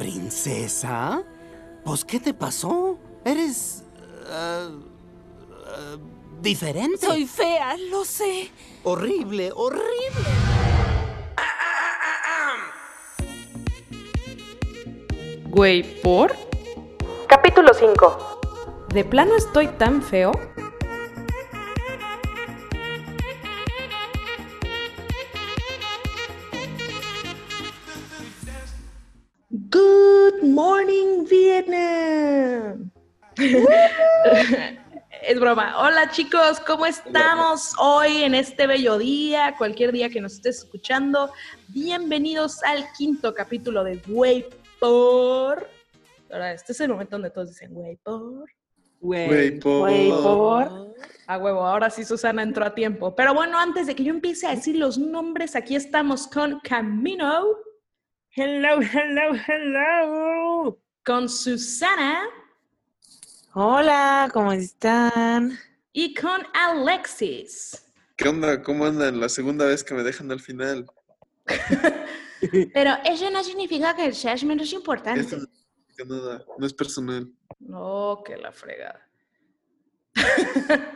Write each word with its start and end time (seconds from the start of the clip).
¿Princesa? 0.00 1.22
Pues, 1.84 2.06
¿qué 2.06 2.18
te 2.18 2.32
pasó? 2.32 2.96
Eres... 3.22 3.84
ah, 4.30 4.70
ah, 5.66 5.96
diferente. 6.40 7.04
Soy 7.04 7.26
fea, 7.26 7.76
lo 7.76 8.06
sé. 8.06 8.50
Horrible, 8.82 9.52
horrible. 9.54 9.84
Güey, 15.50 16.00
¿por? 16.00 16.34
Capítulo 17.28 17.74
5. 17.74 18.86
¿De 18.94 19.04
plano 19.04 19.36
estoy 19.36 19.68
tan 19.68 20.00
feo? 20.00 20.32
Broma. 35.54 35.74
Hola 35.80 36.08
chicos, 36.10 36.60
¿cómo 36.60 36.86
estamos 36.86 37.72
hoy 37.76 38.22
en 38.22 38.36
este 38.36 38.68
bello 38.68 38.98
día? 38.98 39.56
Cualquier 39.58 39.90
día 39.90 40.08
que 40.08 40.20
nos 40.20 40.34
estés 40.34 40.58
escuchando. 40.58 41.32
Bienvenidos 41.66 42.62
al 42.62 42.86
quinto 42.96 43.34
capítulo 43.34 43.82
de 43.82 43.96
Güey 44.06 44.46
por. 44.78 45.68
Ahora, 46.30 46.52
este 46.52 46.70
es 46.70 46.80
el 46.80 46.90
momento 46.90 47.16
donde 47.16 47.30
todos 47.30 47.48
dicen 47.48 47.74
Güey 47.74 47.96
por. 47.96 48.48
Güey, 49.00 49.58
por. 49.58 49.80
Güey, 49.80 50.10
por. 50.10 50.94
A 51.26 51.38
huevo, 51.38 51.66
ahora 51.66 51.90
sí 51.90 52.04
Susana 52.04 52.44
entró 52.44 52.64
a 52.64 52.72
tiempo. 52.72 53.16
Pero 53.16 53.34
bueno, 53.34 53.58
antes 53.58 53.88
de 53.88 53.96
que 53.96 54.04
yo 54.04 54.10
empiece 54.12 54.46
a 54.46 54.54
decir 54.54 54.76
los 54.76 54.98
nombres, 54.98 55.56
aquí 55.56 55.74
estamos 55.74 56.28
con 56.28 56.60
Camino, 56.60 57.56
Hello, 58.36 58.78
hello, 58.80 59.34
hello. 59.48 60.78
con 61.04 61.28
Susana 61.28 62.22
Hola, 63.52 64.30
¿cómo 64.32 64.52
están? 64.52 65.58
y 65.92 66.14
con 66.14 66.40
Alexis. 66.54 67.84
¿Qué 68.16 68.28
onda? 68.28 68.62
¿Cómo 68.62 68.84
andan? 68.84 69.18
La 69.18 69.28
segunda 69.28 69.64
vez 69.64 69.82
que 69.82 69.92
me 69.92 70.04
dejan 70.04 70.30
al 70.30 70.38
final. 70.38 70.86
Pero 72.72 72.92
eso 73.04 73.28
no 73.30 73.42
significa 73.42 73.96
que 73.96 74.12
seas 74.12 74.44
menos 74.44 74.72
importante. 74.72 75.22
Esto 75.22 75.38
no 75.38 75.46
significa 75.46 76.04
nada, 76.04 76.44
no 76.58 76.64
es 76.64 76.72
personal. 76.72 77.28
No, 77.58 78.22
que 78.24 78.36
la 78.36 78.52
fregada. 78.52 79.08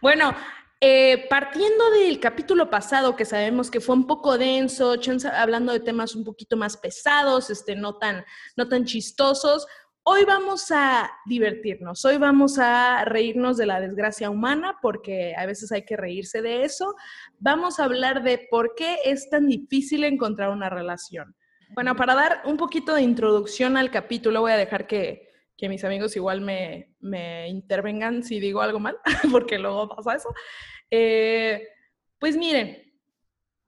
bueno, 0.00 0.32
eh, 0.80 1.26
partiendo 1.28 1.90
del 1.90 2.20
capítulo 2.20 2.70
pasado, 2.70 3.16
que 3.16 3.24
sabemos 3.24 3.70
que 3.70 3.80
fue 3.80 3.96
un 3.96 4.06
poco 4.06 4.38
denso, 4.38 4.94
hablando 5.32 5.72
de 5.72 5.80
temas 5.80 6.14
un 6.14 6.22
poquito 6.22 6.56
más 6.56 6.76
pesados, 6.76 7.50
este, 7.50 7.74
no, 7.74 7.96
tan, 7.96 8.24
no 8.56 8.68
tan 8.68 8.84
chistosos, 8.84 9.66
hoy 10.08 10.24
vamos 10.24 10.70
a 10.70 11.10
divertirnos, 11.24 12.04
hoy 12.04 12.16
vamos 12.16 12.60
a 12.60 13.04
reírnos 13.04 13.56
de 13.56 13.66
la 13.66 13.80
desgracia 13.80 14.30
humana, 14.30 14.78
porque 14.80 15.34
a 15.36 15.46
veces 15.46 15.72
hay 15.72 15.84
que 15.84 15.96
reírse 15.96 16.42
de 16.42 16.62
eso. 16.62 16.94
Vamos 17.40 17.80
a 17.80 17.84
hablar 17.84 18.22
de 18.22 18.46
por 18.48 18.76
qué 18.76 18.98
es 19.04 19.28
tan 19.28 19.48
difícil 19.48 20.04
encontrar 20.04 20.50
una 20.50 20.70
relación. 20.70 21.34
Bueno, 21.70 21.96
para 21.96 22.14
dar 22.14 22.42
un 22.44 22.56
poquito 22.56 22.94
de 22.94 23.02
introducción 23.02 23.76
al 23.76 23.90
capítulo, 23.90 24.42
voy 24.42 24.52
a 24.52 24.56
dejar 24.56 24.86
que, 24.86 25.28
que 25.56 25.68
mis 25.68 25.82
amigos 25.82 26.14
igual 26.14 26.40
me, 26.40 26.94
me 27.00 27.48
intervengan 27.48 28.22
si 28.22 28.38
digo 28.38 28.60
algo 28.60 28.78
mal, 28.78 28.96
porque 29.32 29.58
luego 29.58 29.88
pasa 29.88 30.14
eso. 30.14 30.32
Eh, 30.88 31.66
pues 32.20 32.36
miren, 32.36 32.80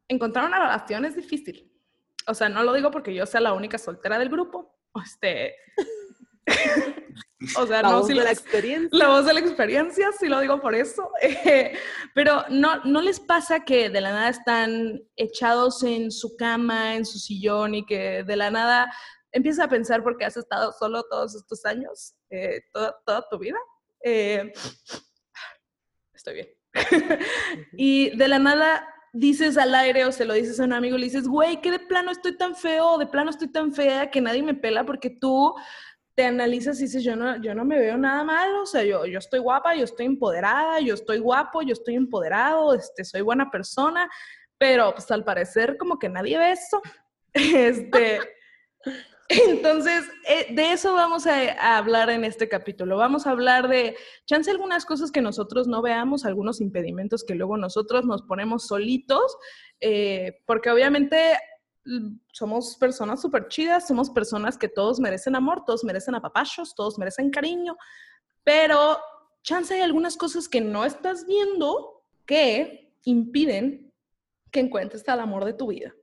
encontrar 0.06 0.44
una 0.44 0.60
relación 0.60 1.04
es 1.04 1.16
difícil. 1.16 1.68
O 2.28 2.34
sea, 2.34 2.48
no 2.48 2.62
lo 2.62 2.74
digo 2.74 2.92
porque 2.92 3.12
yo 3.12 3.26
sea 3.26 3.40
la 3.40 3.54
única 3.54 3.76
soltera 3.76 4.20
del 4.20 4.28
grupo. 4.28 4.76
Este. 5.04 5.54
O 7.56 7.66
sea, 7.66 7.82
La 7.82 7.90
no, 7.90 7.98
voz 7.98 8.06
sí 8.06 8.14
de 8.14 8.24
la 8.24 8.30
experiencia. 8.32 8.88
la 8.92 9.08
voz 9.08 9.26
de 9.26 9.34
la 9.34 9.40
experiencia, 9.40 10.10
sí 10.18 10.26
lo 10.26 10.40
digo 10.40 10.60
por 10.60 10.74
eso. 10.74 11.10
Eh, 11.22 11.72
pero 12.14 12.44
no, 12.50 12.84
no 12.84 13.00
les 13.00 13.20
pasa 13.20 13.64
que 13.64 13.88
de 13.90 14.00
la 14.00 14.12
nada 14.12 14.28
están 14.28 15.00
echados 15.16 15.82
en 15.82 16.10
su 16.10 16.36
cama, 16.36 16.96
en 16.96 17.06
su 17.06 17.18
sillón 17.18 17.74
y 17.74 17.86
que 17.86 18.22
de 18.24 18.36
la 18.36 18.50
nada 18.50 18.92
empiezas 19.32 19.64
a 19.66 19.68
pensar 19.68 20.02
porque 20.02 20.24
has 20.24 20.36
estado 20.36 20.72
solo 20.72 21.04
todos 21.04 21.34
estos 21.34 21.64
años, 21.64 22.14
eh, 22.30 22.60
toda, 22.72 22.96
toda 23.06 23.26
tu 23.30 23.38
vida. 23.38 23.58
Eh, 24.04 24.52
estoy 26.12 26.34
bien. 26.34 26.48
y 27.72 28.16
de 28.16 28.28
la 28.28 28.38
nada 28.38 28.86
dices 29.12 29.56
al 29.56 29.74
aire 29.74 30.04
o 30.04 30.12
se 30.12 30.24
lo 30.24 30.34
dices 30.34 30.60
a 30.60 30.64
un 30.64 30.72
amigo 30.72 30.96
y 30.96 31.00
le 31.00 31.06
dices, 31.06 31.26
güey, 31.26 31.60
que 31.60 31.70
de 31.70 31.78
plano 31.78 32.10
estoy 32.10 32.36
tan 32.36 32.54
feo, 32.54 32.98
de 32.98 33.06
plano 33.06 33.30
estoy 33.30 33.48
tan 33.48 33.72
fea 33.72 34.10
que 34.10 34.20
nadie 34.20 34.42
me 34.42 34.54
pela 34.54 34.84
porque 34.84 35.10
tú 35.10 35.54
te 36.18 36.24
analizas 36.24 36.80
y 36.80 36.86
dices, 36.86 37.04
yo 37.04 37.14
no, 37.14 37.40
yo 37.40 37.54
no 37.54 37.64
me 37.64 37.78
veo 37.78 37.96
nada 37.96 38.24
mal, 38.24 38.52
o 38.56 38.66
sea, 38.66 38.82
yo, 38.82 39.06
yo 39.06 39.20
estoy 39.20 39.38
guapa, 39.38 39.76
yo 39.76 39.84
estoy 39.84 40.06
empoderada, 40.06 40.80
yo 40.80 40.94
estoy 40.94 41.20
guapo, 41.20 41.62
yo 41.62 41.74
estoy 41.74 41.94
empoderado, 41.94 42.74
este, 42.74 43.04
soy 43.04 43.20
buena 43.20 43.52
persona, 43.52 44.10
pero 44.58 44.92
pues 44.92 45.08
al 45.12 45.22
parecer 45.22 45.76
como 45.76 45.96
que 45.96 46.08
nadie 46.08 46.36
ve 46.36 46.50
eso. 46.50 46.82
Este, 47.34 48.18
entonces, 49.28 50.08
eh, 50.28 50.52
de 50.52 50.72
eso 50.72 50.92
vamos 50.94 51.24
a, 51.28 51.76
hablar 51.76 52.10
en 52.10 52.24
este 52.24 52.48
capítulo. 52.48 52.96
Vamos 52.96 53.28
a 53.28 53.30
hablar 53.30 53.68
de, 53.68 53.94
chance 54.26 54.50
algunas 54.50 54.84
cosas 54.84 55.12
que 55.12 55.20
nosotros 55.20 55.68
no 55.68 55.82
veamos, 55.82 56.24
algunos 56.24 56.60
impedimentos 56.60 57.22
que 57.22 57.36
luego 57.36 57.56
nosotros 57.56 58.04
nos 58.06 58.22
ponemos 58.22 58.66
solitos, 58.66 59.36
eh, 59.80 60.40
porque 60.46 60.70
obviamente 60.70 61.38
somos 62.32 62.76
personas 62.76 63.20
súper 63.20 63.48
chidas, 63.48 63.86
somos 63.86 64.10
personas 64.10 64.56
que 64.56 64.68
todos 64.68 65.00
merecen 65.00 65.34
amor, 65.34 65.64
todos 65.64 65.84
merecen 65.84 66.14
apapachos, 66.14 66.74
todos 66.74 66.98
merecen 66.98 67.30
cariño, 67.30 67.76
pero 68.44 68.98
chance 69.42 69.74
hay 69.74 69.80
algunas 69.80 70.16
cosas 70.16 70.48
que 70.48 70.60
no 70.60 70.84
estás 70.84 71.26
viendo 71.26 72.04
que 72.26 72.94
impiden 73.04 73.92
que 74.50 74.60
encuentres 74.60 75.08
al 75.08 75.20
amor 75.20 75.44
de 75.44 75.52
tu 75.54 75.68
vida. 75.68 75.94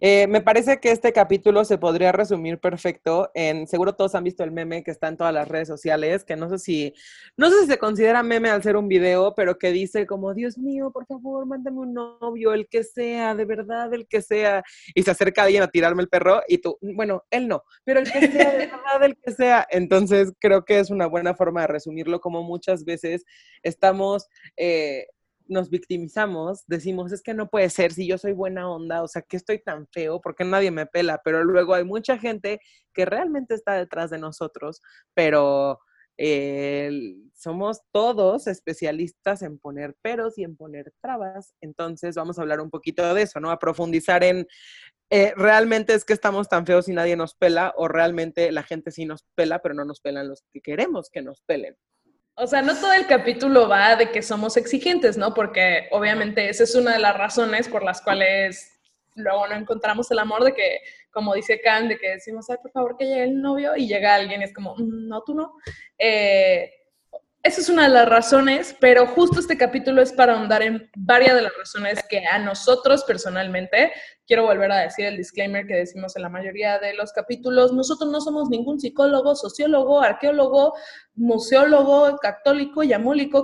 Eh, 0.00 0.26
me 0.26 0.40
parece 0.40 0.78
que 0.78 0.90
este 0.90 1.12
capítulo 1.12 1.64
se 1.64 1.78
podría 1.78 2.12
resumir 2.12 2.58
perfecto 2.58 3.30
en, 3.34 3.66
seguro 3.66 3.94
todos 3.94 4.14
han 4.14 4.24
visto 4.24 4.44
el 4.44 4.50
meme 4.50 4.82
que 4.82 4.90
está 4.90 5.08
en 5.08 5.16
todas 5.16 5.32
las 5.34 5.48
redes 5.48 5.68
sociales, 5.68 6.24
que 6.24 6.36
no 6.36 6.48
sé 6.48 6.58
si, 6.58 6.94
no 7.36 7.50
sé 7.50 7.60
si 7.62 7.66
se 7.66 7.78
considera 7.78 8.22
meme 8.22 8.50
al 8.50 8.62
ser 8.62 8.76
un 8.76 8.88
video, 8.88 9.34
pero 9.34 9.58
que 9.58 9.72
dice 9.72 10.06
como, 10.06 10.34
Dios 10.34 10.58
mío, 10.58 10.90
por 10.90 11.06
favor, 11.06 11.46
mándame 11.46 11.78
un 11.78 11.94
novio, 11.94 12.52
el 12.52 12.68
que 12.68 12.84
sea, 12.84 13.34
de 13.34 13.44
verdad, 13.44 13.92
el 13.92 14.06
que 14.06 14.22
sea, 14.22 14.62
y 14.94 15.02
se 15.02 15.10
acerca 15.10 15.42
alguien 15.42 15.62
a 15.62 15.68
tirarme 15.68 16.02
el 16.02 16.08
perro 16.08 16.42
y 16.48 16.58
tú, 16.58 16.78
bueno, 16.80 17.24
él 17.30 17.48
no, 17.48 17.62
pero 17.84 18.00
el 18.00 18.10
que 18.10 18.28
sea, 18.28 18.52
de 18.52 18.66
verdad, 18.66 19.02
el 19.02 19.16
que 19.16 19.32
sea. 19.32 19.66
Entonces 19.70 20.32
creo 20.38 20.64
que 20.64 20.78
es 20.78 20.90
una 20.90 21.06
buena 21.06 21.34
forma 21.34 21.62
de 21.62 21.66
resumirlo, 21.68 22.20
como 22.20 22.42
muchas 22.42 22.84
veces 22.84 23.24
estamos... 23.62 24.28
eh, 24.56 25.06
nos 25.50 25.70
victimizamos, 25.70 26.64
decimos, 26.66 27.12
es 27.12 27.22
que 27.22 27.34
no 27.34 27.50
puede 27.50 27.68
ser 27.70 27.92
si 27.92 28.06
yo 28.06 28.16
soy 28.18 28.32
buena 28.32 28.70
onda, 28.70 29.02
o 29.02 29.08
sea, 29.08 29.22
que 29.22 29.36
estoy 29.36 29.58
tan 29.62 29.86
feo, 29.88 30.20
porque 30.20 30.44
nadie 30.44 30.70
me 30.70 30.86
pela, 30.86 31.20
pero 31.24 31.44
luego 31.44 31.74
hay 31.74 31.84
mucha 31.84 32.18
gente 32.18 32.60
que 32.94 33.04
realmente 33.04 33.54
está 33.54 33.74
detrás 33.74 34.10
de 34.10 34.18
nosotros, 34.18 34.80
pero 35.14 35.80
eh, 36.18 36.90
somos 37.34 37.80
todos 37.92 38.46
especialistas 38.46 39.42
en 39.42 39.58
poner 39.58 39.94
peros 40.02 40.38
y 40.38 40.44
en 40.44 40.56
poner 40.56 40.92
trabas, 41.00 41.54
entonces 41.60 42.14
vamos 42.14 42.38
a 42.38 42.42
hablar 42.42 42.60
un 42.60 42.70
poquito 42.70 43.14
de 43.14 43.22
eso, 43.22 43.40
¿no? 43.40 43.50
A 43.50 43.58
profundizar 43.58 44.22
en, 44.22 44.46
eh, 45.10 45.32
realmente 45.36 45.94
es 45.94 46.04
que 46.04 46.12
estamos 46.12 46.48
tan 46.48 46.66
feos 46.66 46.88
y 46.88 46.92
nadie 46.92 47.16
nos 47.16 47.34
pela, 47.34 47.74
o 47.76 47.88
realmente 47.88 48.52
la 48.52 48.62
gente 48.62 48.90
sí 48.90 49.06
nos 49.06 49.24
pela, 49.34 49.60
pero 49.60 49.74
no 49.74 49.84
nos 49.84 50.00
pelan 50.00 50.28
los 50.28 50.44
que 50.52 50.60
queremos 50.60 51.10
que 51.10 51.22
nos 51.22 51.40
pelen. 51.42 51.76
O 52.42 52.46
sea, 52.46 52.62
no 52.62 52.74
todo 52.74 52.94
el 52.94 53.06
capítulo 53.06 53.68
va 53.68 53.96
de 53.96 54.10
que 54.10 54.22
somos 54.22 54.56
exigentes, 54.56 55.18
¿no? 55.18 55.34
Porque 55.34 55.88
obviamente 55.90 56.48
esa 56.48 56.64
es 56.64 56.74
una 56.74 56.94
de 56.94 56.98
las 56.98 57.14
razones 57.14 57.68
por 57.68 57.82
las 57.84 58.00
cuales 58.00 58.80
luego 59.14 59.46
no 59.46 59.56
encontramos 59.56 60.10
el 60.10 60.18
amor 60.20 60.44
de 60.44 60.54
que, 60.54 60.78
como 61.10 61.34
dice 61.34 61.60
Khan, 61.60 61.88
de 61.88 61.98
que 61.98 62.12
decimos, 62.12 62.48
ay, 62.48 62.56
por 62.62 62.70
favor 62.70 62.96
que 62.96 63.04
llegue 63.04 63.24
el 63.24 63.42
novio 63.42 63.76
y 63.76 63.86
llega 63.86 64.14
alguien 64.14 64.40
y 64.40 64.44
es 64.44 64.54
como, 64.54 64.74
"Mm, 64.74 65.08
no, 65.08 65.22
tú 65.22 65.34
no. 65.34 65.52
Eh, 65.98 66.70
esa 67.42 67.62
es 67.62 67.70
una 67.70 67.84
de 67.84 67.88
las 67.88 68.06
razones, 68.06 68.76
pero 68.80 69.06
justo 69.06 69.40
este 69.40 69.56
capítulo 69.56 70.02
es 70.02 70.12
para 70.12 70.34
ahondar 70.34 70.62
en 70.62 70.90
varias 70.94 71.34
de 71.34 71.42
las 71.42 71.56
razones 71.56 71.98
que 72.10 72.26
a 72.26 72.38
nosotros 72.38 73.02
personalmente, 73.04 73.92
quiero 74.26 74.44
volver 74.44 74.70
a 74.70 74.80
decir 74.80 75.06
el 75.06 75.16
disclaimer 75.16 75.66
que 75.66 75.74
decimos 75.74 76.14
en 76.16 76.22
la 76.22 76.28
mayoría 76.28 76.78
de 76.78 76.92
los 76.92 77.12
capítulos, 77.12 77.72
nosotros 77.72 78.10
no 78.10 78.20
somos 78.20 78.50
ningún 78.50 78.78
psicólogo, 78.78 79.34
sociólogo, 79.34 80.02
arqueólogo, 80.02 80.74
museólogo, 81.14 82.18
católico 82.18 82.82
y 82.82 82.92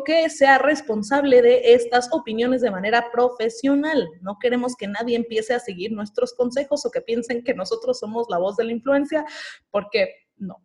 que 0.04 0.28
sea 0.28 0.58
responsable 0.58 1.40
de 1.40 1.72
estas 1.72 2.10
opiniones 2.12 2.60
de 2.60 2.70
manera 2.70 3.10
profesional. 3.10 4.06
No 4.20 4.37
queremos 4.38 4.76
que 4.76 4.88
nadie 4.88 5.16
empiece 5.16 5.54
a 5.54 5.58
seguir 5.58 5.93
nuestros 5.93 6.34
consejos 6.34 6.84
o 6.84 6.90
que 6.90 7.00
piensen 7.00 7.43
que 7.43 7.54
nosotros 7.54 7.98
somos 7.98 8.26
la 8.28 8.37
voz 8.37 8.56
de 8.56 8.64
la 8.64 8.72
influencia, 8.72 9.25
porque 9.70 10.14
no. 10.37 10.56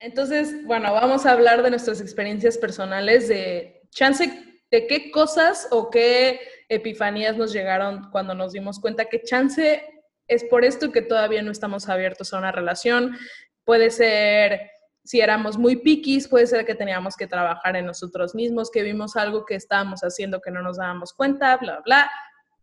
Entonces, 0.00 0.64
bueno, 0.64 0.94
vamos 0.94 1.26
a 1.26 1.32
hablar 1.32 1.62
de 1.62 1.70
nuestras 1.70 2.00
experiencias 2.00 2.56
personales, 2.56 3.28
de 3.28 3.82
chance, 3.90 4.32
de 4.70 4.86
qué 4.86 5.10
cosas 5.10 5.68
o 5.70 5.90
qué 5.90 6.40
epifanías 6.70 7.36
nos 7.36 7.52
llegaron 7.52 8.10
cuando 8.10 8.34
nos 8.34 8.52
dimos 8.52 8.80
cuenta 8.80 9.04
que 9.04 9.22
chance 9.22 9.84
es 10.26 10.44
por 10.44 10.64
esto 10.64 10.90
que 10.90 11.02
todavía 11.02 11.42
no 11.42 11.50
estamos 11.50 11.88
abiertos 11.88 12.32
a 12.32 12.38
una 12.38 12.50
relación. 12.50 13.16
Puede 13.64 13.90
ser 13.90 14.70
si 15.04 15.20
éramos 15.20 15.58
muy 15.58 15.76
piquis, 15.76 16.28
puede 16.28 16.46
ser 16.46 16.64
que 16.64 16.74
teníamos 16.74 17.16
que 17.16 17.26
trabajar 17.26 17.76
en 17.76 17.86
nosotros 17.86 18.34
mismos, 18.34 18.70
que 18.70 18.82
vimos 18.82 19.16
algo 19.16 19.44
que 19.44 19.56
estábamos 19.56 20.00
haciendo 20.00 20.40
que 20.40 20.50
no 20.50 20.62
nos 20.62 20.78
dábamos 20.78 21.12
cuenta, 21.12 21.56
bla, 21.56 21.80
bla. 21.84 22.10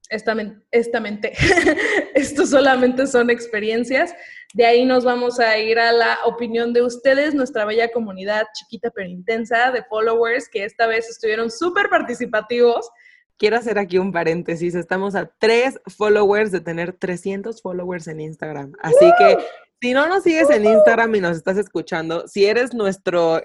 Esta, 0.09 0.35
esta 0.71 0.99
mente, 0.99 1.33
esto 2.15 2.45
solamente 2.45 3.07
son 3.07 3.29
experiencias. 3.29 4.13
De 4.53 4.65
ahí 4.65 4.85
nos 4.85 5.03
vamos 5.03 5.39
a 5.39 5.57
ir 5.57 5.77
a 5.79 5.91
la 5.91 6.19
opinión 6.25 6.71
de 6.73 6.81
ustedes, 6.81 7.33
nuestra 7.33 7.65
bella 7.65 7.91
comunidad 7.91 8.45
chiquita 8.53 8.89
pero 8.91 9.09
intensa 9.09 9.71
de 9.71 9.83
followers, 9.83 10.47
que 10.49 10.63
esta 10.63 10.87
vez 10.87 11.09
estuvieron 11.09 11.51
súper 11.51 11.89
participativos. 11.89 12.89
Quiero 13.37 13.57
hacer 13.57 13.77
aquí 13.77 13.97
un 13.97 14.11
paréntesis. 14.11 14.73
Estamos 14.73 15.13
a 15.15 15.29
tres 15.39 15.79
followers 15.85 16.51
de 16.51 16.61
tener 16.61 16.93
300 16.93 17.61
followers 17.61 18.07
en 18.07 18.21
Instagram. 18.21 18.73
Así 18.81 19.11
que 19.19 19.37
si 19.79 19.93
no 19.93 20.07
nos 20.07 20.23
sigues 20.23 20.49
en 20.49 20.65
Instagram 20.65 21.13
y 21.15 21.21
nos 21.21 21.37
estás 21.37 21.57
escuchando, 21.57 22.27
si 22.27 22.45
eres 22.45 22.73
nuestro 22.73 23.41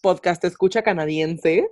podcast 0.00 0.42
escucha 0.44 0.82
canadiense, 0.82 1.68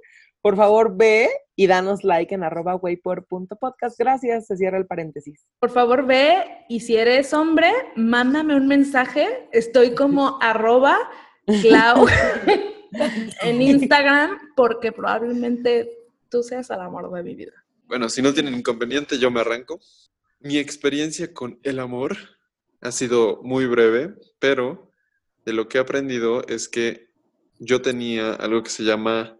por 0.47 0.55
favor 0.55 0.97
ve 0.97 1.29
y 1.57 1.67
danos 1.67 2.05
like 2.05 2.33
en 2.33 2.45
arroba 2.45 2.81
podcast. 2.81 3.99
Gracias, 3.99 4.47
se 4.47 4.57
cierra 4.57 4.79
el 4.79 4.87
paréntesis. 4.87 5.45
Por 5.59 5.71
favor 5.71 6.07
ve 6.07 6.45
y 6.69 6.79
si 6.79 6.95
eres 6.95 7.35
hombre, 7.35 7.73
mándame 7.97 8.55
un 8.55 8.69
mensaje. 8.69 9.49
Estoy 9.51 9.97
como 9.97 10.39
arroba 10.41 10.99
clau 11.63 12.07
en 13.43 13.61
Instagram 13.61 14.39
porque 14.55 14.93
probablemente 14.93 15.91
tú 16.29 16.45
seas 16.45 16.71
el 16.71 16.81
amor 16.81 17.13
de 17.13 17.25
mi 17.25 17.35
vida. 17.35 17.65
Bueno, 17.89 18.09
si 18.09 18.23
no 18.23 18.33
tienen 18.33 18.55
inconveniente, 18.55 19.19
yo 19.19 19.33
me 19.33 19.41
arranco. 19.41 19.81
Mi 20.39 20.59
experiencia 20.59 21.35
con 21.35 21.59
el 21.65 21.81
amor 21.81 22.17
ha 22.83 22.93
sido 22.93 23.41
muy 23.43 23.67
breve, 23.67 24.15
pero 24.39 24.93
de 25.45 25.55
lo 25.55 25.67
que 25.67 25.79
he 25.79 25.81
aprendido 25.81 26.47
es 26.47 26.69
que 26.69 27.09
yo 27.59 27.83
tenía 27.83 28.35
algo 28.35 28.63
que 28.63 28.71
se 28.71 28.85
llama 28.85 29.37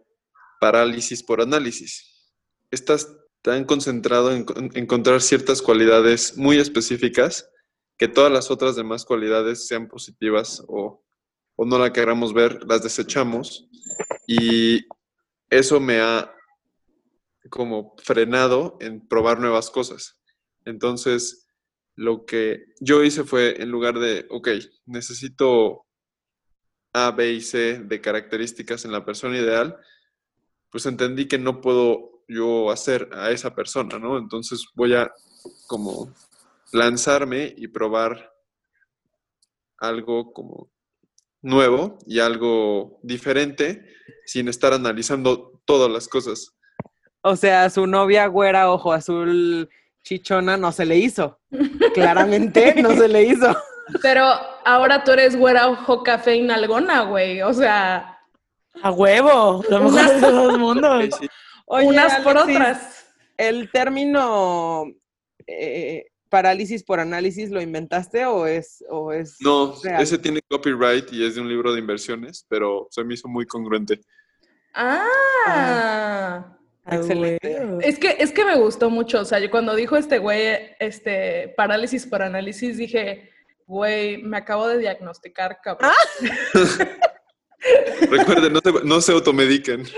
parálisis 0.59 1.23
por 1.23 1.41
análisis. 1.41 2.31
Estás 2.71 3.15
tan 3.41 3.65
concentrado 3.65 4.33
en, 4.33 4.45
encontrar 4.73 5.21
ciertas 5.21 5.61
cualidades 5.61 6.37
muy 6.37 6.57
específicas 6.57 7.49
que 7.97 8.07
todas 8.07 8.31
las 8.31 8.51
otras 8.51 8.75
demás 8.75 9.05
cualidades, 9.05 9.67
sean 9.67 9.87
positivas 9.87 10.63
o, 10.67 11.03
o 11.55 11.65
no 11.65 11.79
la 11.79 11.93
queramos 11.93 12.33
ver, 12.33 12.63
las 12.67 12.83
desechamos. 12.83 13.67
Y 14.27 14.85
eso 15.49 15.79
me 15.79 15.99
ha 15.99 16.31
como 17.49 17.95
frenado 18.03 18.77
en 18.81 19.07
probar 19.07 19.39
nuevas 19.39 19.69
cosas. 19.69 20.19
Entonces, 20.65 21.47
lo 21.95 22.25
que 22.25 22.65
yo 22.79 23.03
hice 23.03 23.23
fue, 23.23 23.61
en 23.61 23.71
lugar 23.71 23.97
de, 23.99 24.27
ok, 24.29 24.49
necesito 24.85 25.85
A, 26.93 27.11
B 27.11 27.31
y 27.33 27.41
C 27.41 27.79
de 27.79 28.01
características 28.01 28.85
en 28.85 28.91
la 28.91 29.05
persona 29.05 29.37
ideal, 29.37 29.77
pues 30.71 30.85
entendí 30.85 31.27
que 31.27 31.37
no 31.37 31.61
puedo 31.61 32.23
yo 32.27 32.71
hacer 32.71 33.09
a 33.13 33.31
esa 33.31 33.55
persona, 33.55 33.99
¿no? 33.99 34.17
Entonces 34.17 34.65
voy 34.75 34.93
a 34.93 35.11
como 35.67 36.13
lanzarme 36.71 37.53
y 37.55 37.67
probar 37.67 38.33
algo 39.77 40.33
como 40.33 40.69
nuevo 41.41 41.97
y 42.05 42.19
algo 42.19 42.99
diferente 43.03 43.85
sin 44.25 44.47
estar 44.47 44.73
analizando 44.73 45.61
todas 45.65 45.89
las 45.89 46.07
cosas. 46.07 46.53
O 47.21 47.35
sea, 47.35 47.69
su 47.69 47.87
novia 47.87 48.27
güera, 48.27 48.71
ojo 48.71 48.93
azul, 48.93 49.69
chichona 50.03 50.57
no 50.57 50.71
se 50.71 50.85
le 50.85 50.97
hizo. 50.97 51.39
Claramente 51.93 52.81
no 52.81 52.91
se 52.91 53.07
le 53.07 53.23
hizo. 53.23 53.55
Pero 54.01 54.25
ahora 54.65 55.03
tú 55.03 55.11
eres 55.11 55.35
güera 55.35 55.69
ojo 55.69 56.03
café 56.03 56.35
y 56.35 56.41
nalgona, 56.41 57.03
güey. 57.03 57.41
O 57.41 57.53
sea. 57.53 58.16
A 58.81 58.91
huevo. 58.91 59.63
Lo 59.69 59.81
mejor 59.81 60.19
de 60.19 60.31
los 60.31 60.59
mundos. 60.59 61.19
Unas 61.67 62.21
por 62.21 62.37
otras. 62.37 63.05
¿El 63.37 63.69
término 63.71 64.85
eh, 65.45 66.05
parálisis 66.29 66.83
por 66.83 66.99
análisis 66.99 67.51
lo 67.51 67.61
inventaste 67.61 68.25
o 68.25 68.47
es, 68.47 68.83
o 68.89 69.11
es 69.11 69.37
No, 69.39 69.75
ese 69.99 70.17
tiene 70.17 70.41
copyright 70.49 71.11
y 71.13 71.23
es 71.25 71.35
de 71.35 71.41
un 71.41 71.49
libro 71.49 71.73
de 71.73 71.79
inversiones, 71.79 72.45
pero 72.49 72.87
se 72.89 73.03
me 73.03 73.13
hizo 73.13 73.27
muy 73.27 73.45
congruente. 73.45 74.01
ah. 74.73 75.07
ah. 75.47 76.53
Excelente. 76.89 77.59
Es 77.81 77.99
que, 77.99 78.15
es 78.19 78.31
que 78.31 78.45
me 78.45 78.55
gustó 78.55 78.89
mucho. 78.89 79.19
O 79.19 79.25
sea, 79.25 79.39
yo 79.39 79.51
cuando 79.51 79.75
dijo 79.75 79.97
este 79.97 80.19
güey, 80.19 80.75
este, 80.79 81.53
parálisis 81.57 82.05
por 82.05 82.21
análisis, 82.21 82.77
dije, 82.77 83.29
güey, 83.65 84.23
me 84.23 84.37
acabo 84.37 84.67
de 84.67 84.77
diagnosticar, 84.77 85.59
cabrón. 85.61 85.91
Ah. 85.91 86.27
Recuerden, 88.09 88.53
no, 88.83 89.01
se 89.01 89.11
automediquen. 89.11 89.83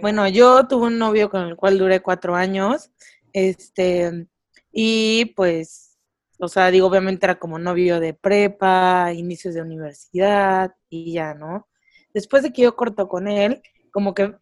Bueno, 0.00 0.28
yo 0.28 0.66
tuve 0.68 0.86
un 0.86 0.98
novio 0.98 1.30
con 1.30 1.42
el 1.42 1.56
cual 1.56 1.78
duré 1.78 2.00
cuatro 2.00 2.34
años. 2.34 2.90
Este, 3.32 4.26
y 4.70 5.32
pues, 5.36 5.98
o 6.38 6.48
sea, 6.48 6.70
digo, 6.70 6.86
obviamente 6.86 7.26
era 7.26 7.38
como 7.38 7.58
novio 7.58 8.00
de 8.00 8.14
prepa, 8.14 9.12
inicios 9.12 9.54
de 9.54 9.62
universidad 9.62 10.74
y 10.88 11.12
ya, 11.14 11.34
¿no? 11.34 11.68
Después 12.12 12.42
de 12.42 12.52
que 12.52 12.62
yo 12.62 12.76
corto 12.76 13.08
con 13.08 13.26
él, 13.28 13.62
como 13.90 14.14
que 14.14 14.34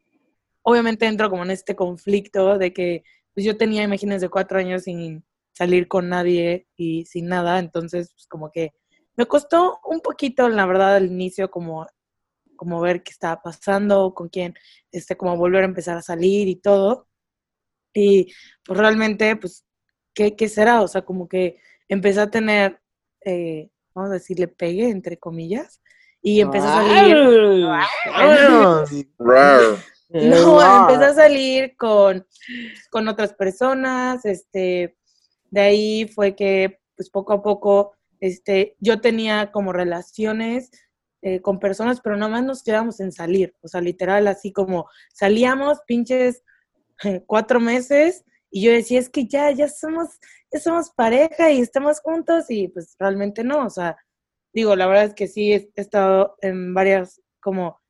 obviamente 0.63 1.07
entro 1.07 1.31
como 1.31 1.43
en 1.45 1.51
este 1.51 1.75
conflicto 1.75 2.59
de 2.59 2.73
que 2.73 3.05
pues 3.35 3.47
yo 3.47 3.57
tenía, 3.57 3.83
imagínense, 3.83 4.29
cuatro 4.29 4.59
años 4.59 4.83
sin 4.83 5.25
salir 5.53 5.89
con 5.89 6.09
nadie 6.09 6.67
y 6.77 7.05
sin 7.07 7.27
nada, 7.29 7.59
entonces 7.59 8.13
pues 8.13 8.27
como 8.27 8.51
que 8.51 8.73
me 9.17 9.27
costó 9.27 9.81
un 9.85 10.01
poquito, 10.01 10.49
la 10.49 10.67
verdad, 10.67 10.97
al 10.97 11.07
inicio 11.07 11.51
como, 11.51 11.87
como 12.57 12.81
ver 12.81 13.03
qué 13.03 13.11
estaba 13.11 13.43
pasando, 13.43 14.15
con 14.15 14.29
quién, 14.29 14.55
este, 14.91 15.17
como 15.17 15.37
volver 15.37 15.63
a 15.63 15.67
empezar 15.67 15.97
a 15.97 16.03
salir 16.03 16.49
y 16.49 16.57
todo. 16.57 17.09
Y 17.95 18.33
pues 18.65 18.79
realmente, 18.79 19.37
pues, 19.37 19.65
¿qué, 20.15 20.37
qué 20.37 20.49
será? 20.49 20.83
O 20.83 20.89
sea, 20.89 21.03
como 21.03 21.29
que 21.29 21.59
empecé 21.89 22.21
a 22.21 22.31
tener, 22.31 22.81
eh, 23.25 23.71
vamos 23.95 24.11
a 24.11 24.15
decirle, 24.15 24.49
pegue, 24.49 24.89
entre 24.89 25.19
comillas, 25.19 25.83
y 26.23 26.41
empecé 26.41 26.67
a 26.67 26.83
salir. 26.83 27.17
No, 30.15 30.81
empecé 30.81 31.05
a 31.07 31.15
salir 31.15 31.75
con, 31.79 32.27
con 32.91 33.09
otras 33.09 33.33
personas, 33.33 34.23
este, 34.27 34.95
de 35.51 35.61
ahí 35.61 36.07
fue 36.07 36.37
que, 36.37 36.81
pues 36.97 37.09
poco 37.09 37.33
a 37.33 37.43
poco, 37.43 37.97
este, 38.23 38.77
yo 38.79 39.01
tenía 39.01 39.51
como 39.51 39.73
relaciones 39.73 40.71
eh, 41.23 41.43
con 41.43 41.59
personas, 41.59 42.01
pero 42.01 42.17
nomás 42.17 42.45
nos 42.45 42.63
quedamos 42.63 43.01
en 43.01 43.11
salir, 43.11 43.57
o 43.63 43.69
sea, 43.69 43.81
literal, 43.81 44.29
así 44.29 44.53
como 44.53 44.89
salíamos 45.13 45.81
pinches 45.89 46.45
cuatro 47.27 47.59
meses 47.59 48.25
y 48.49 48.63
yo 48.63 48.71
decía, 48.71 49.01
es 49.01 49.11
que 49.11 49.27
ya, 49.27 49.51
ya 49.51 49.69
somos, 49.69 50.21
ya 50.53 50.61
somos 50.61 50.91
pareja 50.91 51.51
y 51.51 51.61
estamos 51.61 52.01
juntos 52.01 52.45
y 52.49 52.69
pues 52.69 52.95
realmente 52.97 53.43
no, 53.43 53.67
o 53.67 53.71
sea, 53.71 53.97
digo, 54.55 54.77
la 54.77 54.87
verdad 54.87 55.07
es 55.07 55.15
que 55.15 55.27
sí 55.27 55.53
he 55.53 55.73
estado 55.75 56.37
en 56.43 56.75
varias 56.75 57.21
como 57.41 57.81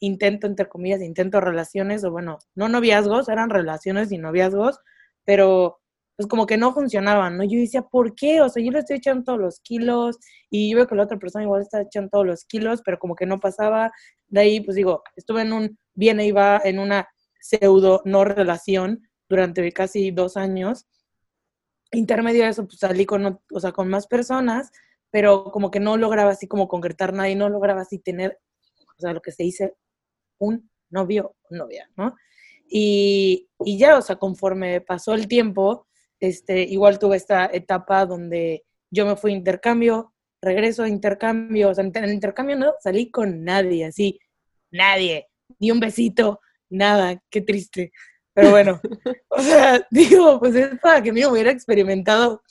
intento, 0.00 0.46
entre 0.46 0.70
comillas, 0.70 1.02
intento 1.02 1.38
relaciones, 1.42 2.02
o 2.02 2.10
bueno, 2.10 2.38
no 2.54 2.70
noviazgos, 2.70 3.28
eran 3.28 3.50
relaciones 3.50 4.10
y 4.10 4.16
noviazgos, 4.16 4.80
pero 5.26 5.81
pues 6.16 6.28
como 6.28 6.46
que 6.46 6.56
no 6.56 6.72
funcionaban, 6.72 7.36
¿no? 7.38 7.44
Yo 7.44 7.58
decía, 7.58 7.82
¿por 7.82 8.14
qué? 8.14 8.40
O 8.42 8.48
sea, 8.48 8.62
yo 8.62 8.70
le 8.70 8.80
estoy 8.80 8.96
echando 8.96 9.24
todos 9.24 9.38
los 9.38 9.60
kilos 9.60 10.18
y 10.50 10.70
yo 10.70 10.76
veo 10.76 10.86
que 10.86 10.94
la 10.94 11.04
otra 11.04 11.18
persona 11.18 11.44
igual 11.44 11.62
está 11.62 11.80
echando 11.80 12.10
todos 12.10 12.26
los 12.26 12.44
kilos, 12.44 12.82
pero 12.84 12.98
como 12.98 13.14
que 13.14 13.26
no 13.26 13.40
pasaba. 13.40 13.90
De 14.28 14.40
ahí, 14.40 14.60
pues 14.60 14.76
digo, 14.76 15.02
estuve 15.16 15.42
en 15.42 15.52
un, 15.52 15.78
viene 15.94 16.26
y 16.26 16.32
va, 16.32 16.60
en 16.64 16.78
una 16.78 17.08
pseudo 17.40 18.02
no 18.04 18.24
relación 18.24 19.08
durante 19.28 19.70
casi 19.72 20.10
dos 20.10 20.36
años. 20.36 20.86
Intermedio 21.90 22.44
de 22.44 22.50
eso, 22.50 22.66
pues 22.66 22.78
salí 22.78 23.06
con, 23.06 23.40
o 23.52 23.60
sea, 23.60 23.72
con 23.72 23.88
más 23.88 24.06
personas, 24.06 24.70
pero 25.10 25.44
como 25.44 25.70
que 25.70 25.80
no 25.80 25.96
lograba 25.96 26.30
así 26.30 26.46
como 26.46 26.68
concretar 26.68 27.12
nada 27.12 27.28
y 27.28 27.34
no 27.34 27.48
lograba 27.48 27.82
así 27.82 27.98
tener, 27.98 28.38
o 28.96 29.00
sea, 29.00 29.12
lo 29.12 29.20
que 29.20 29.32
se 29.32 29.42
dice, 29.42 29.74
un 30.38 30.70
novio 30.90 31.34
o 31.42 31.54
novia, 31.54 31.90
¿no? 31.96 32.14
Y, 32.66 33.48
y, 33.64 33.78
ya, 33.78 33.98
o 33.98 34.02
sea, 34.02 34.16
conforme 34.16 34.80
pasó 34.80 35.12
el 35.12 35.28
tiempo, 35.28 35.86
este, 36.22 36.62
igual 36.62 37.00
tuve 37.00 37.16
esta 37.16 37.50
etapa 37.52 38.06
donde 38.06 38.64
yo 38.92 39.04
me 39.06 39.16
fui 39.16 39.32
a 39.32 39.36
intercambio, 39.36 40.14
regreso 40.40 40.84
a 40.84 40.88
intercambio, 40.88 41.70
o 41.70 41.74
sea, 41.74 41.82
en 41.82 41.96
el 41.96 42.12
intercambio 42.12 42.56
no 42.56 42.74
salí 42.80 43.10
con 43.10 43.42
nadie, 43.42 43.86
así, 43.86 44.20
nadie, 44.70 45.26
ni 45.58 45.72
un 45.72 45.80
besito, 45.80 46.40
nada, 46.70 47.20
qué 47.28 47.40
triste. 47.40 47.90
Pero 48.34 48.50
bueno, 48.50 48.80
o 49.30 49.40
sea, 49.40 49.84
digo, 49.90 50.38
pues 50.38 50.54
es 50.54 50.78
para 50.78 51.02
que 51.02 51.12
me 51.12 51.26
hubiera 51.26 51.50
experimentado, 51.50 52.42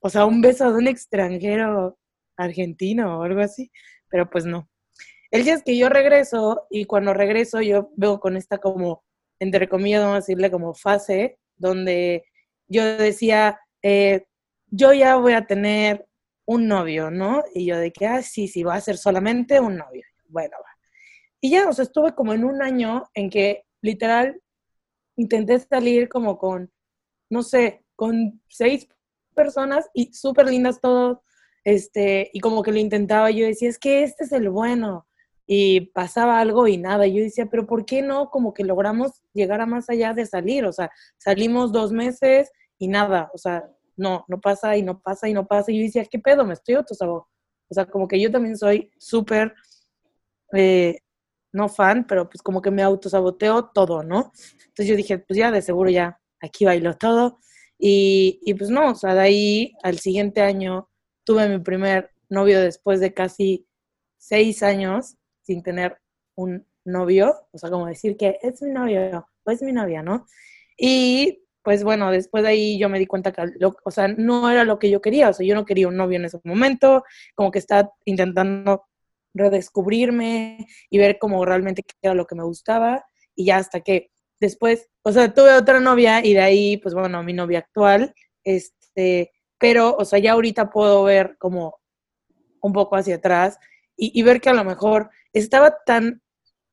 o 0.00 0.10
sea, 0.10 0.24
un 0.26 0.40
beso 0.40 0.68
de 0.72 0.76
un 0.76 0.88
extranjero 0.88 1.96
argentino 2.36 3.20
o 3.20 3.22
algo 3.22 3.40
así, 3.40 3.70
pero 4.08 4.28
pues 4.28 4.46
no. 4.46 4.68
El 5.30 5.44
día 5.44 5.54
es 5.54 5.62
que 5.62 5.78
yo 5.78 5.88
regreso 5.88 6.66
y 6.70 6.86
cuando 6.86 7.14
regreso 7.14 7.60
yo 7.60 7.92
veo 7.96 8.18
con 8.18 8.36
esta 8.36 8.58
como, 8.58 9.04
entre 9.38 9.68
comillas, 9.68 10.00
vamos 10.00 10.14
a 10.14 10.20
decirle 10.20 10.50
como 10.50 10.74
fase, 10.74 11.38
donde 11.56 12.24
yo 12.68 12.84
decía, 12.96 13.60
eh, 13.82 14.26
yo 14.68 14.92
ya 14.92 15.16
voy 15.16 15.32
a 15.34 15.46
tener 15.46 16.06
un 16.46 16.68
novio, 16.68 17.10
¿no? 17.10 17.44
Y 17.54 17.66
yo 17.66 17.78
de 17.78 17.92
que, 17.92 18.06
ah, 18.06 18.22
sí, 18.22 18.48
sí, 18.48 18.62
va 18.62 18.74
a 18.74 18.80
ser 18.80 18.96
solamente 18.96 19.60
un 19.60 19.76
novio. 19.76 20.04
Bueno, 20.28 20.56
va. 20.58 20.70
Y 21.40 21.50
ya, 21.50 21.68
o 21.68 21.72
sea, 21.72 21.84
estuve 21.84 22.14
como 22.14 22.32
en 22.32 22.44
un 22.44 22.62
año 22.62 23.04
en 23.14 23.30
que 23.30 23.64
literal 23.82 24.40
intenté 25.16 25.58
salir 25.58 26.08
como 26.08 26.38
con, 26.38 26.70
no 27.30 27.42
sé, 27.42 27.84
con 27.94 28.42
seis 28.48 28.88
personas 29.34 29.88
y 29.94 30.12
súper 30.12 30.46
lindas 30.46 30.80
todos, 30.80 31.18
este, 31.64 32.30
y 32.32 32.40
como 32.40 32.62
que 32.62 32.72
lo 32.72 32.78
intentaba, 32.78 33.30
yo 33.30 33.46
decía, 33.46 33.68
es 33.68 33.78
que 33.78 34.02
este 34.02 34.24
es 34.24 34.32
el 34.32 34.50
bueno, 34.50 35.05
y 35.46 35.80
pasaba 35.92 36.40
algo 36.40 36.66
y 36.66 36.76
nada, 36.76 37.06
yo 37.06 37.22
decía, 37.22 37.46
pero 37.46 37.66
¿por 37.66 37.86
qué 37.86 38.02
no 38.02 38.30
como 38.30 38.52
que 38.52 38.64
logramos 38.64 39.22
llegar 39.32 39.60
a 39.60 39.66
más 39.66 39.88
allá 39.88 40.12
de 40.12 40.26
salir? 40.26 40.64
O 40.64 40.72
sea, 40.72 40.90
salimos 41.18 41.72
dos 41.72 41.92
meses 41.92 42.50
y 42.78 42.88
nada, 42.88 43.30
o 43.32 43.38
sea, 43.38 43.64
no, 43.96 44.24
no 44.28 44.40
pasa 44.40 44.76
y 44.76 44.82
no 44.82 45.00
pasa 45.00 45.28
y 45.28 45.32
no 45.32 45.46
pasa, 45.46 45.70
y 45.70 45.78
yo 45.78 45.82
decía, 45.84 46.04
¿qué 46.04 46.18
pedo? 46.18 46.44
Me 46.44 46.54
estoy 46.54 46.74
autosaboteando. 46.74 47.30
O 47.68 47.74
sea, 47.74 47.86
como 47.86 48.06
que 48.06 48.20
yo 48.20 48.30
también 48.30 48.56
soy 48.56 48.90
súper, 48.98 49.54
eh, 50.52 51.00
no 51.52 51.68
fan, 51.68 52.06
pero 52.06 52.28
pues 52.28 52.42
como 52.42 52.62
que 52.62 52.70
me 52.70 52.82
autosaboteo 52.82 53.66
todo, 53.70 54.02
¿no? 54.02 54.32
Entonces 54.68 54.86
yo 54.86 54.96
dije, 54.96 55.18
pues 55.18 55.38
ya 55.38 55.50
de 55.50 55.62
seguro 55.62 55.90
ya, 55.90 56.20
aquí 56.40 56.64
bailo 56.64 56.96
todo. 56.96 57.38
Y, 57.78 58.40
y 58.42 58.54
pues 58.54 58.70
no, 58.70 58.90
o 58.92 58.94
sea, 58.94 59.14
de 59.14 59.20
ahí 59.20 59.72
al 59.82 59.98
siguiente 59.98 60.42
año 60.42 60.88
tuve 61.24 61.48
mi 61.48 61.58
primer 61.58 62.10
novio 62.28 62.60
después 62.60 63.00
de 63.00 63.14
casi 63.14 63.66
seis 64.16 64.62
años 64.62 65.16
sin 65.46 65.62
tener 65.62 65.98
un 66.34 66.66
novio, 66.84 67.34
o 67.52 67.58
sea, 67.58 67.70
como 67.70 67.86
decir 67.86 68.16
que 68.16 68.38
es 68.42 68.60
mi 68.62 68.70
novio 68.70 69.26
o 69.44 69.50
es 69.50 69.62
mi 69.62 69.72
novia, 69.72 70.02
¿no? 70.02 70.26
Y 70.76 71.42
pues 71.62 71.82
bueno, 71.82 72.10
después 72.10 72.44
de 72.44 72.50
ahí 72.50 72.78
yo 72.78 72.88
me 72.88 72.98
di 72.98 73.06
cuenta 73.06 73.32
que, 73.32 73.42
o 73.84 73.90
sea, 73.90 74.08
no 74.08 74.50
era 74.50 74.64
lo 74.64 74.78
que 74.78 74.90
yo 74.90 75.00
quería, 75.00 75.30
o 75.30 75.32
sea, 75.32 75.46
yo 75.46 75.54
no 75.54 75.64
quería 75.64 75.88
un 75.88 75.96
novio 75.96 76.16
en 76.16 76.26
ese 76.26 76.38
momento, 76.44 77.04
como 77.34 77.50
que 77.50 77.58
estaba 77.58 77.90
intentando 78.04 78.86
redescubrirme 79.34 80.66
y 80.90 80.98
ver 80.98 81.18
cómo 81.18 81.44
realmente 81.44 81.82
qué 81.82 81.94
era 82.02 82.14
lo 82.14 82.26
que 82.26 82.36
me 82.36 82.44
gustaba, 82.44 83.04
y 83.34 83.46
ya 83.46 83.56
hasta 83.56 83.80
que 83.80 84.10
después, 84.40 84.88
o 85.02 85.12
sea, 85.12 85.32
tuve 85.34 85.54
otra 85.54 85.80
novia 85.80 86.24
y 86.24 86.34
de 86.34 86.40
ahí, 86.40 86.76
pues 86.76 86.94
bueno, 86.94 87.22
mi 87.22 87.32
novia 87.32 87.60
actual, 87.60 88.14
este, 88.44 89.32
pero, 89.58 89.96
o 89.96 90.04
sea, 90.04 90.18
ya 90.18 90.32
ahorita 90.32 90.70
puedo 90.70 91.02
ver 91.04 91.36
como 91.38 91.80
un 92.60 92.72
poco 92.72 92.96
hacia 92.96 93.16
atrás 93.16 93.58
y, 93.96 94.22
ver 94.22 94.40
que 94.40 94.50
a 94.50 94.54
lo 94.54 94.64
mejor 94.64 95.10
estaba 95.38 95.76
tan, 95.84 96.22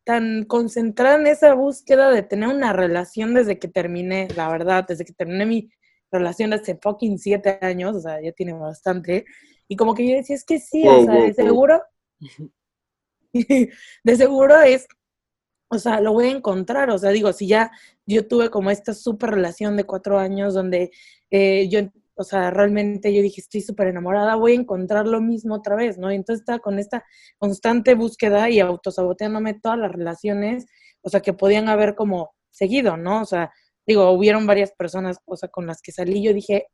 tan 0.03 0.45
concentrada 0.45 1.15
en 1.15 1.27
esa 1.27 1.53
búsqueda 1.53 2.09
de 2.11 2.23
tener 2.23 2.49
una 2.49 2.73
relación 2.73 3.33
desde 3.33 3.59
que 3.59 3.67
terminé, 3.67 4.27
la 4.35 4.49
verdad, 4.49 4.85
desde 4.87 5.05
que 5.05 5.13
terminé 5.13 5.45
mi 5.45 5.69
relación 6.11 6.53
hace 6.53 6.77
fucking 6.81 7.17
siete 7.17 7.59
años, 7.61 7.95
o 7.95 7.99
sea, 7.99 8.21
ya 8.21 8.31
tiene 8.31 8.53
bastante, 8.53 9.25
y 9.67 9.75
como 9.75 9.95
que 9.95 10.07
yo 10.07 10.15
decía, 10.15 10.35
es 10.35 10.45
que 10.45 10.59
sí, 10.59 10.87
o 10.87 11.05
sea, 11.05 11.15
de 11.15 11.33
seguro, 11.33 11.81
de 14.03 14.15
seguro 14.15 14.61
es 14.61 14.87
o 15.73 15.79
sea, 15.79 15.99
lo 15.99 16.13
voy 16.13 16.27
a 16.27 16.31
encontrar, 16.31 16.89
o 16.91 16.97
sea, 16.97 17.09
digo, 17.09 17.33
si 17.33 17.47
ya 17.47 17.71
yo 18.05 18.27
tuve 18.27 18.49
como 18.49 18.69
esta 18.69 18.93
súper 18.93 19.31
relación 19.31 19.75
de 19.75 19.85
cuatro 19.85 20.19
años 20.19 20.53
donde 20.53 20.91
eh, 21.31 21.67
yo, 21.67 21.79
o 22.15 22.23
sea, 22.23 22.51
realmente 22.51 23.13
yo 23.13 23.21
dije, 23.21 23.41
estoy 23.41 23.61
súper 23.61 23.87
enamorada, 23.87 24.35
voy 24.35 24.53
a 24.53 24.55
encontrar 24.55 25.07
lo 25.07 25.21
mismo 25.21 25.55
otra 25.55 25.75
vez, 25.75 25.97
¿no? 25.97 26.11
Y 26.11 26.15
entonces 26.15 26.41
estaba 26.41 26.59
con 26.59 26.79
esta 26.79 27.03
constante 27.37 27.95
búsqueda 27.95 28.49
y 28.49 28.59
autosaboteándome 28.59 29.55
todas 29.55 29.79
las 29.79 29.91
relaciones, 29.91 30.65
o 31.01 31.09
sea, 31.09 31.21
que 31.21 31.33
podían 31.33 31.69
haber 31.69 31.95
como 31.95 32.33
seguido, 32.49 32.97
¿no? 32.97 33.21
O 33.21 33.25
sea, 33.25 33.51
digo, 33.85 34.11
hubieron 34.11 34.45
varias 34.47 34.71
personas, 34.73 35.17
o 35.25 35.35
sea, 35.35 35.49
con 35.49 35.67
las 35.67 35.81
que 35.81 35.91
salí, 35.91 36.23
yo 36.23 36.33
dije, 36.33 36.67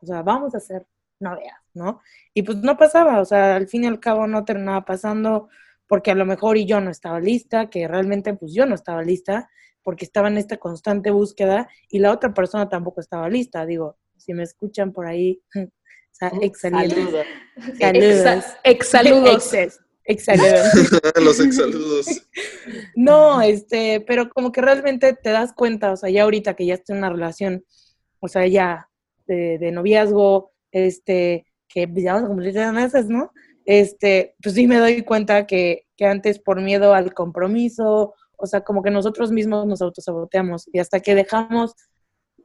o 0.00 0.06
sea, 0.06 0.22
vamos 0.22 0.54
a 0.54 0.60
ser 0.60 0.86
novias, 1.20 1.56
¿no? 1.74 2.00
Y 2.34 2.42
pues 2.42 2.58
no 2.58 2.76
pasaba, 2.76 3.20
o 3.20 3.24
sea, 3.24 3.56
al 3.56 3.68
fin 3.68 3.84
y 3.84 3.86
al 3.86 4.00
cabo 4.00 4.26
no 4.26 4.44
terminaba 4.44 4.84
pasando, 4.84 5.48
porque 5.86 6.10
a 6.10 6.14
lo 6.14 6.26
mejor 6.26 6.56
y 6.56 6.66
yo 6.66 6.80
no 6.80 6.90
estaba 6.90 7.20
lista, 7.20 7.70
que 7.70 7.88
realmente 7.88 8.34
pues 8.34 8.52
yo 8.54 8.66
no 8.66 8.74
estaba 8.74 9.02
lista, 9.02 9.48
porque 9.82 10.04
estaba 10.04 10.28
en 10.28 10.38
esta 10.38 10.56
constante 10.56 11.10
búsqueda 11.10 11.68
y 11.88 11.98
la 11.98 12.12
otra 12.12 12.32
persona 12.34 12.68
tampoco 12.68 13.00
estaba 13.00 13.28
lista. 13.28 13.66
Digo, 13.66 13.98
si 14.16 14.34
me 14.34 14.42
escuchan 14.42 14.92
por 14.92 15.06
ahí, 15.06 15.40
exsaludos. 16.40 17.26
Saludos. 17.78 18.44
Exsaludos. 18.64 19.54
Exsaludos. 20.06 20.68
Los 21.22 21.40
exsaludos. 21.40 22.06
No, 22.94 23.40
este, 23.40 24.04
pero 24.06 24.28
como 24.28 24.52
que 24.52 24.60
realmente 24.60 25.14
te 25.14 25.30
das 25.30 25.54
cuenta, 25.54 25.92
o 25.92 25.96
sea, 25.96 26.10
ya 26.10 26.24
ahorita 26.24 26.54
que 26.54 26.66
ya 26.66 26.74
estoy 26.74 26.94
en 26.94 26.98
una 26.98 27.10
relación, 27.10 27.64
o 28.20 28.28
sea, 28.28 28.46
ya 28.46 28.90
de, 29.26 29.58
de 29.58 29.72
noviazgo, 29.72 30.52
este, 30.72 31.46
que 31.68 31.88
ya 31.94 32.12
vamos 32.12 32.26
a 32.26 32.28
cumplir 32.28 32.54
meses, 32.72 33.06
¿no? 33.06 33.32
este, 33.64 34.34
pues 34.42 34.54
sí 34.54 34.66
me 34.66 34.78
doy 34.78 35.02
cuenta 35.02 35.46
que, 35.46 35.86
que 35.96 36.06
antes 36.06 36.38
por 36.38 36.60
miedo 36.60 36.94
al 36.94 37.14
compromiso, 37.14 38.14
o 38.36 38.46
sea, 38.46 38.62
como 38.62 38.82
que 38.82 38.90
nosotros 38.90 39.30
mismos 39.30 39.66
nos 39.66 39.80
autosaboteamos 39.80 40.68
y 40.72 40.78
hasta 40.78 41.00
que 41.00 41.14
dejamos 41.14 41.74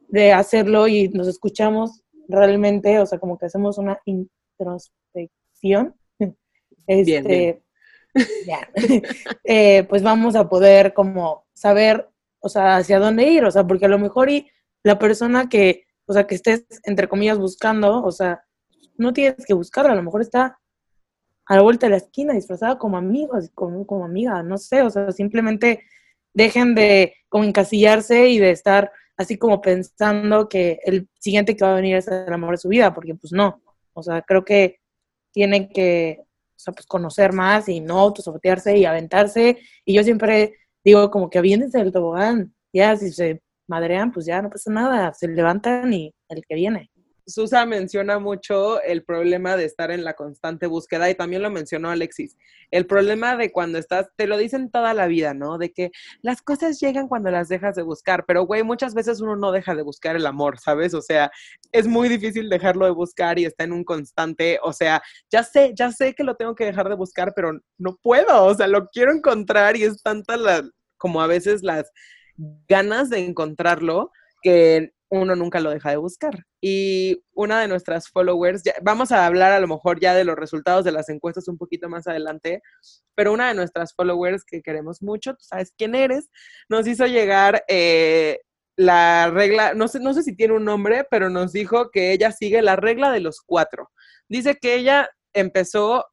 de 0.09 0.33
hacerlo 0.33 0.87
y 0.87 1.09
nos 1.09 1.27
escuchamos 1.27 2.03
realmente, 2.27 2.99
o 2.99 3.05
sea, 3.05 3.19
como 3.19 3.37
que 3.37 3.45
hacemos 3.45 3.77
una 3.77 3.99
introspección, 4.05 5.95
este, 6.87 7.63
eh, 9.43 9.83
pues 9.89 10.03
vamos 10.03 10.35
a 10.35 10.49
poder 10.49 10.93
como 10.93 11.45
saber, 11.53 12.09
o 12.39 12.49
sea, 12.49 12.77
hacia 12.77 12.99
dónde 12.99 13.23
ir, 13.29 13.45
o 13.45 13.51
sea, 13.51 13.65
porque 13.65 13.85
a 13.85 13.89
lo 13.89 13.99
mejor 13.99 14.29
y 14.29 14.49
la 14.83 14.97
persona 14.99 15.49
que, 15.49 15.85
o 16.05 16.13
sea, 16.13 16.25
que 16.25 16.35
estés, 16.35 16.65
entre 16.83 17.07
comillas, 17.07 17.37
buscando, 17.37 18.03
o 18.03 18.11
sea, 18.11 18.43
no 18.97 19.13
tienes 19.13 19.45
que 19.45 19.53
buscarla, 19.53 19.93
a 19.93 19.95
lo 19.95 20.03
mejor 20.03 20.21
está 20.21 20.59
a 21.45 21.55
la 21.55 21.61
vuelta 21.61 21.87
de 21.87 21.91
la 21.91 21.97
esquina, 21.97 22.33
disfrazada 22.33 22.77
como 22.77 22.97
amigos, 22.97 23.49
como, 23.55 23.85
como 23.85 24.05
amiga, 24.05 24.43
no 24.43 24.57
sé, 24.57 24.83
o 24.83 24.89
sea, 24.89 25.11
simplemente 25.11 25.83
dejen 26.33 26.75
de 26.75 27.15
como 27.27 27.43
encasillarse 27.43 28.29
y 28.29 28.39
de 28.39 28.51
estar 28.51 28.91
así 29.19 29.37
como 29.37 29.61
pensando 29.61 30.47
que 30.47 30.79
el 30.85 31.09
siguiente 31.19 31.55
que 31.55 31.65
va 31.65 31.73
a 31.73 31.75
venir 31.75 31.97
es 31.97 32.07
el 32.07 32.31
amor 32.31 32.51
de 32.51 32.57
su 32.57 32.69
vida, 32.69 32.93
porque 32.93 33.15
pues 33.15 33.33
no, 33.33 33.61
o 33.93 34.01
sea, 34.01 34.21
creo 34.21 34.45
que 34.45 34.79
tienen 35.33 35.67
que, 35.67 36.21
o 36.21 36.25
sea, 36.55 36.73
pues 36.73 36.85
conocer 36.85 37.33
más 37.33 37.67
y 37.67 37.81
no 37.81 37.99
autosabotearse 37.99 38.77
y 38.77 38.85
aventarse, 38.85 39.59
y 39.83 39.93
yo 39.93 40.03
siempre 40.05 40.55
digo 40.85 41.11
como 41.11 41.29
que 41.29 41.37
aviéndense 41.37 41.79
del 41.79 41.91
tobogán, 41.91 42.55
ya 42.71 42.95
si 42.95 43.11
se 43.11 43.41
madrean, 43.67 44.13
pues 44.13 44.25
ya 44.25 44.41
no 44.41 44.49
pasa 44.49 44.71
nada, 44.71 45.13
se 45.13 45.27
levantan 45.27 45.91
y 45.91 46.15
el 46.29 46.45
que 46.47 46.55
viene. 46.55 46.89
Susa 47.29 47.65
menciona 47.65 48.19
mucho 48.19 48.81
el 48.81 49.03
problema 49.03 49.55
de 49.55 49.65
estar 49.65 49.91
en 49.91 50.03
la 50.03 50.13
constante 50.13 50.67
búsqueda 50.67 51.09
y 51.09 51.15
también 51.15 51.41
lo 51.41 51.49
mencionó 51.49 51.89
Alexis. 51.89 52.37
El 52.71 52.85
problema 52.85 53.37
de 53.37 53.51
cuando 53.51 53.77
estás, 53.77 54.09
te 54.15 54.27
lo 54.27 54.37
dicen 54.37 54.69
toda 54.69 54.93
la 54.93 55.07
vida, 55.07 55.33
¿no? 55.33 55.57
De 55.57 55.71
que 55.71 55.91
las 56.21 56.41
cosas 56.41 56.79
llegan 56.79 57.07
cuando 57.07 57.31
las 57.31 57.49
dejas 57.49 57.75
de 57.75 57.83
buscar, 57.83 58.25
pero 58.27 58.45
güey, 58.45 58.63
muchas 58.63 58.93
veces 58.93 59.21
uno 59.21 59.35
no 59.35 59.51
deja 59.51 59.75
de 59.75 59.81
buscar 59.81 60.15
el 60.15 60.25
amor, 60.25 60.59
¿sabes? 60.59 60.93
O 60.93 61.01
sea, 61.01 61.31
es 61.71 61.87
muy 61.87 62.09
difícil 62.09 62.49
dejarlo 62.49 62.85
de 62.85 62.91
buscar 62.91 63.39
y 63.39 63.45
está 63.45 63.63
en 63.63 63.73
un 63.73 63.83
constante, 63.83 64.59
o 64.63 64.73
sea, 64.73 65.01
ya 65.31 65.43
sé, 65.43 65.73
ya 65.75 65.91
sé 65.91 66.13
que 66.13 66.23
lo 66.23 66.35
tengo 66.35 66.55
que 66.55 66.65
dejar 66.65 66.89
de 66.89 66.95
buscar, 66.95 67.33
pero 67.35 67.59
no 67.77 67.97
puedo, 68.01 68.45
o 68.45 68.53
sea, 68.55 68.67
lo 68.67 68.87
quiero 68.87 69.13
encontrar 69.13 69.77
y 69.77 69.83
es 69.83 70.01
tanta 70.01 70.37
la, 70.37 70.67
como 70.97 71.21
a 71.21 71.27
veces 71.27 71.63
las 71.63 71.91
ganas 72.67 73.09
de 73.09 73.19
encontrarlo 73.19 74.11
que 74.41 74.93
uno 75.09 75.35
nunca 75.35 75.59
lo 75.59 75.71
deja 75.71 75.89
de 75.89 75.97
buscar. 75.97 76.45
Y 76.61 77.23
una 77.33 77.61
de 77.61 77.67
nuestras 77.67 78.09
followers, 78.09 78.63
vamos 78.81 79.11
a 79.11 79.25
hablar 79.25 79.51
a 79.51 79.59
lo 79.59 79.67
mejor 79.67 79.99
ya 79.99 80.13
de 80.13 80.23
los 80.23 80.35
resultados 80.35 80.85
de 80.85 80.91
las 80.91 81.09
encuestas 81.09 81.47
un 81.47 81.57
poquito 81.57 81.89
más 81.89 82.07
adelante, 82.07 82.61
pero 83.15 83.33
una 83.33 83.47
de 83.47 83.55
nuestras 83.55 83.93
followers 83.93 84.43
que 84.45 84.61
queremos 84.61 85.01
mucho, 85.01 85.33
tú 85.33 85.41
sabes 85.41 85.73
quién 85.77 85.95
eres, 85.95 86.29
nos 86.69 86.87
hizo 86.87 87.07
llegar 87.07 87.63
eh, 87.67 88.39
la 88.75 89.29
regla, 89.31 89.73
no 89.73 89.87
sé, 89.87 89.99
no 89.99 90.13
sé 90.13 90.23
si 90.23 90.35
tiene 90.35 90.53
un 90.53 90.65
nombre, 90.65 91.05
pero 91.09 91.29
nos 91.29 91.51
dijo 91.51 91.89
que 91.91 92.13
ella 92.13 92.31
sigue 92.31 92.61
la 92.61 92.75
regla 92.75 93.11
de 93.11 93.19
los 93.19 93.41
cuatro. 93.41 93.91
Dice 94.29 94.55
que 94.55 94.75
ella 94.75 95.09
empezó 95.33 96.05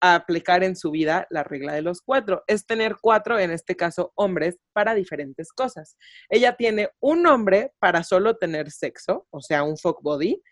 a 0.00 0.14
aplicar 0.14 0.64
en 0.64 0.76
su 0.76 0.90
vida 0.90 1.26
la 1.30 1.42
regla 1.44 1.74
de 1.74 1.82
los 1.82 2.00
cuatro. 2.00 2.42
Es 2.46 2.66
tener 2.66 2.96
cuatro, 3.00 3.38
en 3.38 3.50
este 3.50 3.76
caso 3.76 4.12
hombres, 4.14 4.58
para 4.72 4.94
diferentes 4.94 5.52
cosas. 5.52 5.96
Ella 6.28 6.56
tiene 6.56 6.90
un 7.00 7.26
hombre 7.26 7.72
para 7.78 8.02
solo 8.02 8.36
tener 8.36 8.70
sexo, 8.70 9.26
o 9.30 9.40
sea, 9.40 9.62
un 9.62 9.76
fuck 9.76 10.02
body. 10.02 10.42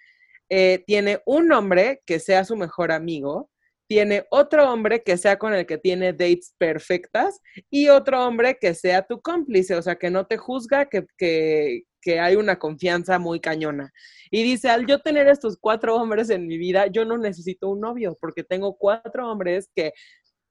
Eh, 0.50 0.82
tiene 0.86 1.20
un 1.26 1.52
hombre 1.52 2.02
que 2.06 2.20
sea 2.20 2.44
su 2.44 2.56
mejor 2.56 2.92
amigo. 2.92 3.50
Tiene 3.88 4.26
otro 4.30 4.70
hombre 4.70 5.02
que 5.02 5.16
sea 5.16 5.38
con 5.38 5.54
el 5.54 5.66
que 5.66 5.78
tiene 5.78 6.12
dates 6.12 6.54
perfectas 6.58 7.40
y 7.70 7.88
otro 7.88 8.26
hombre 8.26 8.58
que 8.60 8.74
sea 8.74 9.06
tu 9.06 9.20
cómplice, 9.20 9.74
o 9.74 9.82
sea, 9.82 9.96
que 9.96 10.10
no 10.10 10.26
te 10.26 10.36
juzga, 10.36 10.86
que, 10.90 11.06
que, 11.16 11.84
que 12.02 12.20
hay 12.20 12.36
una 12.36 12.58
confianza 12.58 13.18
muy 13.18 13.40
cañona. 13.40 13.92
Y 14.30 14.42
dice, 14.42 14.68
al 14.68 14.86
yo 14.86 15.00
tener 15.00 15.26
estos 15.28 15.56
cuatro 15.58 15.96
hombres 15.96 16.30
en 16.30 16.46
mi 16.46 16.58
vida, 16.58 16.86
yo 16.86 17.04
no 17.04 17.16
necesito 17.16 17.68
un 17.68 17.80
novio, 17.80 18.16
porque 18.20 18.44
tengo 18.44 18.76
cuatro 18.76 19.30
hombres 19.30 19.70
que, 19.74 19.92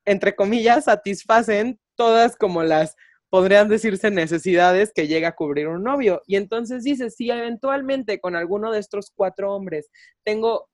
entre 0.06 0.36
comillas, 0.36 0.86
satisfacen 0.86 1.79
todas 1.96 2.36
como 2.36 2.63
las 2.63 2.96
podrían 3.29 3.67
decirse 3.67 4.10
necesidades 4.10 4.91
que 4.93 5.07
llega 5.07 5.29
a 5.29 5.36
cubrir 5.36 5.67
un 5.67 5.84
novio. 5.84 6.22
Y 6.27 6.38
entonces 6.38 6.84
dice, 6.84 7.10
si 7.10 7.29
eventualmente 7.29 8.19
con 8.19 8.36
alguno 8.36 8.72
de 8.72 8.79
estos 8.79 9.12
cuatro 9.13 9.53
hombres 9.53 9.89
tengo, 10.24 10.69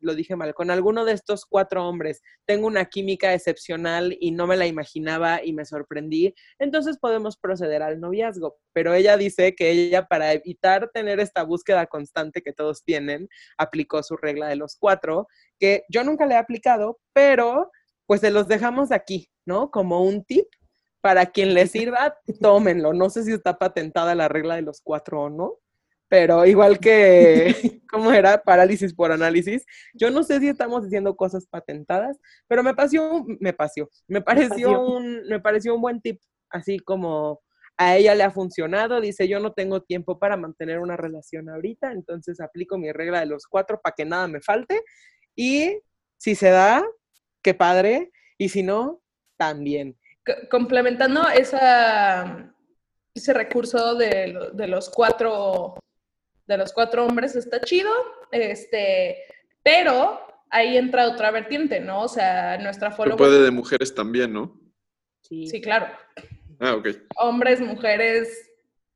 lo 0.00 0.14
dije 0.14 0.36
mal, 0.36 0.54
con 0.54 0.70
alguno 0.70 1.04
de 1.04 1.12
estos 1.12 1.46
cuatro 1.46 1.88
hombres 1.88 2.20
tengo 2.46 2.66
una 2.66 2.86
química 2.86 3.32
excepcional 3.32 4.16
y 4.20 4.32
no 4.32 4.46
me 4.46 4.56
la 4.56 4.66
imaginaba 4.66 5.42
y 5.42 5.52
me 5.52 5.64
sorprendí, 5.64 6.34
entonces 6.58 6.98
podemos 6.98 7.36
proceder 7.38 7.82
al 7.82 8.00
noviazgo. 8.00 8.56
Pero 8.72 8.92
ella 8.92 9.16
dice 9.16 9.54
que 9.54 9.70
ella 9.70 10.06
para 10.06 10.32
evitar 10.32 10.90
tener 10.92 11.20
esta 11.20 11.42
búsqueda 11.42 11.86
constante 11.86 12.42
que 12.42 12.52
todos 12.52 12.84
tienen, 12.84 13.28
aplicó 13.56 14.02
su 14.02 14.16
regla 14.16 14.48
de 14.48 14.56
los 14.56 14.76
cuatro, 14.76 15.26
que 15.58 15.84
yo 15.88 16.04
nunca 16.04 16.26
le 16.26 16.34
he 16.34 16.38
aplicado, 16.38 16.98
pero 17.14 17.70
pues 18.06 18.20
se 18.20 18.30
los 18.30 18.46
dejamos 18.48 18.92
aquí, 18.92 19.30
¿no? 19.46 19.70
Como 19.70 20.02
un 20.02 20.24
tip 20.24 20.46
para 21.04 21.26
quien 21.26 21.52
le 21.52 21.66
sirva, 21.66 22.18
tómenlo. 22.40 22.94
No 22.94 23.10
sé 23.10 23.24
si 23.24 23.32
está 23.32 23.58
patentada 23.58 24.14
la 24.14 24.26
regla 24.26 24.56
de 24.56 24.62
los 24.62 24.80
cuatro 24.80 25.24
o 25.24 25.28
no, 25.28 25.58
pero 26.08 26.46
igual 26.46 26.78
que, 26.78 27.54
¿cómo 27.90 28.10
era? 28.10 28.42
Parálisis 28.42 28.94
por 28.94 29.12
análisis. 29.12 29.66
Yo 29.92 30.10
no 30.10 30.22
sé 30.22 30.40
si 30.40 30.48
estamos 30.48 30.82
diciendo 30.82 31.14
cosas 31.14 31.46
patentadas, 31.46 32.18
pero 32.48 32.62
me 32.62 32.72
pareció, 32.72 33.22
me 33.38 33.52
pareció, 33.52 33.90
me 34.08 34.22
pareció 34.22 34.80
un, 34.80 35.28
me 35.28 35.40
pareció 35.40 35.74
un 35.74 35.82
buen 35.82 36.00
tip, 36.00 36.22
así 36.48 36.78
como 36.78 37.42
a 37.76 37.98
ella 37.98 38.14
le 38.14 38.22
ha 38.22 38.30
funcionado, 38.30 39.02
dice, 39.02 39.28
yo 39.28 39.40
no 39.40 39.52
tengo 39.52 39.82
tiempo 39.82 40.18
para 40.18 40.38
mantener 40.38 40.78
una 40.78 40.96
relación 40.96 41.50
ahorita, 41.50 41.92
entonces 41.92 42.40
aplico 42.40 42.78
mi 42.78 42.92
regla 42.92 43.20
de 43.20 43.26
los 43.26 43.46
cuatro 43.46 43.78
para 43.82 43.94
que 43.94 44.06
nada 44.06 44.26
me 44.26 44.40
falte 44.40 44.80
y 45.36 45.80
si 46.16 46.34
se 46.34 46.48
da, 46.48 46.82
qué 47.42 47.52
padre, 47.52 48.10
y 48.38 48.48
si 48.48 48.62
no, 48.62 49.02
también 49.36 49.98
complementando 50.50 51.28
esa, 51.28 52.54
ese 53.14 53.32
recurso 53.32 53.94
de, 53.94 54.50
de, 54.52 54.66
los 54.68 54.90
cuatro 54.90 55.74
de 56.46 56.58
los 56.58 56.72
cuatro 56.72 57.06
hombres 57.06 57.36
está 57.36 57.60
chido, 57.60 57.90
este, 58.30 59.18
pero 59.62 60.20
ahí 60.50 60.76
entra 60.76 61.08
otra 61.08 61.30
vertiente, 61.30 61.80
¿no? 61.80 62.02
O 62.02 62.08
sea, 62.08 62.58
nuestra 62.58 62.90
follower... 62.90 63.16
puede 63.16 63.42
de 63.42 63.50
mujeres 63.50 63.94
también, 63.94 64.32
¿no? 64.32 64.60
Sí. 65.22 65.46
sí, 65.46 65.60
claro. 65.60 65.86
Ah, 66.60 66.74
ok. 66.74 66.88
Hombres, 67.16 67.60
mujeres, 67.60 68.50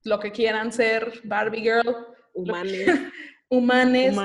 lo 0.05 0.21
que 0.21 0.31
quieran 0.31 0.73
ser, 0.73 1.21
Barbie 1.25 1.63
Girl. 1.63 2.07
Humanes. 2.35 2.89
humanes, 3.49 4.17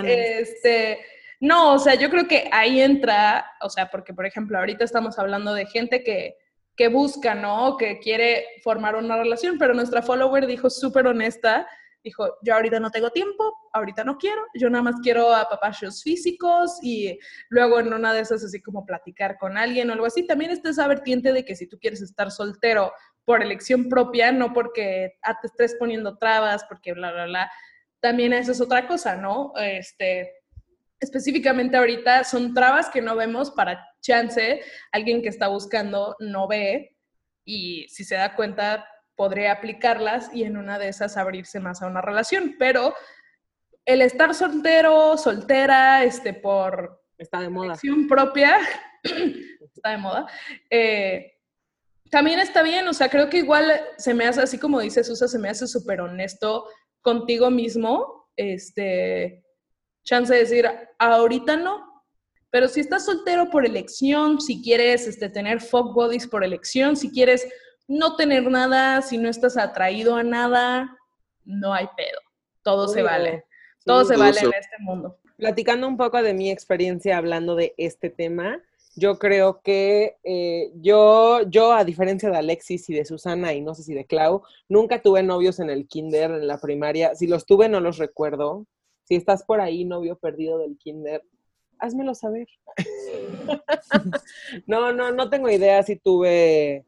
este... 0.50 1.00
No, 1.40 1.74
o 1.74 1.80
sea, 1.80 1.96
yo 1.96 2.10
creo 2.10 2.28
que 2.28 2.48
ahí 2.52 2.82
entra, 2.82 3.46
o 3.62 3.70
sea, 3.70 3.90
porque 3.90 4.14
por 4.14 4.26
ejemplo, 4.26 4.58
ahorita 4.58 4.86
estamos 4.86 5.20
hablando 5.20 5.54
de 5.54 5.66
gente 5.66 6.04
que 6.04 6.38
que 6.76 6.88
busca, 6.88 7.36
¿no? 7.36 7.78
Que 7.78 8.00
quiere 8.00 8.46
formar 8.64 8.96
una 8.96 9.18
relación, 9.18 9.58
pero 9.58 9.74
nuestra 9.74 10.02
follower 10.02 10.48
dijo 10.48 10.70
súper 10.70 11.08
honesta, 11.08 11.68
dijo, 12.04 12.38
yo 12.42 12.56
ahorita 12.56 12.80
no 12.80 12.92
tengo 12.92 13.12
tiempo, 13.12 13.54
ahorita 13.72 14.04
no 14.04 14.18
quiero, 14.18 14.42
yo 14.54 14.70
nada 14.70 14.84
más 14.84 14.96
quiero 15.02 15.34
a 15.34 15.48
papachos 15.48 16.04
físicos 16.04 16.80
y 16.82 17.18
luego 17.50 17.80
en 17.80 17.94
una 17.94 18.14
de 18.14 18.22
esas 18.22 18.44
así 18.44 18.62
como 18.62 18.86
platicar 18.86 19.38
con 19.38 19.58
alguien 19.58 19.90
o 19.90 19.94
algo 19.94 20.06
así. 20.06 20.28
También 20.28 20.52
está 20.52 20.70
esa 20.70 20.88
vertiente 20.88 21.32
de 21.32 21.46
que 21.46 21.56
si 21.56 21.68
tú 21.68 21.80
quieres 21.80 22.02
estar 22.02 22.30
soltero 22.32 22.92
por 23.24 23.42
elección 23.42 23.88
propia, 23.88 24.32
no 24.32 24.52
porque 24.52 25.14
ah, 25.24 25.40
te 25.40 25.48
estés 25.48 25.76
poniendo 25.80 26.18
trabas, 26.18 26.66
porque 26.66 26.94
bla, 26.94 27.12
bla, 27.14 27.26
bla, 27.26 27.52
también 28.02 28.34
esa 28.34 28.52
es 28.52 28.60
otra 28.60 28.86
cosa, 28.86 29.16
¿no? 29.16 29.54
Este, 29.56 30.43
específicamente 31.04 31.78
ahorita 31.78 32.24
son 32.24 32.54
trabas 32.54 32.90
que 32.90 33.02
no 33.02 33.16
vemos 33.16 33.52
para 33.52 33.88
chance, 34.02 34.62
alguien 34.92 35.22
que 35.22 35.30
está 35.30 35.48
buscando 35.48 36.16
no 36.20 36.48
ve 36.48 36.98
y 37.46 37.88
si 37.90 38.04
se 38.04 38.16
da 38.16 38.36
cuenta 38.36 38.88
podría 39.16 39.52
aplicarlas 39.52 40.34
y 40.34 40.44
en 40.44 40.58
una 40.58 40.80
de 40.80 40.88
esas 40.90 41.18
abrirse 41.18 41.60
más 41.60 41.82
a 41.82 41.88
una 41.88 42.02
relación, 42.02 42.56
pero 42.58 42.94
el 43.86 44.02
estar 44.02 44.34
soltero, 44.34 45.18
soltera, 45.18 46.04
este, 46.04 46.34
por 46.34 47.04
está 47.18 47.42
de 47.42 47.50
moda. 47.50 47.76
propia, 48.10 48.58
está 49.04 49.92
de 49.92 49.98
moda, 49.98 50.28
eh, 50.70 51.34
también 52.10 52.40
está 52.40 52.64
bien, 52.64 52.88
o 52.88 52.94
sea, 52.94 53.10
creo 53.10 53.30
que 53.30 53.38
igual 53.38 53.72
se 53.98 54.14
me 54.14 54.26
hace, 54.26 54.42
así 54.42 54.58
como 54.58 54.80
dice 54.80 55.04
Susa, 55.04 55.28
se 55.28 55.40
me 55.40 55.50
hace 55.50 55.68
súper 55.68 56.02
honesto 56.02 56.68
contigo 57.02 57.50
mismo, 57.50 58.30
este, 58.36 59.43
chance 60.04 60.34
de 60.34 60.40
decir, 60.40 60.70
ahorita 61.00 61.58
no, 61.58 61.94
pero 62.54 62.68
si 62.68 62.82
estás 62.82 63.06
soltero 63.06 63.50
por 63.50 63.66
elección, 63.66 64.40
si 64.40 64.62
quieres 64.62 65.08
este, 65.08 65.28
tener 65.28 65.60
fuck 65.60 65.94
bodies 65.94 66.28
por 66.28 66.44
elección, 66.44 66.96
si 66.96 67.10
quieres 67.10 67.48
no 67.88 68.16
tener 68.16 68.44
nada, 68.44 69.02
si 69.02 69.18
no 69.18 69.28
estás 69.28 69.58
atraído 69.58 70.16
a 70.16 70.24
nada, 70.24 70.96
no 71.46 71.74
hay 71.74 71.88
pedo. 71.98 72.20
Todo 72.62 72.88
se 72.88 73.02
vale. 73.02 73.44
Todo 73.86 74.06
se 74.06 74.16
vale 74.16 74.40
en 74.40 74.54
este 74.54 74.78
mundo. 74.80 75.18
Platicando 75.38 75.88
un 75.88 75.98
poco 75.98 76.22
de 76.22 76.34
mi 76.34 76.52
experiencia 76.52 77.18
hablando 77.18 77.56
de 77.56 77.74
este 77.78 78.10
tema, 78.10 78.62
yo 78.96 79.18
creo 79.18 79.62
que 79.64 80.18
eh, 80.24 80.72
yo, 80.76 81.42
yo, 81.50 81.74
a 81.74 81.84
diferencia 81.84 82.30
de 82.30 82.38
Alexis 82.38 82.88
y 82.90 82.94
de 82.94 83.06
Susana 83.06 83.54
y 83.54 83.62
no 83.62 83.74
sé 83.74 83.84
si 83.84 83.94
de 83.94 84.06
Clau, 84.06 84.44
nunca 84.70 85.02
tuve 85.02 85.24
novios 85.24 85.60
en 85.60 85.70
el 85.70 85.88
kinder, 85.88 86.30
en 86.30 86.48
la 86.48 86.60
primaria. 86.60 87.16
Si 87.16 87.26
los 87.26 87.46
tuve, 87.46 87.68
no 87.68 87.80
los 87.80 87.98
recuerdo. 87.98 88.68
Si 89.04 89.16
estás 89.16 89.44
por 89.44 89.62
ahí, 89.62 89.86
novio 89.86 90.18
perdido 90.18 90.58
del 90.60 90.78
kinder, 90.78 91.24
házmelo 91.80 92.16
saber. 92.16 92.48
no, 94.68 94.94
no, 94.94 95.12
no 95.12 95.30
tengo 95.30 95.50
idea 95.50 95.84
si 95.84 95.98
tuve, 95.98 96.86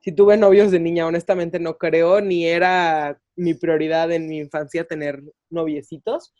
si 0.00 0.12
tuve 0.12 0.36
novios 0.36 0.70
de 0.70 0.80
niña, 0.80 1.06
honestamente 1.06 1.58
no 1.60 1.78
creo, 1.78 2.20
ni 2.20 2.46
era 2.46 3.20
mi 3.36 3.54
prioridad 3.54 4.10
en 4.12 4.28
mi 4.28 4.38
infancia 4.38 4.84
tener 4.84 5.22
noviecitos. 5.50 6.34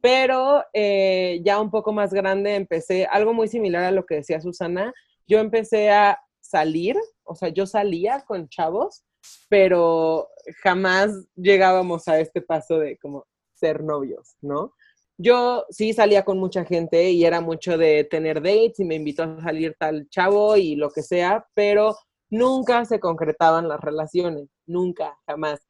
Pero 0.00 0.64
eh, 0.72 1.40
ya 1.44 1.60
un 1.60 1.70
poco 1.70 1.92
más 1.92 2.12
grande 2.14 2.54
empecé, 2.54 3.06
algo 3.06 3.34
muy 3.34 3.48
similar 3.48 3.84
a 3.84 3.90
lo 3.90 4.06
que 4.06 4.16
decía 4.16 4.40
Susana, 4.40 4.94
yo 5.26 5.38
empecé 5.38 5.90
a 5.90 6.18
salir, 6.40 6.96
o 7.22 7.34
sea, 7.34 7.50
yo 7.50 7.66
salía 7.66 8.24
con 8.26 8.48
chavos, 8.48 9.04
pero 9.48 10.28
jamás 10.62 11.10
llegábamos 11.36 12.08
a 12.08 12.18
este 12.18 12.40
paso 12.40 12.78
de 12.78 12.96
como, 12.96 13.26
ser 13.60 13.84
novios, 13.84 14.36
¿no? 14.40 14.74
Yo 15.22 15.66
sí 15.68 15.92
salía 15.92 16.24
con 16.24 16.38
mucha 16.38 16.64
gente 16.64 17.10
y 17.10 17.26
era 17.26 17.42
mucho 17.42 17.76
de 17.76 18.04
tener 18.04 18.36
dates 18.36 18.80
y 18.80 18.84
me 18.84 18.94
invitó 18.94 19.24
a 19.24 19.42
salir 19.42 19.76
tal 19.78 20.08
chavo 20.08 20.56
y 20.56 20.76
lo 20.76 20.90
que 20.90 21.02
sea, 21.02 21.46
pero 21.52 21.94
nunca 22.30 22.86
se 22.86 23.00
concretaban 23.00 23.68
las 23.68 23.80
relaciones, 23.80 24.48
nunca, 24.66 25.18
jamás. 25.26 25.60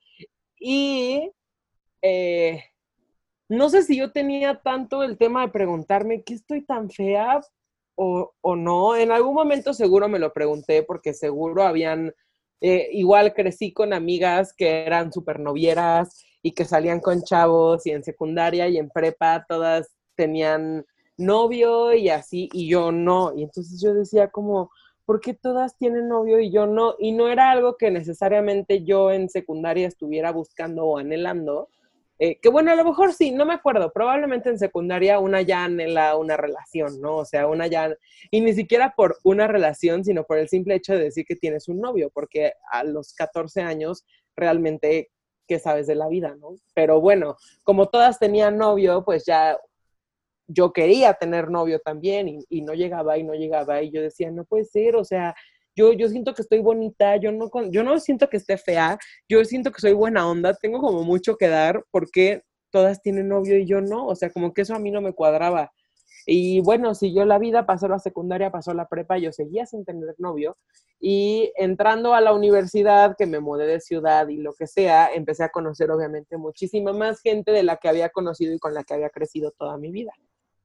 Y 0.57 1.33
eh, 2.01 2.63
no 3.49 3.69
sé 3.71 3.83
si 3.83 3.97
yo 3.97 4.13
tenía 4.13 4.61
tanto 4.63 5.03
el 5.03 5.19
tema 5.19 5.43
de 5.43 5.53
preguntarme, 5.53 6.23
¿qué 6.23 6.35
estoy 6.35 6.65
tan 6.65 6.89
fea 6.89 7.41
o, 7.97 8.33
o 8.41 8.55
no? 8.55 8.95
En 8.95 9.11
algún 9.11 9.35
momento 9.35 9.75
seguro 9.75 10.09
me 10.09 10.21
lo 10.21 10.33
pregunté 10.33 10.85
porque 10.85 11.13
seguro 11.13 11.65
habían, 11.65 12.15
eh, 12.61 12.89
igual 12.93 13.35
crecí 13.35 13.73
con 13.73 13.93
amigas 13.93 14.55
que 14.57 14.85
eran 14.87 15.13
súper 15.13 15.41
novieras 15.41 16.25
y 16.43 16.53
que 16.53 16.65
salían 16.65 17.01
con 17.01 17.23
chavos 17.23 17.87
y 17.87 17.91
en 17.91 18.03
secundaria 18.03 18.69
y 18.69 18.79
en 18.79 18.91
prepa 18.91 19.45
todas 19.49 19.95
tenían 20.17 20.85
novio 21.17 21.93
y 21.93 22.09
así 22.09 22.49
y 22.53 22.69
yo 22.69 22.93
no. 22.93 23.33
Y 23.37 23.43
entonces 23.43 23.81
yo 23.81 23.95
decía 23.95 24.29
como, 24.29 24.71
¿por 25.05 25.21
qué 25.21 25.35
todas 25.35 25.77
tienen 25.77 26.09
novio 26.09 26.41
y 26.41 26.51
yo 26.51 26.67
no? 26.67 26.95
Y 26.99 27.13
no 27.13 27.29
era 27.29 27.51
algo 27.51 27.77
que 27.77 27.91
necesariamente 27.91 28.85
yo 28.85 29.11
en 29.13 29.29
secundaria 29.29 29.89
estuviera 29.89 30.33
buscando 30.33 30.85
o 30.85 30.99
anhelando. 30.99 31.69
Eh, 32.23 32.39
que 32.39 32.51
bueno, 32.51 32.71
a 32.71 32.75
lo 32.75 32.85
mejor 32.85 33.15
sí, 33.15 33.31
no 33.31 33.47
me 33.47 33.55
acuerdo, 33.55 33.91
probablemente 33.95 34.51
en 34.51 34.59
secundaria 34.59 35.19
una 35.19 35.41
ya 35.41 35.65
anhela 35.65 36.17
una 36.19 36.37
relación, 36.37 37.01
¿no? 37.01 37.17
O 37.17 37.25
sea, 37.25 37.47
una 37.47 37.67
ya, 37.67 37.97
y 38.31 38.43
ni 38.43 38.53
siquiera 38.53 38.93
por 38.95 39.17
una 39.25 39.47
relación, 39.47 40.05
sino 40.05 40.25
por 40.25 40.37
el 40.37 40.47
simple 40.51 40.75
hecho 40.75 40.93
de 40.93 41.05
decir 41.05 41.25
que 41.27 41.35
tienes 41.35 41.67
un 41.67 41.81
novio, 41.81 42.11
porque 42.13 42.53
a 42.71 42.85
los 42.85 43.15
14 43.15 43.63
años 43.63 44.05
realmente 44.37 45.09
qué 45.51 45.59
sabes 45.59 45.89
de 45.89 45.97
la 45.97 46.07
vida, 46.07 46.37
¿no? 46.37 46.55
Pero 46.75 47.01
bueno, 47.01 47.37
como 47.65 47.89
todas 47.89 48.21
tenían 48.21 48.57
novio, 48.57 49.03
pues 49.05 49.25
ya 49.27 49.59
yo 50.47 50.73
quería 50.73 51.15
tener 51.15 51.51
novio 51.51 51.81
también 51.81 52.29
y, 52.49 52.63
no 52.63 52.73
llegaba 52.73 53.19
y 53.19 53.25
no 53.25 53.35
llegaba 53.35 53.83
y 53.83 53.91
yo 53.91 54.01
decía, 54.01 54.31
no 54.31 54.45
puede 54.45 54.65
ser, 54.65 54.95
o 54.95 55.05
sea, 55.05 55.35
yo, 55.75 55.93
yo 55.93 56.09
siento 56.09 56.35
que 56.35 56.43
estoy 56.43 56.61
bonita, 56.61 57.17
yo 57.17 57.33
no, 57.33 57.51
yo 57.69 57.83
no 57.83 57.99
siento 57.99 58.29
que 58.29 58.37
esté 58.37 58.59
fea, 58.59 58.97
yo 59.29 59.45
siento 59.45 59.73
que 59.73 59.81
soy 59.81 59.93
buena 59.93 60.31
onda, 60.31 60.55
tengo 60.55 60.81
como 60.81 61.03
mucho 61.03 61.37
que 61.37 61.49
dar 61.49 61.85
porque 61.91 62.43
todas 62.71 63.03
tienen 63.03 63.27
novio 63.27 63.59
y 63.59 63.67
yo 63.67 63.81
no, 63.81 64.07
o 64.07 64.15
sea, 64.15 64.31
como 64.31 64.55
que 64.55 64.63
eso 64.63 64.77
a 64.77 64.79
mí 64.79 64.93
no 64.93 65.01
me 65.01 65.13
cuadraba. 65.13 65.73
Y 66.27 66.61
bueno, 66.61 66.95
siguió 66.95 67.25
la 67.25 67.39
vida, 67.39 67.67
pasó 67.67 67.89
la 67.89 67.99
secundaria, 67.99 68.51
pasó 68.51 68.75
la 68.75 68.89
prepa, 68.89 69.19
yo 69.19 69.33
seguía 69.33 69.67
sin 69.67 69.85
tener 69.85 70.15
novio. 70.19 70.57
Y 71.01 71.53
entrando 71.57 72.15
a 72.15 72.21
la 72.21 72.35
universidad, 72.35 73.17
que 73.17 73.27
me 73.27 73.41
mudé 73.41 73.67
de 73.67 73.81
ciudad 73.81 74.29
y 74.29 74.37
lo 74.37 74.53
que 74.53 74.67
sea, 74.67 75.11
empecé 75.15 75.45
a 75.45 75.49
conocer 75.49 75.91
obviamente 75.91 76.37
muchísima 76.37 76.93
más 76.93 77.21
gente 77.21 77.53
de 77.53 77.63
la 77.63 77.77
que 77.77 77.89
había 77.89 78.11
conocido 78.11 78.55
y 78.55 78.59
con 78.59 78.75
la 78.75 78.85
que 78.85 78.95
había 78.95 79.11
crecido 79.11 79.53
toda 79.53 79.79
mi 79.79 79.91
vida. 79.91 80.13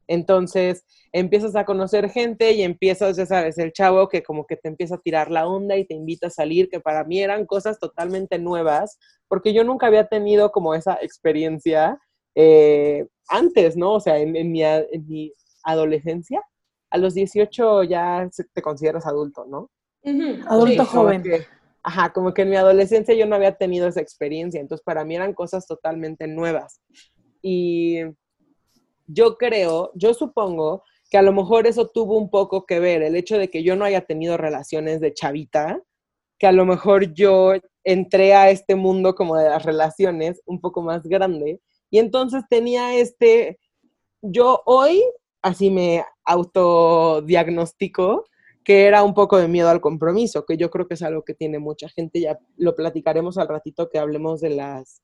Entonces 0.08 0.84
empiezas 1.12 1.56
a 1.56 1.66
conocer 1.66 2.10
gente 2.10 2.52
y 2.52 2.62
empiezas, 2.62 3.18
ya 3.18 3.26
sabes, 3.26 3.58
el 3.58 3.74
chavo 3.74 4.08
que 4.08 4.24
como 4.24 4.46
que 4.46 4.56
te 4.56 4.68
empieza 4.68 4.96
a 4.96 5.02
tirar 5.02 5.32
la 5.32 5.48
onda 5.48 5.78
y 5.78 5.86
te 5.86 5.94
invita 5.94 6.28
a 6.28 6.32
salir, 6.32 6.70
que 6.70 6.80
para 6.80 7.04
mí 7.04 7.22
eran 7.22 7.46
cosas 7.46 7.80
totalmente 7.80 8.38
nuevas, 8.38 9.00
porque 9.28 9.54
yo 9.54 9.64
nunca 9.64 9.88
había 9.88 10.08
tenido 10.08 10.52
como 10.52 10.76
esa 10.76 11.00
experiencia 11.02 12.00
eh, 12.36 13.08
antes, 13.30 13.76
¿no? 13.78 13.94
O 13.94 14.00
sea, 14.00 14.18
en, 14.18 14.32
mi, 14.32 14.64
en, 14.64 15.08
mi, 15.08 15.32
adolescencia, 15.66 16.42
a 16.90 16.98
los 16.98 17.14
18 17.14 17.84
ya 17.84 18.30
te 18.54 18.62
consideras 18.62 19.06
adulto, 19.06 19.46
¿no? 19.46 19.70
Adulto 20.48 20.86
joven. 20.86 21.24
ajá, 21.84 22.14
como 22.14 22.34
que 22.34 22.44
en 22.44 22.50
mi 22.50 22.56
adolescencia 22.56 23.16
yo 23.16 23.26
no 23.26 23.36
había 23.36 23.58
tenido 23.58 23.88
esa 23.88 24.02
experiencia, 24.02 24.62
entonces 24.62 24.84
para 24.84 25.04
mí 25.04 25.16
eran 25.16 25.34
cosas 25.34 25.68
totalmente 25.68 26.28
nuevas. 26.28 26.82
Y 27.42 28.02
yo 29.08 29.38
creo, 29.38 29.92
yo 29.96 30.14
supongo 30.14 30.84
que 31.10 31.18
a 31.18 31.22
lo 31.22 31.34
mejor 31.34 31.68
eso 31.68 31.88
tuvo 31.88 32.18
un 32.18 32.30
poco 32.30 32.66
que 32.66 32.80
ver, 32.80 33.04
el 33.04 33.16
hecho 33.16 33.38
de 33.38 33.50
que 33.50 33.64
yo 33.64 33.76
no 33.76 33.86
haya 33.86 34.02
tenido 34.02 34.38
relaciones 34.38 35.00
de 35.00 35.14
chavita, 35.14 35.82
que 36.40 36.48
a 36.48 36.52
lo 36.52 36.66
mejor 36.66 37.14
yo 37.14 37.54
entré 37.84 38.34
a 38.34 38.50
este 38.50 38.76
mundo 38.76 39.16
como 39.16 39.38
de 39.38 39.50
las 39.50 39.64
relaciones 39.64 40.42
un 40.46 40.60
poco 40.60 40.82
más 40.82 41.04
grande 41.04 41.62
y 41.90 42.00
entonces 42.00 42.44
tenía 42.50 42.96
este, 42.96 43.60
yo 44.22 44.62
hoy 44.66 45.04
así 45.46 45.70
me 45.70 46.04
autodiagnostico 46.24 48.26
que 48.64 48.86
era 48.86 49.04
un 49.04 49.14
poco 49.14 49.38
de 49.38 49.48
miedo 49.48 49.70
al 49.70 49.80
compromiso, 49.80 50.44
que 50.44 50.58
yo 50.58 50.72
creo 50.72 50.88
que 50.88 50.96
es 50.96 51.04
algo 51.04 51.24
que 51.24 51.36
tiene 51.36 51.60
mucha 51.60 51.88
gente, 51.88 52.20
ya 52.20 52.40
lo 52.58 52.76
platicaremos 52.76 53.38
al 53.38 53.48
ratito 53.48 53.90
que 53.90 54.00
hablemos 54.00 54.42
de 54.42 54.50
las 54.50 55.02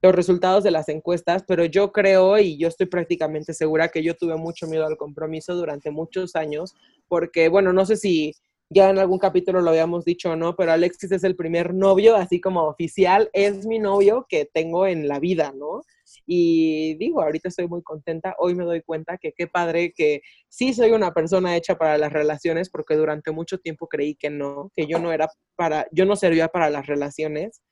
los 0.00 0.14
resultados 0.14 0.62
de 0.62 0.70
las 0.70 0.88
encuestas, 0.88 1.44
pero 1.46 1.64
yo 1.64 1.92
creo 1.92 2.38
y 2.38 2.56
yo 2.56 2.68
estoy 2.68 2.86
prácticamente 2.86 3.52
segura 3.52 3.88
que 3.88 4.02
yo 4.02 4.16
tuve 4.16 4.36
mucho 4.36 4.68
miedo 4.68 4.86
al 4.86 4.96
compromiso 4.96 5.56
durante 5.56 5.90
muchos 5.90 6.36
años, 6.36 6.76
porque, 7.08 7.48
bueno, 7.48 7.72
no 7.72 7.84
sé 7.84 7.96
si 7.96 8.32
ya 8.70 8.90
en 8.90 8.98
algún 8.98 9.18
capítulo 9.18 9.60
lo 9.60 9.70
habíamos 9.70 10.04
dicho 10.04 10.30
o 10.30 10.36
no, 10.36 10.54
pero 10.54 10.70
Alexis 10.70 11.10
es 11.10 11.24
el 11.24 11.34
primer 11.34 11.74
novio, 11.74 12.14
así 12.14 12.40
como 12.40 12.64
oficial, 12.64 13.28
es 13.32 13.66
mi 13.66 13.80
novio 13.80 14.26
que 14.28 14.44
tengo 14.44 14.86
en 14.86 15.08
la 15.08 15.18
vida, 15.18 15.52
¿no? 15.56 15.82
Y 16.30 16.94
digo, 16.98 17.22
ahorita 17.22 17.48
estoy 17.48 17.68
muy 17.68 17.82
contenta, 17.82 18.36
hoy 18.38 18.54
me 18.54 18.64
doy 18.64 18.82
cuenta 18.82 19.16
que 19.16 19.32
qué 19.32 19.46
padre 19.46 19.94
que 19.96 20.20
sí 20.48 20.74
soy 20.74 20.90
una 20.90 21.14
persona 21.14 21.56
hecha 21.56 21.78
para 21.78 21.96
las 21.96 22.12
relaciones, 22.12 22.68
porque 22.68 22.96
durante 22.96 23.32
mucho 23.32 23.58
tiempo 23.58 23.88
creí 23.88 24.14
que 24.14 24.28
no, 24.28 24.70
que 24.76 24.86
yo 24.86 24.98
no 24.98 25.10
era 25.10 25.30
para, 25.56 25.86
yo 25.90 26.04
no 26.04 26.16
servía 26.16 26.48
para 26.48 26.68
las 26.68 26.86
relaciones 26.86 27.62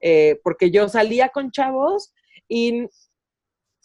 eh, 0.00 0.40
porque 0.42 0.70
yo 0.70 0.88
salía 0.88 1.30
con 1.30 1.50
chavos 1.50 2.12
y 2.48 2.86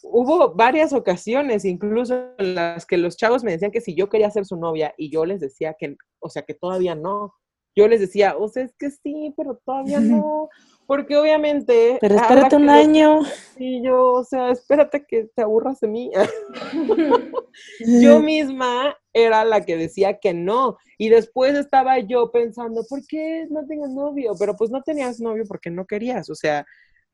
hubo 0.02 0.54
varias 0.54 0.92
ocasiones, 0.92 1.64
incluso 1.64 2.34
en 2.38 2.54
las 2.54 2.86
que 2.86 2.98
los 2.98 3.16
chavos 3.16 3.44
me 3.44 3.52
decían 3.52 3.70
que 3.70 3.80
si 3.80 3.94
yo 3.94 4.08
quería 4.08 4.30
ser 4.30 4.44
su 4.44 4.56
novia 4.56 4.94
y 4.96 5.10
yo 5.10 5.24
les 5.24 5.40
decía 5.40 5.74
que, 5.78 5.96
o 6.20 6.28
sea, 6.28 6.42
que 6.42 6.54
todavía 6.54 6.94
no. 6.94 7.34
Yo 7.74 7.88
les 7.88 8.00
decía, 8.00 8.36
o 8.36 8.48
sea, 8.48 8.64
es 8.64 8.74
que 8.78 8.90
sí, 8.90 9.32
pero 9.36 9.60
todavía 9.64 10.00
no. 10.00 10.48
Porque 10.86 11.16
obviamente. 11.16 11.96
Pero 12.00 12.16
espérate 12.16 12.56
un 12.56 12.68
año. 12.68 13.20
Y 13.56 13.82
yo, 13.82 14.12
o 14.12 14.24
sea, 14.24 14.50
espérate 14.50 15.06
que 15.06 15.30
te 15.34 15.42
aburras 15.42 15.80
de 15.80 15.88
mí. 15.88 16.10
yo 17.80 18.20
misma 18.20 18.96
era 19.12 19.44
la 19.44 19.64
que 19.64 19.76
decía 19.76 20.18
que 20.18 20.34
no. 20.34 20.76
Y 20.98 21.08
después 21.08 21.54
estaba 21.54 21.98
yo 21.98 22.30
pensando, 22.30 22.84
¿por 22.88 23.00
qué 23.06 23.46
no 23.50 23.66
tengo 23.66 23.88
novio? 23.88 24.32
Pero 24.38 24.54
pues 24.54 24.70
no 24.70 24.82
tenías 24.82 25.20
novio 25.20 25.44
porque 25.48 25.70
no 25.70 25.86
querías. 25.86 26.28
O 26.28 26.34
sea, 26.34 26.66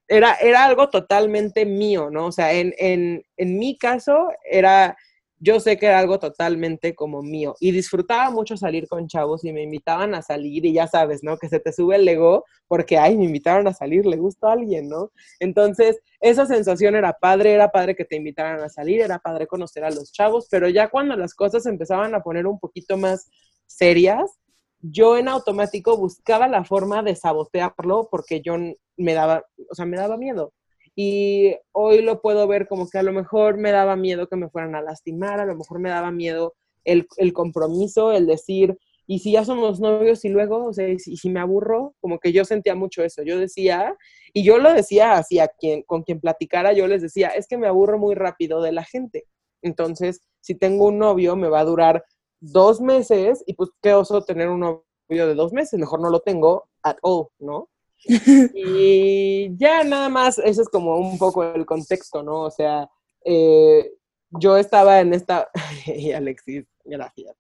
era, 0.09 0.35
era 0.41 0.65
algo 0.65 0.89
totalmente 0.89 1.65
mío, 1.67 2.11
¿no? 2.11 2.27
O 2.27 2.33
sea, 2.33 2.53
en, 2.53 2.75
en, 2.79 3.23
en 3.37 3.59
mi 3.59 3.77
caso 3.79 4.29
era 4.51 4.97
yo 5.41 5.61
sé 5.61 5.79
que 5.79 5.87
era 5.87 5.99
algo 5.99 6.19
totalmente 6.19 6.95
como 6.95 7.23
mío 7.23 7.55
y 7.61 7.71
disfrutaba 7.71 8.31
mucho 8.31 8.57
salir 8.57 8.89
con 8.89 9.07
chavos 9.07 9.45
y 9.45 9.53
me 9.53 9.63
invitaban 9.63 10.15
a 10.15 10.23
salir 10.23 10.65
y 10.67 10.73
ya 10.73 10.87
sabes, 10.87 11.23
¿no? 11.23 11.37
Que 11.39 11.49
se 11.49 11.61
te 11.61 11.73
sube 11.73 11.97
el 11.97 12.09
ego 12.09 12.45
porque, 12.67 12.99
ay, 12.99 13.17
me 13.17 13.25
invitaron 13.25 13.69
a 13.69 13.73
salir, 13.75 14.05
le 14.05 14.17
gusta 14.17 14.49
a 14.49 14.53
alguien, 14.53 14.89
¿no? 14.89 15.13
Entonces, 15.39 16.01
esa 16.21 16.47
sensación 16.47 16.97
era 16.97 17.13
padre, 17.13 17.53
era 17.53 17.71
padre 17.71 17.95
que 17.95 18.05
te 18.05 18.17
invitaran 18.17 18.61
a 18.61 18.69
salir, 18.69 19.01
era 19.01 19.19
padre 19.19 19.47
conocer 19.47 19.85
a 19.85 19.91
los 19.91 20.13
chavos, 20.13 20.49
pero 20.51 20.69
ya 20.69 20.89
cuando 20.89 21.17
las 21.17 21.35
cosas 21.35 21.67
empezaban 21.67 22.15
a 22.15 22.23
poner 22.23 22.47
un 22.47 22.59
poquito 22.59 22.97
más 22.97 23.29
serias, 23.67 24.39
yo 24.81 25.19
en 25.19 25.29
automático 25.29 25.97
buscaba 25.97 26.49
la 26.49 26.65
forma 26.65 27.03
de 27.03 27.17
sabotearlo 27.17 28.09
porque 28.11 28.41
yo 28.41 28.57
me 28.97 29.15
daba, 29.15 29.45
o 29.71 29.75
sea, 29.75 29.87
me 29.87 29.97
daba 29.97 30.17
miedo 30.17 30.53
y 31.01 31.55
hoy 31.71 32.03
lo 32.03 32.21
puedo 32.21 32.49
ver 32.49 32.67
como 32.67 32.89
que 32.89 32.99
a 32.99 33.05
lo 33.05 33.13
mejor 33.13 33.57
me 33.57 33.71
daba 33.71 33.95
miedo 33.95 34.27
que 34.27 34.35
me 34.35 34.51
fueran 34.51 34.75
a 34.75 34.83
lastimar, 34.83 35.39
a 35.39 35.47
lo 35.47 35.55
mejor 35.55 35.79
me 35.79 35.91
daba 35.91 36.11
miedo 36.11 36.57
el, 36.83 37.07
compromiso, 37.33 38.11
el 38.11 38.27
decir, 38.27 38.77
y 39.07 39.21
si 39.21 39.31
ya 39.31 39.45
somos 39.45 39.79
novios 39.79 40.25
y 40.25 40.29
luego, 40.29 40.65
o 40.65 40.73
sea, 40.73 40.89
y 40.89 40.99
si, 40.99 41.31
me 41.31 41.39
aburro, 41.39 41.95
como 42.01 42.19
que 42.19 42.33
yo 42.33 42.45
sentía 42.45 42.75
mucho 42.75 43.05
eso, 43.05 43.23
yo 43.23 43.39
decía, 43.39 43.95
y 44.33 44.43
yo 44.43 44.59
lo 44.59 44.73
decía 44.73 45.13
así 45.13 45.39
a 45.39 45.47
quien, 45.47 45.85
con 45.85 46.03
quien 46.03 46.19
platicara, 46.19 46.73
yo 46.73 46.89
les 46.89 47.01
decía, 47.01 47.29
es 47.29 47.47
que 47.47 47.59
me 47.59 47.69
aburro 47.69 47.97
muy 47.97 48.17
rápido 48.17 48.61
de 48.61 48.73
la 48.73 48.83
gente, 48.83 49.27
entonces, 49.63 50.21
si 50.41 50.57
tengo 50.57 50.87
un 50.87 50.99
novio, 50.99 51.37
me 51.37 51.49
va 51.49 51.61
a 51.61 51.65
durar 51.65 52.05
dos 52.41 52.81
meses, 52.81 53.45
y 53.47 53.55
pues 53.55 53.71
qué 53.81 53.95
oso 53.95 54.25
tener 54.25 54.49
un 54.49 54.59
novio 54.59 54.83
de 55.29 55.35
dos 55.37 55.53
meses, 55.53 55.79
mejor 55.79 56.01
no 56.01 56.11
lo 56.11 56.19
tengo 56.19 56.69
at 56.83 56.97
all, 57.03 57.29
¿no? 57.39 57.69
Y 58.05 59.57
ya 59.57 59.85
nada 59.85 60.09
más, 60.09 60.39
eso 60.39 60.63
es 60.63 60.69
como 60.69 60.97
un 60.99 61.19
poco 61.19 61.45
el 61.45 61.67
contexto, 61.67 62.23
¿no? 62.23 62.43
O 62.43 62.51
sea, 62.51 62.89
eh, 63.25 63.93
yo 64.31 64.57
estaba 64.57 65.01
en 65.01 65.15
esta... 65.15 65.51
y 65.87 66.13
Alexis, 66.13 66.67
gracias. 66.85 67.37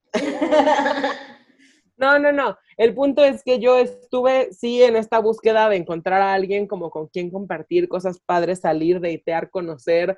no, 1.97 2.19
no, 2.19 2.33
no. 2.33 2.57
El 2.77 2.95
punto 2.95 3.25
es 3.25 3.43
que 3.43 3.59
yo 3.59 3.79
estuve, 3.79 4.53
sí, 4.53 4.83
en 4.83 4.97
esta 4.97 5.19
búsqueda 5.19 5.69
de 5.69 5.77
encontrar 5.77 6.23
a 6.23 6.35
alguien 6.35 6.67
como 6.67 6.91
con 6.91 7.09
quien 7.09 7.31
compartir 7.31 7.89
cosas 7.89 8.21
padres, 8.21 8.61
salir, 8.61 9.01
deitear, 9.01 9.51
conocer, 9.51 10.17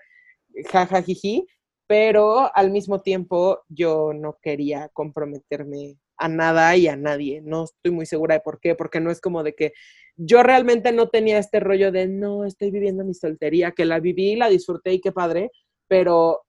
jajajiji, 0.70 1.46
pero 1.86 2.54
al 2.54 2.70
mismo 2.70 3.00
tiempo 3.00 3.62
yo 3.68 4.12
no 4.12 4.38
quería 4.40 4.88
comprometerme 4.90 5.96
a 6.20 6.28
nada 6.28 6.76
y 6.76 6.86
a 6.86 6.96
nadie. 6.96 7.40
No 7.40 7.64
estoy 7.64 7.92
muy 7.92 8.06
segura 8.06 8.34
de 8.34 8.40
por 8.40 8.60
qué, 8.60 8.74
porque 8.74 9.00
no 9.00 9.10
es 9.10 9.20
como 9.20 9.42
de 9.42 9.54
que 9.54 9.72
yo 10.16 10.42
realmente 10.42 10.92
no 10.92 11.08
tenía 11.08 11.38
este 11.38 11.60
rollo 11.60 11.90
de 11.90 12.06
no, 12.06 12.44
estoy 12.44 12.70
viviendo 12.70 13.04
mi 13.04 13.14
soltería, 13.14 13.72
que 13.72 13.86
la 13.86 14.00
viví, 14.00 14.36
la 14.36 14.50
disfruté 14.50 14.92
y 14.92 15.00
qué 15.00 15.12
padre, 15.12 15.50
pero 15.88 16.42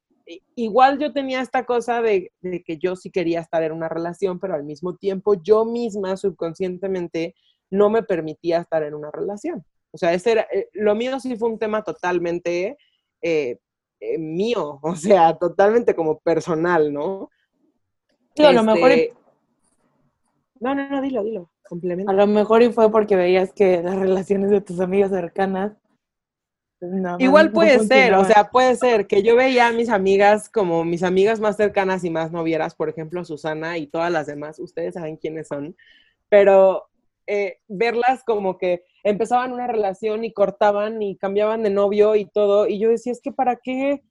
igual 0.55 0.99
yo 0.99 1.13
tenía 1.13 1.41
esta 1.41 1.65
cosa 1.65 2.01
de, 2.01 2.31
que 2.65 2.77
yo 2.77 2.97
sí 2.97 3.11
quería 3.11 3.39
estar 3.39 3.63
en 3.63 3.71
una 3.71 3.87
relación, 3.87 4.39
pero 4.39 4.55
al 4.55 4.65
mismo 4.65 4.97
tiempo 4.97 5.35
yo 5.41 5.63
misma 5.63 6.17
subconscientemente 6.17 7.33
no 7.69 7.89
me 7.89 8.03
permitía 8.03 8.59
estar 8.59 8.83
en 8.83 8.93
una 8.93 9.09
relación. 9.09 9.65
O 9.91 9.97
sea, 9.97 10.13
ese 10.13 10.33
era, 10.33 10.47
eh, 10.53 10.67
lo 10.73 10.93
mío 10.95 11.19
sí 11.21 11.37
fue 11.37 11.49
un 11.49 11.59
tema 11.59 11.81
totalmente 11.81 12.77
eh, 13.21 13.57
eh, 14.01 14.17
mío, 14.17 14.79
o 14.83 14.95
sea, 14.95 15.37
totalmente 15.37 15.95
como 15.95 16.19
personal, 16.19 16.91
¿no? 16.91 17.29
Sí, 18.35 18.43
a 18.43 18.51
lo 18.51 18.63
mejor 18.63 18.91
este, 18.91 19.13
no, 20.61 20.75
no, 20.75 20.87
no, 20.87 21.01
dilo, 21.01 21.23
dilo, 21.23 21.51
complemento. 21.67 22.11
A 22.11 22.13
lo 22.13 22.27
mejor 22.27 22.61
y 22.61 22.71
fue 22.71 22.91
porque 22.91 23.15
veías 23.15 23.51
que 23.51 23.81
las 23.81 23.95
relaciones 23.95 24.51
de 24.51 24.61
tus 24.61 24.79
amigas 24.79 25.09
cercanas. 25.09 25.73
Pues, 26.79 26.91
Igual 27.17 27.51
puede 27.51 27.79
ser, 27.79 28.13
o 28.13 28.23
sea, 28.25 28.49
puede 28.51 28.75
ser 28.75 29.07
que 29.07 29.23
yo 29.23 29.35
veía 29.35 29.67
a 29.67 29.71
mis 29.71 29.89
amigas 29.89 30.49
como 30.49 30.85
mis 30.85 31.01
amigas 31.01 31.39
más 31.39 31.57
cercanas 31.57 32.03
y 32.03 32.11
más 32.11 32.31
novieras, 32.31 32.75
por 32.75 32.89
ejemplo, 32.89 33.25
Susana 33.25 33.79
y 33.79 33.87
todas 33.87 34.11
las 34.11 34.27
demás, 34.27 34.59
ustedes 34.59 34.93
saben 34.93 35.17
quiénes 35.17 35.47
son, 35.47 35.75
pero 36.29 36.87
eh, 37.25 37.59
verlas 37.67 38.23
como 38.23 38.57
que 38.57 38.83
empezaban 39.03 39.51
una 39.51 39.67
relación 39.67 40.23
y 40.23 40.33
cortaban 40.33 41.01
y 41.01 41.17
cambiaban 41.17 41.63
de 41.63 41.71
novio 41.71 42.15
y 42.15 42.25
todo, 42.25 42.67
y 42.67 42.79
yo 42.79 42.89
decía, 42.89 43.11
es 43.11 43.21
que 43.21 43.31
para 43.31 43.55
qué, 43.55 44.03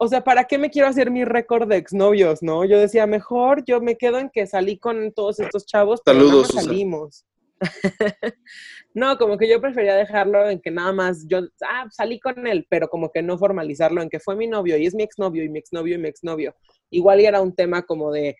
o 0.00 0.06
sea, 0.06 0.22
¿para 0.22 0.44
qué 0.44 0.58
me 0.58 0.70
quiero 0.70 0.86
hacer 0.86 1.10
mi 1.10 1.24
récord 1.24 1.68
de 1.68 1.76
exnovios, 1.76 2.40
no? 2.40 2.64
Yo 2.64 2.78
decía, 2.78 3.06
mejor 3.06 3.64
yo 3.64 3.80
me 3.80 3.96
quedo 3.96 4.18
en 4.18 4.30
que 4.30 4.46
salí 4.46 4.78
con 4.78 5.12
todos 5.12 5.40
estos 5.40 5.66
chavos, 5.66 6.00
pero 6.04 6.20
Saludos, 6.20 6.54
no 6.54 6.62
salimos. 6.62 7.26
no, 8.94 9.18
como 9.18 9.36
que 9.36 9.48
yo 9.48 9.60
prefería 9.60 9.96
dejarlo 9.96 10.48
en 10.48 10.60
que 10.60 10.70
nada 10.70 10.92
más 10.92 11.26
yo, 11.26 11.40
ah, 11.68 11.88
salí 11.90 12.20
con 12.20 12.46
él, 12.46 12.64
pero 12.70 12.88
como 12.88 13.10
que 13.10 13.22
no 13.22 13.36
formalizarlo 13.36 14.00
en 14.00 14.08
que 14.08 14.20
fue 14.20 14.36
mi 14.36 14.46
novio 14.46 14.76
y 14.76 14.86
es 14.86 14.94
mi 14.94 15.02
exnovio 15.02 15.42
y 15.42 15.48
mi 15.48 15.58
exnovio 15.58 15.96
y 15.96 15.98
mi 15.98 16.08
exnovio. 16.08 16.54
Igual 16.90 17.18
era 17.18 17.40
un 17.40 17.56
tema 17.56 17.82
como 17.82 18.12
de, 18.12 18.36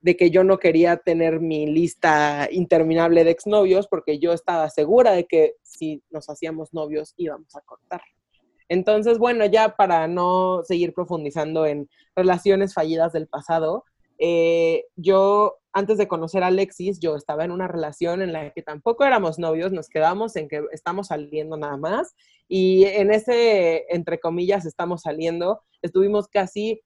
de 0.00 0.16
que 0.18 0.30
yo 0.30 0.44
no 0.44 0.58
quería 0.58 0.98
tener 0.98 1.40
mi 1.40 1.66
lista 1.66 2.46
interminable 2.50 3.24
de 3.24 3.30
exnovios 3.30 3.88
porque 3.88 4.18
yo 4.18 4.34
estaba 4.34 4.68
segura 4.68 5.12
de 5.12 5.24
que 5.24 5.54
si 5.62 6.02
nos 6.10 6.28
hacíamos 6.28 6.74
novios 6.74 7.14
íbamos 7.16 7.56
a 7.56 7.62
cortar. 7.62 8.02
Entonces, 8.68 9.18
bueno, 9.18 9.44
ya 9.46 9.76
para 9.76 10.08
no 10.08 10.62
seguir 10.64 10.94
profundizando 10.94 11.66
en 11.66 11.88
relaciones 12.16 12.74
fallidas 12.74 13.12
del 13.12 13.26
pasado, 13.26 13.84
eh, 14.18 14.84
yo 14.96 15.58
antes 15.72 15.98
de 15.98 16.06
conocer 16.06 16.44
a 16.44 16.46
Alexis, 16.46 17.00
yo 17.00 17.16
estaba 17.16 17.44
en 17.44 17.50
una 17.50 17.66
relación 17.66 18.22
en 18.22 18.32
la 18.32 18.50
que 18.50 18.62
tampoco 18.62 19.04
éramos 19.04 19.40
novios, 19.40 19.72
nos 19.72 19.88
quedamos 19.88 20.36
en 20.36 20.48
que 20.48 20.62
estamos 20.70 21.08
saliendo 21.08 21.56
nada 21.56 21.76
más 21.76 22.14
y 22.48 22.84
en 22.84 23.12
ese, 23.12 23.84
entre 23.88 24.20
comillas, 24.20 24.66
estamos 24.66 25.02
saliendo, 25.02 25.62
estuvimos 25.82 26.28
casi 26.28 26.80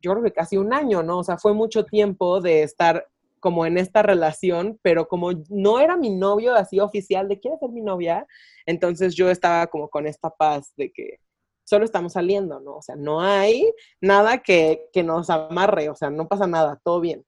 yo 0.00 0.12
creo 0.12 0.22
que 0.24 0.32
casi 0.32 0.56
un 0.56 0.72
año, 0.72 1.02
¿no? 1.02 1.18
O 1.18 1.24
sea, 1.24 1.38
fue 1.38 1.52
mucho 1.52 1.84
tiempo 1.84 2.40
de 2.40 2.62
estar 2.62 3.06
como 3.40 3.66
en 3.66 3.78
esta 3.78 4.02
relación, 4.02 4.78
pero 4.82 5.08
como 5.08 5.32
no 5.48 5.80
era 5.80 5.96
mi 5.96 6.10
novio 6.10 6.54
así 6.54 6.78
oficial 6.78 7.28
de 7.28 7.40
quiere 7.40 7.58
ser 7.58 7.70
mi 7.70 7.80
novia, 7.80 8.26
entonces 8.66 9.14
yo 9.14 9.30
estaba 9.30 9.66
como 9.66 9.88
con 9.88 10.06
esta 10.06 10.30
paz 10.30 10.72
de 10.76 10.92
que 10.92 11.18
solo 11.64 11.84
estamos 11.84 12.12
saliendo, 12.12 12.60
¿no? 12.60 12.76
O 12.76 12.82
sea, 12.82 12.96
no 12.96 13.20
hay 13.20 13.72
nada 14.00 14.38
que, 14.38 14.88
que 14.92 15.02
nos 15.02 15.30
amarre, 15.30 15.88
o 15.88 15.94
sea, 15.94 16.10
no 16.10 16.28
pasa 16.28 16.46
nada, 16.46 16.80
todo 16.84 17.00
bien. 17.00 17.24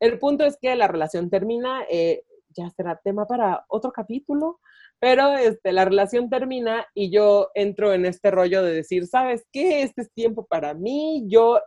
El 0.00 0.18
punto 0.18 0.44
es 0.44 0.58
que 0.60 0.74
la 0.74 0.88
relación 0.88 1.30
termina, 1.30 1.84
eh, 1.88 2.24
ya 2.48 2.68
será 2.70 3.00
tema 3.02 3.26
para 3.26 3.64
otro 3.68 3.92
capítulo, 3.92 4.60
pero 4.98 5.34
este, 5.36 5.72
la 5.72 5.84
relación 5.84 6.30
termina 6.30 6.86
y 6.94 7.10
yo 7.10 7.50
entro 7.54 7.92
en 7.92 8.06
este 8.06 8.30
rollo 8.30 8.62
de 8.62 8.72
decir, 8.72 9.06
¿sabes 9.06 9.44
qué? 9.52 9.82
Este 9.82 10.02
es 10.02 10.12
tiempo 10.12 10.46
para 10.46 10.74
mí, 10.74 11.24
yo 11.28 11.60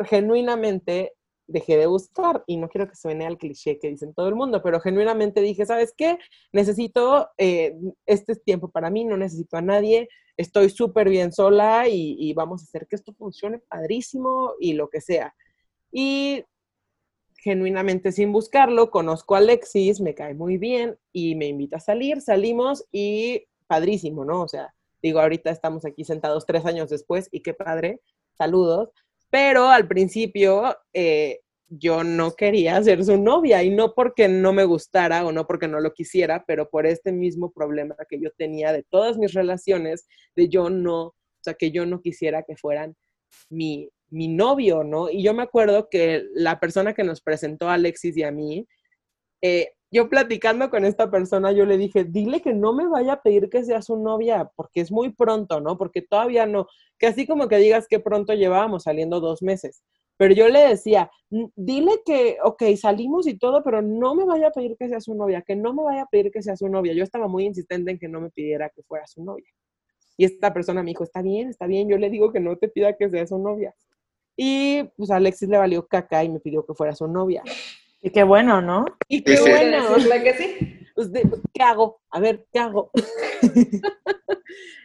genuinamente 0.00 1.14
dejé 1.46 1.76
de 1.76 1.86
buscar 1.86 2.42
y 2.46 2.56
no 2.56 2.68
quiero 2.68 2.88
que 2.88 2.96
suene 2.96 3.26
al 3.26 3.38
cliché 3.38 3.78
que 3.78 3.88
dicen 3.88 4.14
todo 4.14 4.28
el 4.28 4.34
mundo, 4.34 4.62
pero 4.62 4.80
genuinamente 4.80 5.40
dije, 5.40 5.66
¿sabes 5.66 5.94
qué? 5.96 6.18
Necesito, 6.52 7.28
eh, 7.38 7.76
este 8.06 8.36
tiempo 8.36 8.70
para 8.70 8.90
mí, 8.90 9.04
no 9.04 9.16
necesito 9.16 9.56
a 9.56 9.62
nadie, 9.62 10.08
estoy 10.36 10.70
súper 10.70 11.08
bien 11.08 11.32
sola 11.32 11.88
y, 11.88 12.16
y, 12.18 12.32
vamos 12.34 12.62
a 12.62 12.64
hacer 12.64 12.86
que 12.88 12.96
esto 12.96 13.12
funcione 13.14 13.58
padrísimo 13.58 14.54
y 14.58 14.72
lo 14.72 14.88
que 14.88 15.00
sea. 15.00 15.34
Y 15.92 16.44
genuinamente 17.44 18.10
sin 18.10 18.32
buscarlo, 18.32 18.90
conozco 18.90 19.34
a 19.34 19.38
Alexis, 19.38 20.00
me 20.00 20.14
cae 20.14 20.34
muy 20.34 20.56
bien 20.56 20.98
y 21.12 21.34
me 21.34 21.46
invita 21.46 21.76
a 21.76 21.80
salir, 21.80 22.22
salimos 22.22 22.86
y 22.90 23.44
padrísimo, 23.66 24.24
¿no? 24.24 24.42
O 24.42 24.48
sea, 24.48 24.74
digo, 25.02 25.20
ahorita 25.20 25.50
estamos 25.50 25.84
aquí 25.84 26.04
sentados 26.04 26.46
tres 26.46 26.64
años 26.64 26.88
después 26.88 27.28
y 27.30 27.40
qué 27.40 27.52
padre, 27.52 28.00
saludos, 28.32 28.90
pero 29.34 29.68
al 29.68 29.88
principio 29.88 30.76
eh, 30.92 31.40
yo 31.68 32.04
no 32.04 32.36
quería 32.36 32.80
ser 32.84 33.04
su 33.04 33.16
novia 33.16 33.64
y 33.64 33.70
no 33.70 33.92
porque 33.92 34.28
no 34.28 34.52
me 34.52 34.62
gustara 34.62 35.26
o 35.26 35.32
no 35.32 35.44
porque 35.44 35.66
no 35.66 35.80
lo 35.80 35.92
quisiera, 35.92 36.44
pero 36.46 36.70
por 36.70 36.86
este 36.86 37.10
mismo 37.10 37.50
problema 37.50 37.96
que 38.08 38.20
yo 38.20 38.30
tenía 38.38 38.72
de 38.72 38.84
todas 38.84 39.18
mis 39.18 39.32
relaciones, 39.32 40.06
de 40.36 40.48
yo 40.48 40.70
no, 40.70 41.06
o 41.06 41.14
sea, 41.40 41.54
que 41.54 41.72
yo 41.72 41.84
no 41.84 42.00
quisiera 42.00 42.44
que 42.44 42.56
fueran 42.56 42.94
mi, 43.50 43.90
mi 44.08 44.28
novio, 44.28 44.84
¿no? 44.84 45.10
Y 45.10 45.24
yo 45.24 45.34
me 45.34 45.42
acuerdo 45.42 45.88
que 45.90 46.22
la 46.34 46.60
persona 46.60 46.94
que 46.94 47.02
nos 47.02 47.20
presentó 47.20 47.68
a 47.68 47.74
Alexis 47.74 48.16
y 48.16 48.22
a 48.22 48.30
mí, 48.30 48.68
eh, 49.42 49.72
yo 49.94 50.08
platicando 50.08 50.70
con 50.70 50.84
esta 50.84 51.08
persona, 51.08 51.52
yo 51.52 51.64
le 51.66 51.78
dije, 51.78 52.02
dile 52.02 52.42
que 52.42 52.52
no 52.52 52.72
me 52.72 52.88
vaya 52.88 53.12
a 53.12 53.22
pedir 53.22 53.48
que 53.48 53.62
sea 53.62 53.80
su 53.80 53.96
novia, 53.96 54.50
porque 54.56 54.80
es 54.80 54.90
muy 54.90 55.10
pronto, 55.12 55.60
¿no? 55.60 55.78
Porque 55.78 56.02
todavía 56.02 56.46
no, 56.46 56.66
que 56.98 57.06
así 57.06 57.28
como 57.28 57.46
que 57.46 57.58
digas 57.58 57.86
que 57.86 58.00
pronto 58.00 58.34
llevábamos 58.34 58.82
saliendo 58.82 59.20
dos 59.20 59.40
meses. 59.40 59.84
Pero 60.16 60.34
yo 60.34 60.48
le 60.48 60.66
decía, 60.66 61.12
dile 61.54 62.02
que, 62.04 62.38
ok, 62.42 62.64
salimos 62.76 63.28
y 63.28 63.38
todo, 63.38 63.62
pero 63.62 63.82
no 63.82 64.16
me 64.16 64.24
vaya 64.24 64.48
a 64.48 64.50
pedir 64.50 64.76
que 64.76 64.88
sea 64.88 65.00
su 65.00 65.14
novia, 65.14 65.42
que 65.42 65.54
no 65.54 65.72
me 65.72 65.84
vaya 65.84 66.02
a 66.02 66.06
pedir 66.06 66.32
que 66.32 66.42
sea 66.42 66.56
su 66.56 66.68
novia. 66.68 66.92
Yo 66.92 67.04
estaba 67.04 67.28
muy 67.28 67.44
insistente 67.44 67.92
en 67.92 67.98
que 68.00 68.08
no 68.08 68.20
me 68.20 68.30
pidiera 68.30 68.70
que 68.70 68.82
fuera 68.82 69.06
su 69.06 69.22
novia. 69.22 69.48
Y 70.16 70.24
esta 70.24 70.52
persona 70.52 70.82
me 70.82 70.90
dijo, 70.90 71.04
está 71.04 71.22
bien, 71.22 71.50
está 71.50 71.68
bien, 71.68 71.88
yo 71.88 71.98
le 71.98 72.10
digo 72.10 72.32
que 72.32 72.40
no 72.40 72.56
te 72.56 72.66
pida 72.66 72.96
que 72.96 73.08
sea 73.10 73.28
su 73.28 73.38
novia. 73.38 73.72
Y 74.36 74.82
pues 74.96 75.12
Alexis 75.12 75.48
le 75.48 75.58
valió 75.58 75.86
caca 75.86 76.24
y 76.24 76.30
me 76.30 76.40
pidió 76.40 76.66
que 76.66 76.74
fuera 76.74 76.96
su 76.96 77.06
novia. 77.06 77.44
Y 78.04 78.10
qué 78.10 78.22
bueno, 78.22 78.60
¿no? 78.60 78.84
Y 79.08 79.22
qué 79.24 79.34
Sí, 79.38 79.44
sí. 79.44 79.50
bueno. 79.50 79.94
Decirle 79.94 80.22
que 80.22 80.34
sí. 80.34 80.80
Pues, 80.94 81.10
de- 81.10 81.26
¿Qué 81.54 81.62
hago? 81.62 82.02
A 82.10 82.20
ver, 82.20 82.44
¿qué 82.52 82.58
hago? 82.58 82.90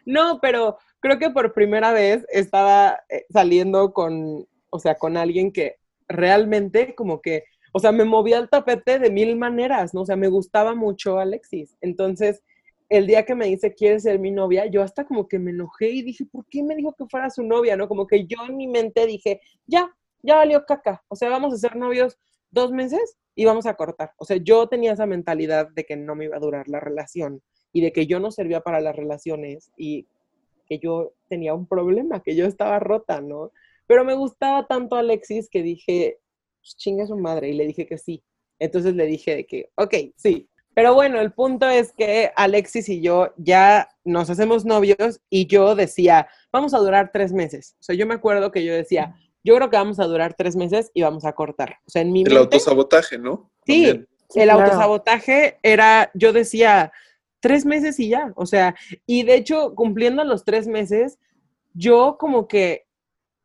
no, 0.05 0.39
pero 0.41 0.77
creo 1.01 1.19
que 1.19 1.29
por 1.29 1.53
primera 1.53 1.91
vez 1.91 2.25
estaba 2.32 2.99
eh, 3.10 3.25
saliendo 3.29 3.93
con, 3.93 4.47
o 4.69 4.79
sea, 4.79 4.95
con 4.95 5.17
alguien 5.17 5.51
que 5.51 5.75
realmente 6.08 6.95
como 6.95 7.21
que, 7.21 7.43
o 7.73 7.79
sea, 7.79 7.91
me 7.91 8.05
movía 8.05 8.38
al 8.38 8.49
tapete 8.49 8.99
de 8.99 9.12
mil 9.12 9.36
maneras, 9.36 9.93
¿no? 9.93 10.01
O 10.01 10.05
sea, 10.05 10.15
me 10.15 10.29
gustaba 10.29 10.73
mucho 10.73 11.19
Alexis. 11.19 11.75
Entonces, 11.82 12.41
el 12.89 13.05
día 13.05 13.25
que 13.25 13.36
me 13.36 13.45
dice, 13.47 13.75
¿quieres 13.75 14.03
ser 14.03 14.17
mi 14.17 14.32
novia? 14.32 14.65
Yo 14.65 14.82
hasta 14.82 15.05
como 15.05 15.27
que 15.27 15.38
me 15.39 15.51
enojé 15.51 15.89
y 15.89 16.01
dije, 16.01 16.25
¿por 16.25 16.45
qué 16.49 16.63
me 16.63 16.75
dijo 16.75 16.95
que 16.97 17.05
fuera 17.05 17.29
su 17.29 17.43
novia? 17.43 17.75
¿No? 17.75 17.88
Como 17.88 18.08
que 18.08 18.25
yo 18.25 18.38
en 18.47 18.58
mi 18.58 18.67
mente 18.67 19.05
dije, 19.05 19.41
ya, 19.67 19.93
ya 20.23 20.38
valió 20.38 20.65
caca. 20.65 21.03
O 21.10 21.15
sea, 21.15 21.29
vamos 21.29 21.53
a 21.53 21.58
ser 21.58 21.75
novios 21.75 22.17
dos 22.51 22.71
meses 22.71 23.17
y 23.35 23.45
vamos 23.45 23.65
a 23.65 23.75
cortar. 23.75 24.13
O 24.17 24.25
sea, 24.25 24.38
yo 24.38 24.67
tenía 24.67 24.93
esa 24.93 25.05
mentalidad 25.05 25.69
de 25.69 25.85
que 25.85 25.95
no 25.95 26.15
me 26.15 26.25
iba 26.25 26.38
a 26.38 26.41
durar 26.41 26.67
la 26.67 26.79
relación 26.79 27.41
y 27.71 27.81
de 27.81 27.91
que 27.91 28.07
yo 28.07 28.19
no 28.19 28.31
servía 28.31 28.62
para 28.62 28.81
las 28.81 28.95
relaciones 28.95 29.71
y 29.77 30.07
que 30.67 30.79
yo 30.79 31.13
tenía 31.27 31.53
un 31.53 31.67
problema, 31.67 32.21
que 32.21 32.35
yo 32.35 32.45
estaba 32.45 32.79
rota, 32.79 33.21
¿no? 33.21 33.51
Pero 33.88 34.05
me 34.05 34.13
gustaba 34.13 34.67
tanto 34.67 34.95
Alexis 34.95 35.49
que 35.49 35.63
dije, 35.63 36.19
pues 36.62 36.75
chinga 36.77 37.07
su 37.07 37.17
madre, 37.17 37.49
y 37.49 37.53
le 37.53 37.65
dije 37.65 37.88
que 37.88 37.97
sí. 37.97 38.23
Entonces 38.59 38.93
le 38.93 39.05
dije 39.05 39.35
de 39.35 39.45
que, 39.45 39.69
ok, 39.75 39.95
sí. 40.15 40.47
Pero 40.75 40.93
bueno, 40.93 41.19
el 41.19 41.33
punto 41.33 41.67
es 41.67 41.91
que 41.91 42.31
Alexis 42.35 42.88
y 42.89 43.01
yo 43.01 43.33
ya 43.38 43.89
nos 44.03 44.29
hacemos 44.29 44.65
novios 44.65 45.19
y 45.29 45.47
yo 45.47 45.75
decía, 45.75 46.27
vamos 46.51 46.73
a 46.73 46.79
durar 46.79 47.12
tres 47.12 47.33
meses. 47.33 47.75
O 47.79 47.83
sea, 47.83 47.95
yo 47.95 48.05
me 48.05 48.13
acuerdo 48.13 48.51
que 48.51 48.63
yo 48.63 48.73
decía, 48.73 49.15
yo 49.49 49.55
creo 49.55 49.69
que 49.71 49.77
vamos 49.77 49.99
a 49.99 50.05
durar 50.05 50.35
tres 50.35 50.55
meses 50.55 50.91
y 50.93 51.01
vamos 51.01 51.25
a 51.25 51.33
cortar. 51.33 51.79
O 51.88 51.89
sea, 51.89 52.03
en 52.03 52.12
mi 52.12 52.21
El 52.21 52.25
mente, 52.25 52.38
autosabotaje, 52.38 53.17
¿no? 53.17 53.49
Sí, 53.65 53.85
También. 53.85 54.07
El 54.35 54.43
claro. 54.43 54.62
autosabotaje 54.62 55.57
era, 55.63 56.12
yo 56.13 56.33
decía, 56.33 56.91
tres 57.39 57.65
meses 57.65 57.99
y 57.99 58.09
ya. 58.09 58.31
O 58.35 58.45
sea, 58.45 58.75
y 59.07 59.23
de 59.23 59.33
hecho, 59.33 59.73
cumpliendo 59.73 60.23
los 60.23 60.45
tres 60.45 60.67
meses, 60.67 61.17
yo 61.73 62.17
como 62.19 62.47
que 62.47 62.85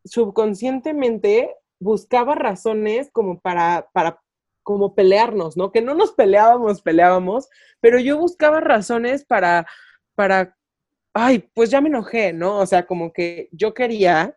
subconscientemente 0.04 1.56
buscaba 1.80 2.34
razones 2.34 3.08
como 3.10 3.40
para, 3.40 3.88
para 3.94 4.20
como 4.62 4.94
pelearnos, 4.94 5.56
¿no? 5.56 5.72
Que 5.72 5.80
no 5.80 5.94
nos 5.94 6.12
peleábamos, 6.12 6.82
peleábamos, 6.82 7.48
pero 7.80 7.98
yo 7.98 8.18
buscaba 8.18 8.60
razones 8.60 9.24
para, 9.24 9.66
para, 10.14 10.54
ay, 11.14 11.48
pues 11.54 11.70
ya 11.70 11.80
me 11.80 11.88
enojé, 11.88 12.34
¿no? 12.34 12.58
O 12.58 12.66
sea, 12.66 12.86
como 12.86 13.10
que 13.10 13.48
yo 13.52 13.72
quería 13.72 14.34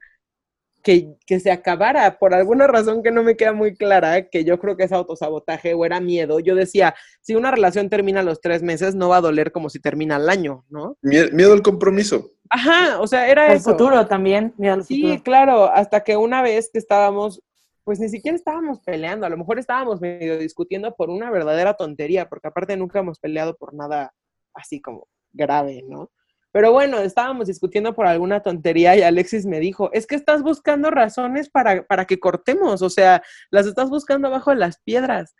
que, 0.88 1.17
que 1.26 1.41
se 1.41 1.52
acabara 1.52 2.17
por 2.17 2.34
alguna 2.34 2.65
razón 2.65 3.04
que 3.04 3.12
no 3.12 3.21
me 3.21 3.36
queda 3.36 3.52
muy 3.52 3.76
clara, 3.76 4.30
que 4.30 4.45
yo 4.45 4.58
creo 4.58 4.78
que 4.78 4.86
es 4.86 4.93
autosabotaje 4.93 5.73
o 5.73 5.84
era 5.84 6.00
miedo. 6.00 6.39
Yo 6.39 6.56
decía, 6.56 6.95
si 7.19 7.36
una 7.36 7.52
relación 7.52 7.89
termina 7.89 8.21
a 8.21 8.23
los 8.23 8.39
tres 8.39 8.63
meses, 8.63 8.95
no 8.95 9.10
va 9.10 9.17
a 9.17 9.21
doler 9.21 9.52
como 9.52 9.69
si 9.69 9.82
termina 9.82 10.15
al 10.15 10.30
año, 10.30 10.63
¿no? 10.69 10.95
Mie- 11.02 11.30
Miedo 11.34 11.52
al 11.52 11.62
compromiso. 11.62 12.32
Ajá, 12.50 13.02
o 13.02 13.08
sea, 13.08 13.28
era 13.28 13.52
El 13.52 13.58
eso. 13.58 13.71
futuro 13.71 14.08
también, 14.08 14.54
mira 14.58 14.76
el 14.76 14.86
Sí, 14.86 15.02
futuro. 15.02 15.23
claro, 15.23 15.65
hasta 15.65 16.06
que 16.06 16.15
una 16.15 16.41
vez 16.41 16.69
que 16.71 16.80
estábamos, 16.80 17.41
pues 17.84 18.00
ni 18.00 18.08
siquiera 18.08 18.38
estábamos 18.38 18.80
peleando, 18.80 19.26
a 19.26 19.30
lo 19.30 19.36
mejor 19.36 19.60
estábamos 19.60 20.00
medio 20.00 20.38
discutiendo 20.38 20.95
por 20.95 21.10
una 21.10 21.30
verdadera 21.30 21.73
tontería, 21.73 22.30
porque 22.30 22.47
aparte 22.47 22.78
nunca 22.78 23.00
hemos 23.00 23.19
peleado 23.19 23.58
por 23.58 23.73
nada 23.73 24.13
así 24.54 24.80
como 24.80 25.10
grave, 25.34 25.84
¿no? 25.86 26.10
Pero 26.58 26.72
bueno, 26.72 26.98
estábamos 26.98 27.46
discutiendo 27.46 27.93
por 27.93 28.08
alguna 28.08 28.41
tontería 28.41 28.96
y 28.96 29.04
Alexis 29.04 29.46
me 29.46 29.60
dijo, 29.60 29.91
es 29.93 30.08
que 30.08 30.15
estás 30.15 30.41
buscando 30.41 30.89
razones 30.89 31.52
para, 31.52 31.86
para 31.86 32.06
que 32.06 32.20
cortemos, 32.20 32.82
o 32.82 32.89
sea, 32.89 33.22
las 33.52 33.67
estás 33.67 33.91
buscando 33.91 34.28
abajo 34.28 34.50
de 34.50 34.58
las 34.58 34.80
piedras. 34.80 35.36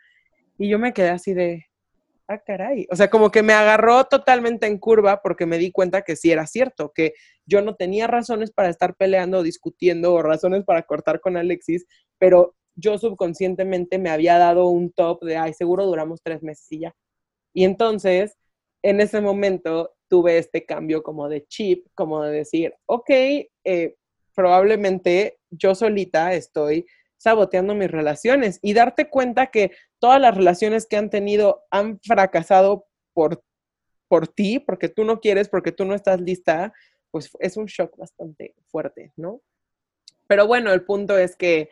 Y 0.58 0.68
yo 0.68 0.78
me 0.78 0.92
quedé 0.92 1.08
así 1.08 1.34
de, 1.34 1.66
ah, 2.28 2.38
caray. 2.38 2.86
O 2.92 2.94
sea, 2.94 3.10
como 3.10 3.32
que 3.32 3.42
me 3.42 3.52
agarró 3.52 4.04
totalmente 4.04 4.68
en 4.68 4.78
curva 4.78 5.20
porque 5.20 5.44
me 5.44 5.58
di 5.58 5.72
cuenta 5.72 6.02
que 6.02 6.14
sí 6.14 6.30
era 6.30 6.46
cierto, 6.46 6.92
que 6.94 7.14
yo 7.46 7.62
no 7.62 7.74
tenía 7.74 8.06
razones 8.06 8.52
para 8.52 8.68
estar 8.68 8.94
peleando 8.94 9.38
o 9.38 9.42
discutiendo 9.42 10.14
o 10.14 10.22
razones 10.22 10.62
para 10.62 10.84
cortar 10.84 11.18
con 11.18 11.36
Alexis, 11.36 11.84
pero 12.18 12.54
yo 12.76 12.96
subconscientemente 12.96 13.98
me 13.98 14.10
había 14.10 14.38
dado 14.38 14.68
un 14.68 14.92
top 14.92 15.24
de, 15.24 15.36
ay, 15.36 15.52
seguro 15.52 15.84
duramos 15.84 16.22
tres 16.22 16.44
meses 16.44 16.70
y 16.70 16.78
ya. 16.82 16.94
Y 17.52 17.64
entonces, 17.64 18.36
en 18.84 19.00
ese 19.00 19.20
momento, 19.20 19.97
tuve 20.08 20.38
este 20.38 20.64
cambio 20.64 21.02
como 21.02 21.28
de 21.28 21.46
chip, 21.46 21.86
como 21.94 22.22
de 22.22 22.32
decir, 22.32 22.74
ok, 22.86 23.10
eh, 23.10 23.96
probablemente 24.34 25.38
yo 25.50 25.74
solita 25.74 26.34
estoy 26.34 26.86
saboteando 27.16 27.74
mis 27.74 27.90
relaciones 27.90 28.58
y 28.62 28.72
darte 28.72 29.10
cuenta 29.10 29.48
que 29.48 29.72
todas 29.98 30.20
las 30.20 30.36
relaciones 30.36 30.86
que 30.86 30.96
han 30.96 31.10
tenido 31.10 31.64
han 31.70 31.98
fracasado 32.00 32.86
por, 33.12 33.42
por 34.06 34.28
ti, 34.28 34.60
porque 34.60 34.88
tú 34.88 35.04
no 35.04 35.20
quieres, 35.20 35.48
porque 35.48 35.72
tú 35.72 35.84
no 35.84 35.94
estás 35.94 36.20
lista, 36.20 36.72
pues 37.10 37.30
es 37.40 37.56
un 37.56 37.66
shock 37.66 37.96
bastante 37.96 38.54
fuerte, 38.66 39.12
¿no? 39.16 39.42
Pero 40.28 40.46
bueno, 40.46 40.72
el 40.72 40.84
punto 40.84 41.18
es 41.18 41.34
que 41.34 41.70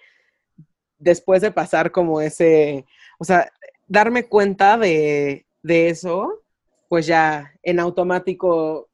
después 0.99 1.43
de 1.43 1.53
pasar 1.53 1.93
como 1.93 2.21
ese, 2.21 2.85
o 3.19 3.25
sea, 3.25 3.53
darme 3.87 4.29
cuenta 4.29 4.77
de, 4.77 5.47
de 5.63 5.89
eso, 5.89 6.43
pues 6.89 7.07
ya 7.07 7.53
en 7.63 7.81
automático 7.81 8.89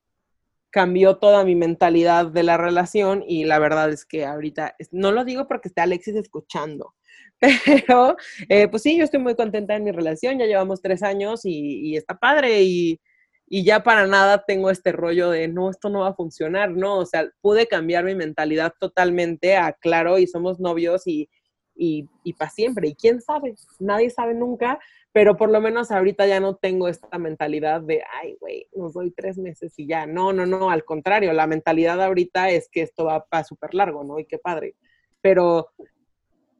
cambió 0.70 1.18
toda 1.18 1.44
mi 1.44 1.54
mentalidad 1.54 2.26
de 2.26 2.42
la 2.42 2.56
relación 2.56 3.22
y 3.26 3.44
la 3.44 3.58
verdad 3.58 3.90
es 3.90 4.06
que 4.06 4.24
ahorita, 4.24 4.74
no 4.90 5.12
lo 5.12 5.24
digo 5.24 5.46
porque 5.46 5.68
esté 5.68 5.82
Alexis 5.82 6.16
escuchando, 6.16 6.94
pero 7.66 8.16
eh, 8.48 8.68
pues 8.68 8.82
sí, 8.82 8.96
yo 8.96 9.04
estoy 9.04 9.20
muy 9.20 9.34
contenta 9.36 9.76
en 9.76 9.84
mi 9.84 9.92
relación, 9.92 10.38
ya 10.38 10.46
llevamos 10.46 10.80
tres 10.80 11.02
años 11.02 11.42
y, 11.44 11.94
está 11.94 12.18
padre 12.18 12.62
y, 12.62 13.00
y 13.46 13.64
ya 13.64 13.82
para 13.82 14.06
nada 14.06 14.44
tengo 14.46 14.70
este 14.70 14.92
rollo 14.92 15.28
de, 15.28 15.46
no, 15.46 15.68
esto 15.68 15.90
no 15.90 16.00
va 16.00 16.08
a 16.08 16.14
funcionar, 16.14 16.70
¿no? 16.70 17.00
O 17.00 17.06
sea, 17.06 17.28
pude 17.42 17.66
cambiar 17.66 18.04
mi 18.04 18.14
mentalidad 18.14 18.72
totalmente 18.80 19.56
a, 19.56 19.74
claro, 19.74 20.18
y 20.18 20.26
somos 20.26 20.58
novios 20.58 21.06
y, 21.06 21.28
y, 21.74 22.08
y 22.24 22.32
para 22.32 22.50
siempre. 22.50 22.88
Y 22.88 22.94
quién 22.94 23.20
sabe, 23.20 23.54
nadie 23.78 24.08
sabe 24.08 24.32
nunca, 24.32 24.78
pero 25.12 25.36
por 25.36 25.50
lo 25.50 25.60
menos 25.60 25.90
ahorita 25.90 26.26
ya 26.26 26.40
no 26.40 26.56
tengo 26.56 26.88
esta 26.88 27.18
mentalidad 27.18 27.82
de, 27.82 28.02
ay, 28.20 28.36
güey, 28.40 28.66
nos 28.74 28.94
doy 28.94 29.10
tres 29.10 29.36
meses 29.38 29.74
y 29.78 29.86
ya. 29.86 30.06
No, 30.06 30.32
no, 30.32 30.46
no, 30.46 30.70
al 30.70 30.84
contrario, 30.84 31.32
la 31.34 31.46
mentalidad 31.46 32.02
ahorita 32.02 32.50
es 32.50 32.68
que 32.70 32.82
esto 32.82 33.04
va 33.04 33.24
para 33.26 33.44
súper 33.44 33.74
largo, 33.74 34.04
¿no? 34.04 34.18
Y 34.18 34.24
qué 34.24 34.38
padre. 34.38 34.74
Pero 35.20 35.68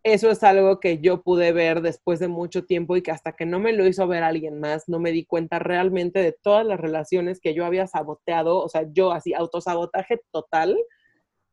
eso 0.04 0.30
es 0.30 0.42
algo 0.42 0.80
que 0.80 0.98
yo 0.98 1.22
pude 1.22 1.52
ver 1.52 1.80
después 1.80 2.18
de 2.18 2.28
mucho 2.28 2.64
tiempo 2.64 2.96
y 2.96 3.02
que 3.02 3.12
hasta 3.12 3.32
que 3.32 3.46
no 3.46 3.60
me 3.60 3.72
lo 3.72 3.86
hizo 3.86 4.06
ver 4.08 4.22
alguien 4.22 4.58
más, 4.58 4.88
no 4.88 4.98
me 4.98 5.12
di 5.12 5.24
cuenta 5.24 5.58
realmente 5.58 6.20
de 6.20 6.32
todas 6.32 6.66
las 6.66 6.80
relaciones 6.80 7.40
que 7.40 7.54
yo 7.54 7.64
había 7.64 7.86
saboteado, 7.86 8.58
o 8.58 8.68
sea, 8.68 8.84
yo 8.92 9.12
así, 9.12 9.32
autosabotaje 9.32 10.20
total 10.32 10.76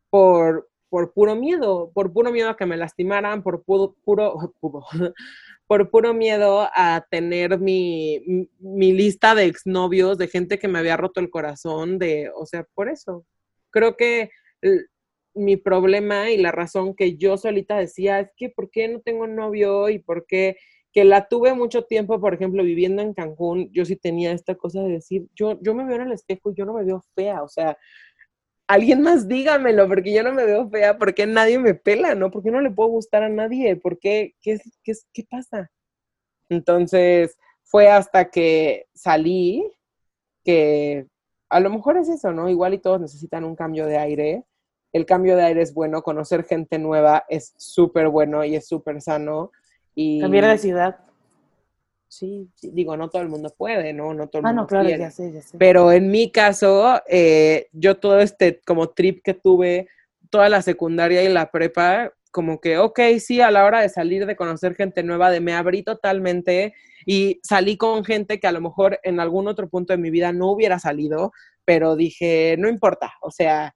por, 0.10 0.68
por 0.90 1.14
puro 1.14 1.36
miedo, 1.36 1.92
por 1.94 2.12
puro 2.12 2.32
miedo 2.32 2.50
a 2.50 2.58
que 2.58 2.66
me 2.66 2.78
lastimaran, 2.78 3.44
por 3.44 3.64
puro, 3.64 3.96
puro, 4.04 4.36
por 5.70 5.92
puro 5.92 6.16
miedo 6.16 6.68
a 6.74 7.06
tener 7.12 7.60
mi, 7.60 8.48
mi 8.58 8.92
lista 8.92 9.36
de 9.36 9.46
exnovios, 9.46 10.18
de 10.18 10.28
gente 10.28 10.58
que 10.58 10.68
me 10.68 10.80
había 10.80 10.98
roto 10.98 11.20
el 11.20 11.30
corazón, 11.30 12.00
de, 12.00 12.32
o 12.36 12.48
sea, 12.48 12.66
por 12.74 12.90
eso. 12.90 13.24
Creo 13.70 13.96
que 13.96 14.32
mi 15.36 15.58
problema 15.58 16.32
y 16.32 16.38
la 16.38 16.52
razón 16.52 16.96
que 16.96 17.18
yo 17.18 17.38
solita 17.38 17.78
decía 17.78 18.20
es 18.20 18.32
que, 18.36 18.50
¿por 18.50 18.72
qué 18.72 18.88
no 18.88 19.02
tengo 19.02 19.28
novio? 19.28 19.90
Y 19.90 20.00
por 20.00 20.26
qué 20.26 20.58
que 20.92 21.04
la 21.04 21.28
tuve 21.28 21.54
mucho 21.54 21.84
tiempo, 21.84 22.20
por 22.20 22.34
ejemplo, 22.34 22.64
viviendo 22.64 23.04
en 23.04 23.14
Cancún, 23.14 23.70
yo 23.72 23.86
sí 23.86 23.96
tenía 23.96 24.32
esta 24.32 24.56
cosa 24.56 24.82
de 24.82 24.94
decir, 24.94 25.28
yo, 25.36 25.60
yo 25.62 25.76
me 25.76 25.86
veo 25.86 25.98
en 25.98 26.08
el 26.08 26.14
espejo 26.14 26.50
y 26.50 26.56
yo 26.56 26.66
no 26.66 26.74
me 26.74 26.84
veo 26.84 27.04
fea, 27.14 27.44
o 27.44 27.48
sea, 27.48 27.78
alguien 28.70 29.02
más 29.02 29.28
dígamelo, 29.28 29.88
porque 29.88 30.14
yo 30.14 30.24
no 30.24 30.32
me 30.32 30.46
veo 30.46 30.70
fea, 30.70 30.98
porque 30.98 31.28
nadie 31.28 31.60
me 31.60 31.74
pela, 31.74 32.16
¿no? 32.16 32.32
¿Por 32.32 32.44
qué 32.44 32.52
no 32.52 32.62
le 32.62 32.72
puedo 32.72 32.90
gustar 32.90 33.24
a 33.24 33.30
nadie? 33.30 33.76
¿Por 33.76 34.00
qué? 34.00 34.36
¿Qué, 34.42 34.60
qué, 34.84 34.94
qué 35.14 35.26
pasa? 35.30 35.70
Entonces, 36.48 37.38
fue 37.64 37.90
hasta 37.90 38.30
que 38.30 38.88
salí 38.94 39.70
que 40.44 41.08
a 41.50 41.60
lo 41.60 41.70
mejor 41.70 41.98
es 41.98 42.10
eso, 42.10 42.32
¿no? 42.32 42.50
Igual 42.50 42.76
y 42.76 42.80
todos 42.80 43.02
necesitan 43.02 43.44
un 43.44 43.56
cambio 43.56 43.86
de 43.86 43.98
aire 43.98 44.46
el 44.92 45.06
cambio 45.06 45.36
de 45.36 45.44
aire 45.44 45.62
es 45.62 45.74
bueno, 45.74 46.02
conocer 46.02 46.44
gente 46.44 46.80
nueva 46.80 47.26
es 47.30 47.54
súper 47.58 48.10
bueno 48.10 48.44
y 48.44 48.56
es 48.56 48.68
súper 48.68 49.02
sano. 49.02 49.52
Y, 49.94 50.20
Cambiar 50.20 50.48
de 50.48 50.58
ciudad. 50.58 51.00
Sí, 52.10 52.50
digo, 52.64 52.98
no 52.98 53.10
todo 53.10 53.22
el 53.22 53.30
mundo 53.30 53.54
puede, 53.56 53.94
¿no? 53.94 54.16
No 54.16 54.28
todo 54.28 54.40
el 54.40 54.48
ah, 54.48 54.50
mundo 54.50 54.62
no, 54.64 54.68
claro, 54.68 54.86
quiere. 54.88 55.04
ya 55.04 55.12
sé, 55.12 55.32
ya 55.32 55.42
sé. 55.44 55.58
Pero 55.60 55.92
en 55.92 56.10
mi 56.10 56.32
caso, 56.32 57.00
eh, 57.08 57.68
yo 57.72 57.98
todo 57.98 58.20
este 58.20 58.60
como 58.66 58.90
trip 58.90 59.22
que 59.24 59.36
tuve, 59.36 59.88
toda 60.32 60.50
la 60.50 60.64
secundaria 60.64 61.24
y 61.24 61.30
la 61.30 61.52
prepa, 61.52 62.12
como 62.32 62.60
que, 62.60 62.80
ok, 62.80 63.00
sí, 63.20 63.42
a 63.42 63.52
la 63.52 63.64
hora 63.64 63.82
de 63.82 63.90
salir, 63.90 64.26
de 64.26 64.36
conocer 64.36 64.74
gente 64.76 65.04
nueva, 65.04 65.30
de 65.30 65.40
me 65.40 65.54
abrí 65.54 65.84
totalmente 65.84 66.74
y 67.06 67.40
salí 67.44 67.78
con 67.78 68.04
gente 68.04 68.40
que 68.40 68.48
a 68.48 68.52
lo 68.52 68.62
mejor 68.62 69.00
en 69.04 69.20
algún 69.20 69.48
otro 69.48 69.70
punto 69.70 69.94
de 69.94 69.98
mi 69.98 70.10
vida 70.10 70.32
no 70.34 70.52
hubiera 70.52 70.80
salido, 70.80 71.32
pero 71.64 71.96
dije, 71.96 72.56
no 72.58 72.70
importa, 72.70 73.14
o 73.22 73.30
sea, 73.30 73.76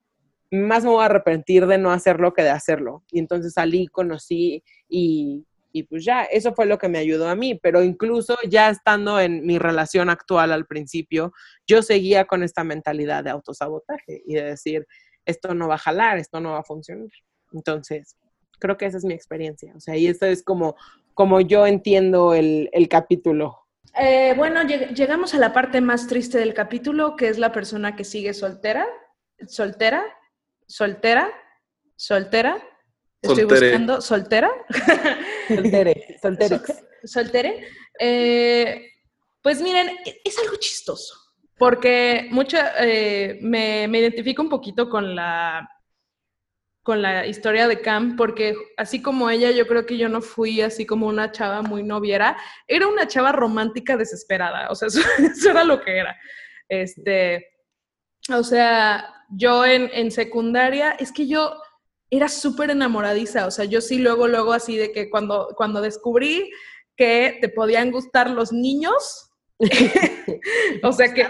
más 0.50 0.84
me 0.84 0.90
voy 0.90 1.02
a 1.04 1.06
arrepentir 1.06 1.68
de 1.68 1.78
no 1.78 1.92
hacerlo 1.92 2.34
que 2.34 2.44
de 2.44 2.52
hacerlo. 2.52 3.04
Y 3.12 3.20
entonces 3.20 3.54
salí, 3.54 3.88
conocí 3.88 4.64
y, 4.88 5.46
y 5.74 5.84
pues 5.84 6.06
ya, 6.06 6.24
eso 6.24 6.54
fue 6.54 6.68
lo 6.68 6.78
que 6.78 6.88
me 6.88 7.00
ayudó 7.00 7.28
a 7.28 7.36
mí. 7.36 7.56
Pero 7.56 7.84
incluso 7.84 8.38
ya 8.48 8.70
estando 8.70 9.20
en 9.20 9.46
mi 9.46 9.58
relación 9.58 10.10
actual 10.10 10.52
al 10.52 10.68
principio, 10.68 11.34
yo 11.68 11.82
seguía 11.82 12.26
con 12.26 12.44
esta 12.44 12.64
mentalidad 12.64 13.24
de 13.24 13.32
autosabotaje 13.32 14.22
y 14.26 14.36
de 14.36 14.44
decir, 14.44 14.86
esto 15.26 15.56
no 15.56 15.68
va 15.68 15.76
a 15.76 15.80
jalar, 15.80 16.20
esto 16.20 16.40
no 16.40 16.52
va 16.52 16.60
a 16.60 16.64
funcionar. 16.64 17.10
Entonces, 17.54 18.16
creo 18.60 18.78
que 18.78 18.86
esa 18.86 18.98
es 18.98 19.04
mi 19.04 19.16
experiencia. 19.16 19.74
O 19.76 19.80
sea, 19.80 19.98
y 19.98 20.06
eso 20.06 20.28
es 20.28 20.44
como, 20.44 20.76
como 21.16 21.42
yo 21.42 21.66
entiendo 21.66 22.36
el, 22.36 22.70
el 22.72 22.88
capítulo. 22.88 23.60
Eh, 24.00 24.34
bueno, 24.38 24.64
lleg 24.64 24.94
llegamos 24.94 25.34
a 25.34 25.38
la 25.38 25.54
parte 25.54 25.82
más 25.82 26.08
triste 26.08 26.38
del 26.38 26.54
capítulo, 26.54 27.16
que 27.16 27.30
es 27.30 27.38
la 27.38 27.52
persona 27.52 27.96
que 27.96 28.04
sigue 28.04 28.34
soltera, 28.34 28.88
soltera, 29.48 30.04
soltera, 30.68 31.30
soltera. 31.96 32.58
Estoy 33.22 33.46
buscando 33.46 34.02
soltera. 34.02 34.52
Soltere, 35.48 36.18
soltere. 36.22 36.60
Soltere. 37.04 37.68
Eh, 38.00 38.92
pues 39.42 39.62
miren, 39.62 39.98
es 40.24 40.40
algo 40.40 40.56
chistoso, 40.56 41.16
porque 41.58 42.28
mucho, 42.32 42.58
eh, 42.80 43.40
me, 43.42 43.88
me, 43.88 44.00
identifico 44.00 44.42
un 44.42 44.50
poquito 44.50 44.90
con 44.90 45.16
la, 45.16 45.70
con 46.82 47.02
la 47.02 47.28
historia 47.28 47.68
de 47.68 47.82
Cam, 47.82 48.16
porque 48.16 48.56
así 48.78 49.02
como 49.02 49.30
ella, 49.30 49.52
yo 49.52 49.68
creo 49.68 49.86
que 49.86 49.98
yo 49.98 50.10
no 50.10 50.22
fui 50.22 50.62
así 50.62 50.86
como 50.86 51.08
una 51.08 51.32
chava 51.32 51.62
muy 51.62 51.84
noviera, 51.84 52.38
era 52.68 52.88
una 52.88 53.08
chava 53.08 53.32
romántica 53.32 53.98
desesperada, 53.98 54.70
o 54.70 54.76
sea, 54.76 54.88
eso, 54.90 55.02
eso 55.20 55.52
era 55.52 55.64
lo 55.64 55.82
que 55.82 55.98
era. 55.98 56.16
Este, 56.70 57.46
o 58.34 58.44
sea, 58.44 59.14
yo 59.30 59.66
en, 59.66 59.90
en 59.94 60.10
secundaria, 60.12 60.92
es 60.92 61.12
que 61.12 61.28
yo 61.28 61.54
era 62.18 62.30
súper 62.30 62.70
enamoradiza, 62.70 63.48
o 63.48 63.52
sea, 63.52 63.66
yo 63.66 63.82
sí 63.82 63.98
luego, 63.98 64.28
luego 64.28 64.54
así 64.54 64.78
de 64.78 64.92
que 64.92 65.10
cuando, 65.10 65.50
cuando 65.58 65.82
descubrí 65.82 66.52
que 66.96 67.40
te 67.42 67.50
podían 67.50 67.92
gustar 67.92 68.30
los 68.30 68.52
niños, 68.54 69.32
o 70.84 70.92
sea 70.92 71.14
que, 71.14 71.28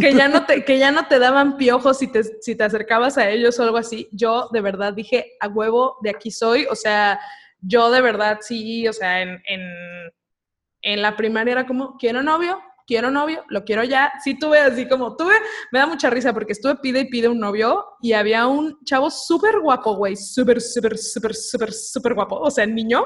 que, 0.00 0.14
ya 0.14 0.28
no 0.28 0.46
te, 0.46 0.64
que 0.64 0.78
ya 0.78 0.90
no 0.90 1.08
te 1.08 1.18
daban 1.18 1.56
piojos 1.56 1.98
si 1.98 2.06
te, 2.10 2.22
si 2.40 2.54
te 2.54 2.64
acercabas 2.64 3.18
a 3.18 3.28
ellos 3.28 3.58
o 3.58 3.62
algo 3.64 3.76
así, 3.76 4.08
yo 4.12 4.48
de 4.52 4.60
verdad 4.60 4.94
dije, 4.94 5.36
a 5.40 5.48
huevo, 5.48 5.98
de 6.02 6.10
aquí 6.10 6.30
soy, 6.30 6.66
o 6.70 6.74
sea, 6.74 7.20
yo 7.60 7.90
de 7.90 8.00
verdad 8.00 8.38
sí, 8.40 8.88
o 8.88 8.92
sea, 8.92 9.20
en, 9.20 9.42
en, 9.46 9.62
en 10.82 11.02
la 11.02 11.16
primaria 11.16 11.52
era 11.52 11.66
como, 11.66 11.96
quiero 11.98 12.22
novio, 12.22 12.62
quiero 12.88 13.10
novio, 13.10 13.44
lo 13.50 13.64
quiero 13.64 13.84
ya. 13.84 14.10
Sí 14.24 14.36
tuve 14.36 14.58
así 14.58 14.88
como, 14.88 15.14
tuve, 15.14 15.34
me 15.70 15.78
da 15.78 15.86
mucha 15.86 16.10
risa 16.10 16.32
porque 16.32 16.54
estuve 16.54 16.76
pide 16.76 17.00
y 17.00 17.08
pide 17.08 17.28
un 17.28 17.38
novio 17.38 17.84
y 18.00 18.14
había 18.14 18.46
un 18.46 18.82
chavo 18.84 19.10
súper 19.10 19.60
guapo, 19.60 19.94
güey, 19.94 20.16
súper, 20.16 20.60
súper, 20.60 20.96
súper, 20.96 21.34
súper, 21.34 21.72
súper 21.72 22.14
guapo, 22.14 22.36
o 22.36 22.50
sea, 22.50 22.66
niño, 22.66 23.04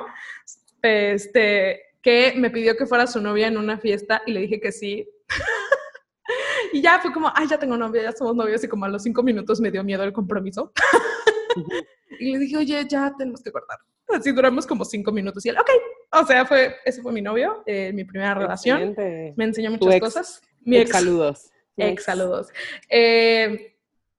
este, 0.80 1.80
que 2.00 2.32
me 2.36 2.50
pidió 2.50 2.76
que 2.76 2.86
fuera 2.86 3.06
su 3.06 3.20
novia 3.20 3.48
en 3.48 3.58
una 3.58 3.78
fiesta 3.78 4.22
y 4.24 4.32
le 4.32 4.40
dije 4.40 4.60
que 4.60 4.72
sí. 4.72 5.06
y 6.72 6.80
ya 6.80 7.00
fue 7.00 7.12
como, 7.12 7.30
ay, 7.34 7.48
ya 7.48 7.58
tengo 7.58 7.76
novia, 7.76 8.04
ya 8.04 8.12
somos 8.12 8.36
novios 8.36 8.62
y 8.62 8.68
como 8.68 8.84
a 8.84 8.88
los 8.88 9.02
cinco 9.02 9.22
minutos 9.22 9.60
me 9.60 9.70
dio 9.70 9.82
miedo 9.82 10.04
el 10.04 10.12
compromiso. 10.12 10.72
y 12.20 12.32
le 12.32 12.38
dije, 12.38 12.56
oye, 12.56 12.86
ya 12.88 13.12
tenemos 13.18 13.42
que 13.42 13.50
cortar. 13.50 13.78
Así 14.08 14.30
duramos 14.30 14.64
como 14.66 14.84
cinco 14.84 15.10
minutos 15.10 15.44
y 15.44 15.48
él, 15.48 15.58
ok. 15.58 15.70
O 16.12 16.26
sea, 16.26 16.44
fue, 16.44 16.76
ese 16.84 17.00
fue 17.00 17.12
mi 17.12 17.22
novio, 17.22 17.62
eh, 17.66 17.90
mi 17.94 18.04
primera 18.04 18.34
relación. 18.34 18.94
Me 19.36 19.44
enseñó 19.44 19.70
muchas 19.70 19.94
ex, 19.94 20.00
cosas. 20.00 20.42
Mi 20.60 20.76
ex, 20.76 20.90
ex 20.90 20.98
saludos. 20.98 21.48
Ex 21.76 22.04
saludos. 22.04 22.48
Eh, 22.88 23.76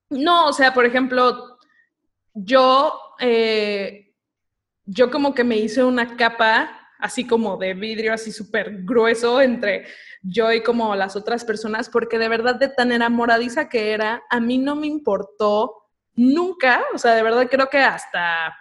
no, 0.09 0.47
o 0.47 0.53
sea, 0.53 0.73
por 0.73 0.85
ejemplo, 0.85 1.59
yo, 2.33 2.99
eh, 3.19 4.11
yo 4.85 5.11
como 5.11 5.35
que 5.35 5.43
me 5.43 5.57
hice 5.57 5.83
una 5.83 6.17
capa 6.17 6.79
así 6.99 7.27
como 7.27 7.57
de 7.57 7.73
vidrio, 7.73 8.13
así 8.13 8.31
súper 8.31 8.83
grueso 8.83 9.41
entre 9.41 9.85
yo 10.21 10.51
y 10.51 10.63
como 10.63 10.95
las 10.95 11.15
otras 11.15 11.45
personas, 11.45 11.89
porque 11.89 12.17
de 12.17 12.29
verdad 12.29 12.55
de 12.55 12.69
tan 12.69 12.91
enamoradiza 12.91 13.69
que 13.69 13.91
era, 13.91 14.23
a 14.29 14.39
mí 14.39 14.57
no 14.57 14.75
me 14.75 14.87
importó 14.87 15.83
nunca, 16.15 16.81
o 16.93 16.97
sea, 16.97 17.13
de 17.13 17.23
verdad 17.23 17.47
creo 17.51 17.69
que 17.69 17.79
hasta 17.79 18.55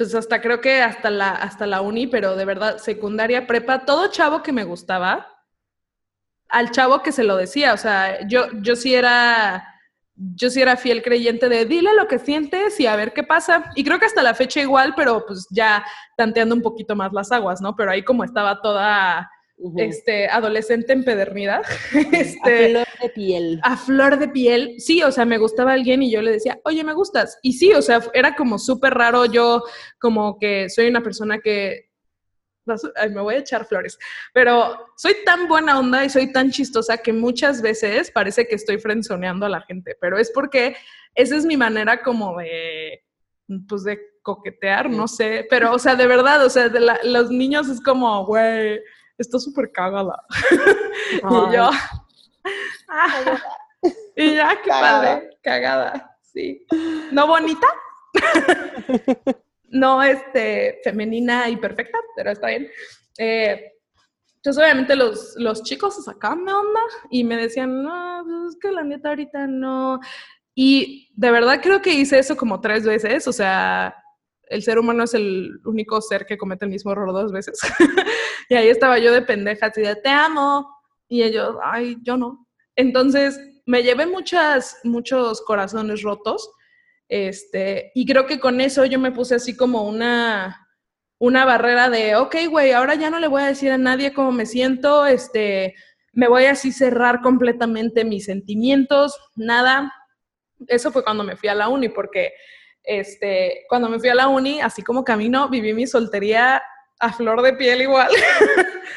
pues 0.00 0.14
hasta 0.14 0.40
creo 0.40 0.62
que 0.62 0.80
hasta 0.80 1.10
la, 1.10 1.28
hasta 1.28 1.66
la 1.66 1.82
uni, 1.82 2.06
pero 2.06 2.34
de 2.34 2.46
verdad, 2.46 2.78
secundaria, 2.78 3.46
prepa, 3.46 3.84
todo 3.84 4.10
chavo 4.10 4.42
que 4.42 4.50
me 4.50 4.64
gustaba, 4.64 5.26
al 6.48 6.70
chavo 6.70 7.02
que 7.02 7.12
se 7.12 7.22
lo 7.22 7.36
decía, 7.36 7.74
o 7.74 7.76
sea, 7.76 8.26
yo, 8.26 8.46
yo 8.62 8.76
sí 8.76 8.94
era, 8.94 9.62
yo 10.14 10.48
sí 10.48 10.62
era 10.62 10.78
fiel 10.78 11.02
creyente 11.02 11.50
de 11.50 11.66
dile 11.66 11.90
lo 11.92 12.08
que 12.08 12.18
sientes 12.18 12.80
y 12.80 12.86
a 12.86 12.96
ver 12.96 13.12
qué 13.12 13.24
pasa. 13.24 13.70
Y 13.74 13.84
creo 13.84 13.98
que 13.98 14.06
hasta 14.06 14.22
la 14.22 14.34
fecha 14.34 14.62
igual, 14.62 14.94
pero 14.96 15.22
pues 15.26 15.46
ya 15.50 15.84
tanteando 16.16 16.54
un 16.54 16.62
poquito 16.62 16.96
más 16.96 17.12
las 17.12 17.30
aguas, 17.30 17.60
¿no? 17.60 17.76
Pero 17.76 17.90
ahí 17.90 18.02
como 18.02 18.24
estaba 18.24 18.62
toda 18.62 19.30
Uh 19.62 19.74
-huh. 19.74 19.82
este, 19.82 20.26
adolescente 20.26 20.92
empedernida. 20.92 21.60
Este, 22.12 22.78
a 22.78 22.84
flor 22.84 22.86
de 23.02 23.08
piel. 23.10 23.60
A 23.62 23.76
flor 23.76 24.18
de 24.18 24.28
piel. 24.28 24.74
Sí, 24.78 25.02
o 25.02 25.12
sea, 25.12 25.26
me 25.26 25.38
gustaba 25.38 25.74
alguien 25.74 26.02
y 26.02 26.10
yo 26.10 26.22
le 26.22 26.32
decía, 26.32 26.58
oye, 26.64 26.82
me 26.82 26.94
gustas. 26.94 27.38
Y 27.42 27.52
sí, 27.52 27.72
o 27.74 27.82
sea, 27.82 28.00
era 28.14 28.34
como 28.34 28.58
súper 28.58 28.94
raro. 28.94 29.26
Yo, 29.26 29.62
como 29.98 30.38
que 30.38 30.70
soy 30.70 30.88
una 30.88 31.02
persona 31.02 31.38
que. 31.38 31.90
Ay, 32.96 33.10
me 33.10 33.20
voy 33.20 33.34
a 33.34 33.38
echar 33.38 33.66
flores. 33.66 33.98
Pero 34.32 34.78
soy 34.96 35.14
tan 35.24 35.48
buena 35.48 35.78
onda 35.78 36.04
y 36.04 36.10
soy 36.10 36.32
tan 36.32 36.50
chistosa 36.50 36.98
que 36.98 37.12
muchas 37.12 37.60
veces 37.60 38.10
parece 38.10 38.46
que 38.46 38.54
estoy 38.54 38.78
frenzoneando 38.78 39.46
a 39.46 39.50
la 39.50 39.60
gente. 39.62 39.96
Pero 40.00 40.18
es 40.18 40.30
porque 40.30 40.76
esa 41.14 41.36
es 41.36 41.44
mi 41.44 41.56
manera 41.56 42.02
como 42.02 42.38
de. 42.38 43.02
Pues 43.68 43.84
de 43.84 43.98
coquetear, 44.22 44.88
no 44.88 45.08
sé. 45.08 45.46
Pero, 45.50 45.74
o 45.74 45.78
sea, 45.78 45.96
de 45.96 46.06
verdad, 46.06 46.44
o 46.44 46.50
sea, 46.50 46.68
de 46.68 46.80
la, 46.80 47.00
los 47.02 47.30
niños 47.30 47.68
es 47.68 47.82
como, 47.82 48.24
güey 48.24 48.80
está 49.20 49.38
súper 49.38 49.70
cagada. 49.70 50.22
y 51.14 51.54
yo, 51.54 51.70
ah, 52.88 53.38
y 54.16 54.34
ya, 54.34 54.60
qué 54.62 54.70
padre, 54.70 55.30
cagada, 55.42 56.16
sí. 56.22 56.66
¿No 57.12 57.26
bonita? 57.26 57.66
no, 59.68 60.02
este, 60.02 60.80
femenina 60.82 61.48
y 61.48 61.56
perfecta, 61.56 61.98
pero 62.16 62.30
está 62.30 62.48
bien. 62.48 62.68
Eh, 63.18 63.72
entonces, 64.36 64.62
obviamente, 64.62 64.96
los, 64.96 65.34
los 65.36 65.62
chicos 65.62 65.96
se 65.96 66.02
sacaban 66.02 66.44
de 66.46 66.52
onda 66.52 66.80
y 67.10 67.24
me 67.24 67.36
decían, 67.36 67.82
no, 67.82 68.22
pues 68.24 68.54
es 68.54 68.60
que 68.60 68.72
la 68.72 68.82
neta 68.82 69.10
ahorita 69.10 69.46
no. 69.46 70.00
Y 70.54 71.12
de 71.14 71.30
verdad 71.30 71.60
creo 71.62 71.82
que 71.82 71.92
hice 71.92 72.18
eso 72.18 72.36
como 72.36 72.60
tres 72.60 72.84
veces, 72.84 73.28
o 73.28 73.32
sea, 73.32 73.94
el 74.48 74.62
ser 74.62 74.78
humano 74.78 75.04
es 75.04 75.14
el 75.14 75.60
único 75.64 76.00
ser 76.00 76.26
que 76.26 76.36
comete 76.36 76.64
el 76.64 76.70
mismo 76.70 76.90
error 76.92 77.12
dos 77.12 77.32
veces. 77.32 77.60
Y 78.50 78.56
ahí 78.56 78.68
estaba 78.68 78.98
yo 78.98 79.12
de 79.12 79.22
pendeja, 79.22 79.66
así 79.66 79.80
de, 79.80 79.94
te 79.94 80.08
amo. 80.08 80.68
Y 81.08 81.22
ellos, 81.22 81.54
ay, 81.62 81.96
yo 82.02 82.16
no. 82.16 82.48
Entonces, 82.74 83.40
me 83.64 83.84
llevé 83.84 84.06
muchas, 84.06 84.80
muchos 84.82 85.40
corazones 85.42 86.02
rotos. 86.02 86.50
Este, 87.08 87.92
y 87.94 88.04
creo 88.04 88.26
que 88.26 88.40
con 88.40 88.60
eso 88.60 88.84
yo 88.84 88.98
me 88.98 89.12
puse 89.12 89.36
así 89.36 89.56
como 89.56 89.84
una, 89.84 90.66
una 91.20 91.44
barrera 91.44 91.90
de, 91.90 92.16
ok, 92.16 92.34
güey, 92.50 92.72
ahora 92.72 92.96
ya 92.96 93.08
no 93.08 93.20
le 93.20 93.28
voy 93.28 93.42
a 93.42 93.46
decir 93.46 93.70
a 93.70 93.78
nadie 93.78 94.12
cómo 94.12 94.32
me 94.32 94.46
siento, 94.46 95.06
este, 95.06 95.74
me 96.12 96.26
voy 96.26 96.46
así 96.46 96.72
cerrar 96.72 97.20
completamente 97.20 98.04
mis 98.04 98.24
sentimientos, 98.24 99.16
nada. 99.36 99.92
Eso 100.66 100.90
fue 100.90 101.04
cuando 101.04 101.22
me 101.22 101.36
fui 101.36 101.48
a 101.48 101.54
la 101.54 101.68
uni, 101.68 101.88
porque 101.88 102.32
este, 102.82 103.64
cuando 103.68 103.88
me 103.88 104.00
fui 104.00 104.08
a 104.08 104.14
la 104.16 104.26
uni, 104.26 104.60
así 104.60 104.82
como 104.82 105.04
camino, 105.04 105.48
viví 105.48 105.72
mi 105.72 105.86
soltería 105.86 106.60
a 107.00 107.12
flor 107.12 107.42
de 107.42 107.54
piel 107.54 107.82
igual. 107.82 108.10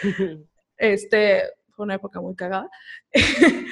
este, 0.77 1.43
fue 1.71 1.85
una 1.85 1.95
época 1.95 2.21
muy 2.21 2.35
cagada. 2.35 2.69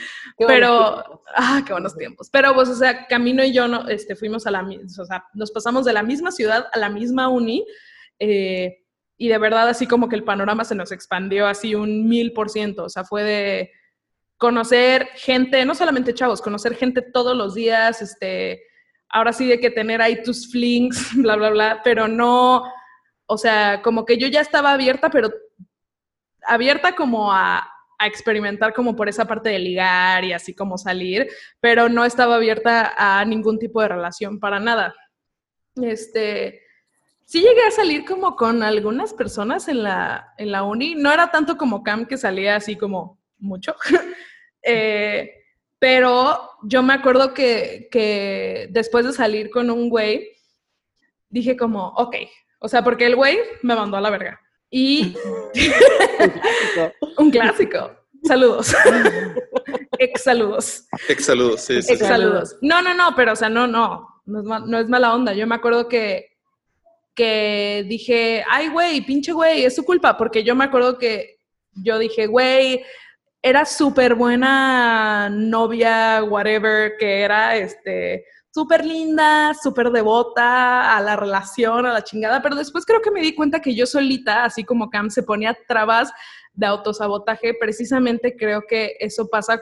Pero, 0.47 1.23
ah, 1.35 1.61
qué 1.65 1.73
buenos 1.73 1.95
tiempos. 1.95 2.29
Pero, 2.31 2.53
pues, 2.55 2.69
o 2.69 2.75
sea, 2.75 3.05
Camino 3.07 3.43
y 3.43 3.53
yo 3.53 3.67
no, 3.67 3.87
este, 3.87 4.15
fuimos 4.15 4.47
a 4.47 4.51
la, 4.51 4.61
o 4.63 5.05
sea, 5.05 5.25
nos 5.33 5.51
pasamos 5.51 5.85
de 5.85 5.93
la 5.93 6.03
misma 6.03 6.31
ciudad 6.31 6.67
a 6.73 6.79
la 6.79 6.89
misma 6.89 7.27
uni 7.27 7.65
eh, 8.19 8.77
y 9.17 9.27
de 9.27 9.37
verdad 9.37 9.69
así 9.69 9.85
como 9.85 10.09
que 10.09 10.15
el 10.15 10.23
panorama 10.23 10.63
se 10.63 10.75
nos 10.75 10.91
expandió 10.91 11.45
así 11.45 11.75
un 11.75 12.07
mil 12.07 12.33
por 12.33 12.49
ciento, 12.49 12.85
o 12.85 12.89
sea, 12.89 13.03
fue 13.03 13.23
de 13.23 13.71
conocer 14.37 15.09
gente, 15.15 15.63
no 15.65 15.75
solamente 15.75 16.15
chavos, 16.15 16.41
conocer 16.41 16.75
gente 16.75 17.03
todos 17.03 17.37
los 17.37 17.53
días, 17.53 18.01
este, 18.01 18.63
ahora 19.09 19.33
sí 19.33 19.47
de 19.47 19.59
que 19.59 19.69
tener 19.69 20.01
ahí 20.01 20.23
tus 20.23 20.51
flings, 20.51 21.11
bla, 21.17 21.35
bla, 21.35 21.49
bla, 21.51 21.81
pero 21.83 22.07
no, 22.07 22.63
o 23.31 23.37
sea, 23.37 23.81
como 23.81 24.03
que 24.03 24.17
yo 24.17 24.27
ya 24.27 24.41
estaba 24.41 24.73
abierta, 24.73 25.09
pero 25.09 25.31
abierta 26.45 26.95
como 26.97 27.31
a, 27.31 27.65
experimentar 28.03 28.73
como 28.73 28.95
por 28.95 29.07
esa 29.07 29.25
parte 29.25 29.49
de 29.49 29.59
ligar 29.59 30.25
y 30.25 30.33
así 30.33 30.55
como 30.55 30.75
salir, 30.75 31.29
pero 31.59 31.87
no 31.87 32.03
estaba 32.03 32.37
abierta 32.37 32.95
a 32.97 33.23
ningún 33.23 33.59
tipo 33.59 33.79
de 33.79 33.89
relación 33.89 34.39
para 34.39 34.59
nada. 34.59 34.95
Este, 35.75 36.63
sí 37.23 37.41
llegué 37.41 37.63
a 37.67 37.69
salir 37.69 38.03
como 38.03 38.35
con 38.35 38.63
algunas 38.63 39.13
personas 39.13 39.67
en 39.67 39.83
la, 39.83 40.33
en 40.39 40.51
la 40.51 40.63
uni. 40.63 40.95
No 40.95 41.13
era 41.13 41.29
tanto 41.29 41.57
como 41.57 41.83
Cam 41.83 42.07
que 42.07 42.17
salía 42.17 42.55
así 42.55 42.75
como 42.75 43.19
mucho. 43.37 43.75
Eh, 44.63 45.31
pero 45.79 46.51
yo 46.61 46.83
me 46.83 46.93
acuerdo 46.93 47.33
que, 47.33 47.87
que, 47.89 48.67
después 48.69 49.07
de 49.07 49.11
salir 49.11 49.49
con 49.49 49.71
un 49.71 49.89
güey, 49.89 50.37
dije 51.29 51.57
como, 51.57 51.87
ok, 51.97 52.15
o 52.61 52.67
sea, 52.67 52.83
porque 52.83 53.07
el 53.07 53.15
güey 53.15 53.39
me 53.63 53.75
mandó 53.75 53.97
a 53.97 54.01
la 54.01 54.09
verga. 54.09 54.39
Y 54.69 55.15
un 57.17 57.29
clásico. 57.29 57.91
Saludos. 58.23 58.73
Ex 59.97 60.23
saludos. 60.23 60.87
Ex 61.09 61.25
saludos, 61.25 61.61
sí, 61.61 61.81
sí. 61.81 61.93
Ex 61.93 61.99
saludos. 61.99 62.55
No, 62.61 62.81
no, 62.81 62.93
no, 62.93 63.13
pero 63.15 63.33
o 63.33 63.35
sea, 63.35 63.49
no, 63.49 63.67
no, 63.67 64.07
no 64.25 64.39
es, 64.39 64.67
no 64.67 64.79
es 64.79 64.87
mala 64.87 65.13
onda. 65.13 65.33
Yo 65.33 65.45
me 65.45 65.55
acuerdo 65.55 65.89
que 65.89 66.31
que 67.15 67.85
dije, 67.87 68.43
ay, 68.49 68.69
güey, 68.69 69.01
pinche 69.01 69.33
güey, 69.33 69.65
es 69.65 69.75
su 69.75 69.83
culpa, 69.83 70.17
porque 70.17 70.43
yo 70.43 70.55
me 70.55 70.63
acuerdo 70.65 70.97
que 70.97 71.39
yo 71.73 71.99
dije, 71.99 72.27
güey, 72.27 72.83
era 73.41 73.65
súper 73.65 74.15
buena 74.15 75.29
novia, 75.29 76.23
whatever, 76.23 76.93
que 76.97 77.21
era, 77.21 77.57
este, 77.57 78.25
súper 78.53 78.85
linda, 78.85 79.53
súper 79.53 79.91
devota 79.91 80.95
a 80.95 81.01
la 81.01 81.15
relación, 81.15 81.85
a 81.85 81.93
la 81.93 82.03
chingada, 82.03 82.41
pero 82.41 82.55
después 82.55 82.85
creo 82.85 83.01
que 83.01 83.11
me 83.11 83.21
di 83.21 83.33
cuenta 83.33 83.61
que 83.61 83.73
yo 83.73 83.85
solita, 83.85 84.43
así 84.43 84.63
como 84.63 84.89
Cam 84.89 85.09
se 85.09 85.23
ponía 85.23 85.57
trabas 85.67 86.11
de 86.53 86.67
autosabotaje, 86.67 87.53
precisamente 87.59 88.35
creo 88.35 88.63
que 88.67 88.97
eso 88.99 89.29
pasa 89.29 89.61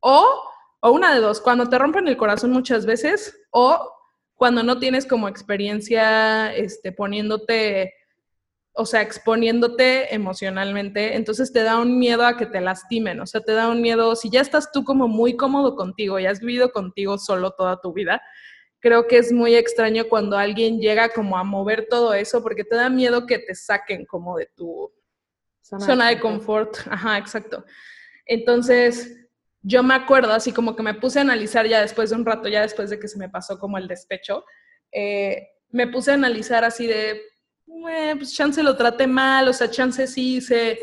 o, 0.00 0.42
o 0.80 0.90
una 0.90 1.14
de 1.14 1.20
dos, 1.20 1.40
cuando 1.40 1.68
te 1.68 1.78
rompen 1.78 2.08
el 2.08 2.16
corazón 2.16 2.52
muchas 2.52 2.86
veces 2.86 3.38
o 3.50 3.92
cuando 4.34 4.62
no 4.62 4.78
tienes 4.78 5.06
como 5.06 5.28
experiencia 5.28 6.54
este, 6.54 6.92
poniéndote, 6.92 7.94
o 8.76 8.84
sea, 8.84 9.00
exponiéndote 9.00 10.14
emocionalmente, 10.14 11.16
entonces 11.16 11.52
te 11.52 11.62
da 11.62 11.78
un 11.78 11.98
miedo 11.98 12.26
a 12.26 12.36
que 12.36 12.46
te 12.46 12.60
lastimen, 12.60 13.20
o 13.20 13.26
sea, 13.26 13.40
te 13.40 13.52
da 13.52 13.68
un 13.68 13.80
miedo, 13.80 14.14
si 14.16 14.28
ya 14.30 14.40
estás 14.40 14.70
tú 14.70 14.84
como 14.84 15.08
muy 15.08 15.36
cómodo 15.36 15.74
contigo 15.76 16.18
y 16.18 16.26
has 16.26 16.40
vivido 16.40 16.70
contigo 16.70 17.16
solo 17.16 17.52
toda 17.52 17.80
tu 17.80 17.92
vida, 17.94 18.20
creo 18.80 19.06
que 19.06 19.18
es 19.18 19.32
muy 19.32 19.54
extraño 19.54 20.04
cuando 20.08 20.36
alguien 20.36 20.78
llega 20.78 21.08
como 21.08 21.38
a 21.38 21.44
mover 21.44 21.86
todo 21.88 22.14
eso 22.14 22.42
porque 22.42 22.64
te 22.64 22.76
da 22.76 22.90
miedo 22.90 23.26
que 23.26 23.38
te 23.38 23.54
saquen 23.54 24.04
como 24.04 24.36
de 24.36 24.48
tu 24.54 24.92
zona, 25.62 25.86
zona 25.86 26.08
de 26.10 26.20
confort. 26.20 26.76
Ajá, 26.88 27.18
exacto. 27.18 27.64
Entonces, 28.26 29.16
yo 29.62 29.82
me 29.82 29.94
acuerdo, 29.94 30.32
así 30.32 30.52
como 30.52 30.76
que 30.76 30.82
me 30.82 30.94
puse 30.94 31.18
a 31.18 31.22
analizar 31.22 31.66
ya 31.66 31.80
después 31.80 32.10
de 32.10 32.16
un 32.16 32.26
rato, 32.26 32.48
ya 32.48 32.62
después 32.62 32.90
de 32.90 33.00
que 33.00 33.08
se 33.08 33.18
me 33.18 33.28
pasó 33.28 33.58
como 33.58 33.78
el 33.78 33.88
despecho, 33.88 34.44
eh, 34.92 35.48
me 35.70 35.88
puse 35.88 36.10
a 36.10 36.14
analizar 36.14 36.62
así 36.62 36.86
de, 36.86 37.20
eh, 37.90 38.14
pues 38.16 38.34
chance 38.34 38.62
lo 38.62 38.76
trate 38.76 39.06
mal, 39.06 39.48
o 39.48 39.52
sea, 39.52 39.70
chance 39.70 40.06
sí 40.06 40.36
hice 40.36 40.78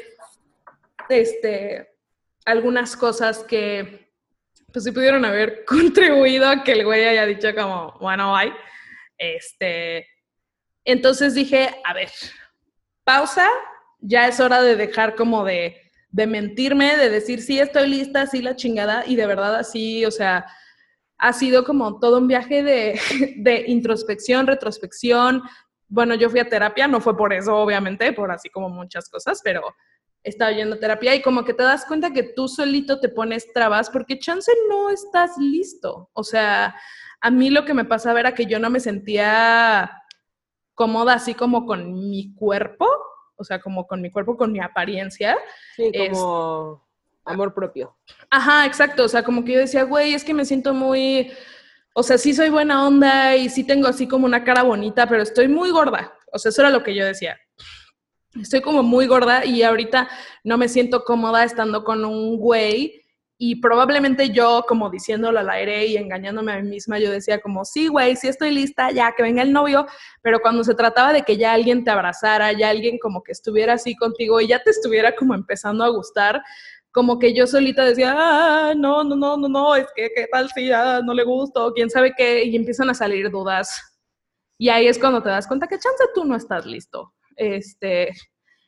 este, 1.09 1.89
algunas 2.45 2.95
cosas 2.95 3.39
que 3.39 4.11
pues 4.71 4.85
sí 4.85 4.91
pudieron 4.91 5.23
haber 5.25 5.65
contribuido 5.67 6.47
a 6.47 6.63
que 6.63 6.73
el 6.73 6.85
güey 6.85 7.05
haya 7.05 7.25
dicho 7.25 7.53
como, 7.55 7.97
bueno, 7.99 8.33
bye. 8.33 8.53
Este, 9.17 10.07
entonces 10.83 11.35
dije, 11.35 11.69
a 11.85 11.93
ver, 11.93 12.09
pausa, 13.03 13.47
ya 13.99 14.27
es 14.27 14.39
hora 14.39 14.61
de 14.61 14.75
dejar 14.75 15.15
como 15.15 15.45
de 15.45 15.83
de 16.13 16.27
mentirme, 16.27 16.95
de 16.95 17.09
decir, 17.09 17.41
sí, 17.41 17.59
estoy 17.59 17.89
lista, 17.89 18.27
sí, 18.27 18.41
la 18.43 18.55
chingada, 18.55 19.03
y 19.05 19.15
de 19.15 19.25
verdad 19.25 19.55
así, 19.55 20.05
o 20.05 20.11
sea, 20.11 20.45
ha 21.17 21.33
sido 21.33 21.63
como 21.65 21.99
todo 21.99 22.19
un 22.19 22.27
viaje 22.27 22.61
de, 22.61 22.99
de 23.37 23.65
introspección, 23.67 24.45
retrospección. 24.45 25.41
Bueno, 25.87 26.15
yo 26.15 26.29
fui 26.29 26.39
a 26.39 26.49
terapia, 26.49 26.87
no 26.87 27.01
fue 27.01 27.15
por 27.15 27.33
eso, 27.33 27.55
obviamente, 27.55 28.11
por 28.13 28.31
así 28.31 28.49
como 28.49 28.69
muchas 28.69 29.09
cosas, 29.09 29.41
pero 29.43 29.61
estaba 30.23 30.51
yendo 30.51 30.75
a 30.75 30.79
terapia 30.79 31.15
y 31.15 31.21
como 31.21 31.43
que 31.43 31.53
te 31.53 31.63
das 31.63 31.85
cuenta 31.85 32.11
que 32.11 32.23
tú 32.23 32.47
solito 32.47 32.99
te 32.99 33.09
pones 33.09 33.51
trabas 33.53 33.89
porque 33.89 34.19
chance 34.19 34.51
no 34.69 34.89
estás 34.89 35.37
listo. 35.37 36.09
O 36.13 36.23
sea, 36.23 36.75
a 37.21 37.31
mí 37.31 37.49
lo 37.49 37.65
que 37.65 37.73
me 37.73 37.85
pasaba 37.85 38.19
era 38.19 38.33
que 38.33 38.45
yo 38.45 38.59
no 38.59 38.69
me 38.69 38.79
sentía 38.79 39.91
cómoda 40.73 41.13
así 41.13 41.33
como 41.33 41.65
con 41.65 41.93
mi 42.09 42.33
cuerpo 42.33 42.87
o 43.35 43.43
sea, 43.43 43.59
como 43.59 43.87
con 43.87 44.01
mi 44.01 44.11
cuerpo, 44.11 44.37
con 44.37 44.51
mi 44.51 44.59
apariencia. 44.59 45.37
Sí, 45.75 45.91
como 46.09 46.81
amor 47.25 47.53
propio. 47.53 47.95
Ajá, 48.29 48.65
exacto, 48.65 49.03
o 49.03 49.07
sea, 49.07 49.23
como 49.23 49.43
que 49.43 49.53
yo 49.53 49.59
decía, 49.59 49.83
güey, 49.83 50.13
es 50.13 50.23
que 50.23 50.33
me 50.33 50.45
siento 50.45 50.73
muy, 50.73 51.31
o 51.93 52.03
sea, 52.03 52.17
sí 52.17 52.33
soy 52.33 52.49
buena 52.49 52.85
onda 52.87 53.35
y 53.35 53.49
sí 53.49 53.63
tengo 53.63 53.87
así 53.87 54.07
como 54.07 54.25
una 54.25 54.43
cara 54.43 54.63
bonita, 54.63 55.07
pero 55.07 55.21
estoy 55.21 55.47
muy 55.47 55.69
gorda, 55.69 56.13
o 56.31 56.39
sea, 56.39 56.49
eso 56.49 56.61
era 56.61 56.71
lo 56.71 56.83
que 56.83 56.95
yo 56.95 57.05
decía. 57.05 57.37
Estoy 58.39 58.61
como 58.61 58.81
muy 58.81 59.05
gorda 59.05 59.45
y 59.45 59.61
ahorita 59.61 60.09
no 60.43 60.57
me 60.57 60.67
siento 60.67 61.03
cómoda 61.03 61.43
estando 61.43 61.83
con 61.83 62.03
un 62.03 62.37
güey 62.37 63.03
y 63.37 63.57
probablemente 63.57 64.29
yo, 64.29 64.63
como 64.67 64.89
diciéndolo 64.89 65.39
al 65.39 65.49
aire 65.49 65.85
y 65.85 65.97
engañándome 65.97 66.53
a 66.53 66.61
mí 66.61 66.69
misma, 66.69 66.97
yo 66.97 67.11
decía 67.11 67.41
como, 67.41 67.65
sí, 67.65 67.87
güey, 67.87 68.15
sí 68.15 68.27
estoy 68.27 68.51
lista, 68.51 68.91
ya 68.91 69.13
que 69.15 69.21
venga 69.21 69.41
el 69.41 69.51
novio, 69.51 69.85
pero 70.21 70.39
cuando 70.39 70.63
se 70.63 70.75
trataba 70.75 71.11
de 71.13 71.23
que 71.23 71.35
ya 71.35 71.53
alguien 71.53 71.83
te 71.83 71.91
abrazara, 71.91 72.53
ya 72.53 72.69
alguien 72.69 72.97
como 72.99 73.21
que 73.21 73.33
estuviera 73.33 73.73
así 73.73 73.95
contigo 73.95 74.39
y 74.39 74.47
ya 74.47 74.63
te 74.63 74.69
estuviera 74.69 75.13
como 75.15 75.35
empezando 75.35 75.83
a 75.83 75.89
gustar, 75.89 76.41
como 76.93 77.17
que 77.17 77.33
yo 77.33 77.47
solita 77.47 77.83
decía, 77.83 78.13
ah, 78.15 78.75
no, 78.77 79.03
no, 79.03 79.15
no, 79.15 79.35
no, 79.35 79.49
no, 79.49 79.75
es 79.75 79.87
que 79.95 80.11
qué 80.15 80.27
tal 80.31 80.51
si 80.51 80.67
ya 80.67 81.01
no 81.01 81.15
le 81.15 81.23
gusto, 81.23 81.73
quién 81.73 81.89
sabe 81.89 82.13
qué, 82.15 82.43
y 82.43 82.55
empiezan 82.55 82.87
a 82.89 82.93
salir 82.93 83.31
dudas. 83.31 83.99
Y 84.59 84.69
ahí 84.69 84.85
es 84.87 84.99
cuando 84.99 85.23
te 85.23 85.29
das 85.29 85.47
cuenta 85.47 85.67
que 85.67 85.79
chance 85.79 86.03
tú 86.13 86.23
no 86.23 86.35
estás 86.35 86.67
listo. 86.67 87.15
Este, 87.35 88.11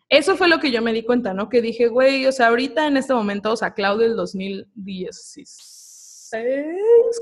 eso 0.10 0.36
fue 0.36 0.48
lo 0.48 0.60
que 0.60 0.72
yo 0.72 0.82
me 0.82 0.92
di 0.92 1.04
cuenta, 1.04 1.36
¿no? 1.36 1.50
Que 1.50 1.62
dije, 1.62 1.88
güey, 1.88 2.26
o 2.26 2.32
sea, 2.32 2.48
ahorita 2.48 2.88
en 2.88 2.98
este 2.98 3.14
momento, 3.14 3.52
o 3.52 3.56
sea, 3.56 3.76
Claudio 3.76 4.08
del 4.08 4.16
2016, 4.16 6.32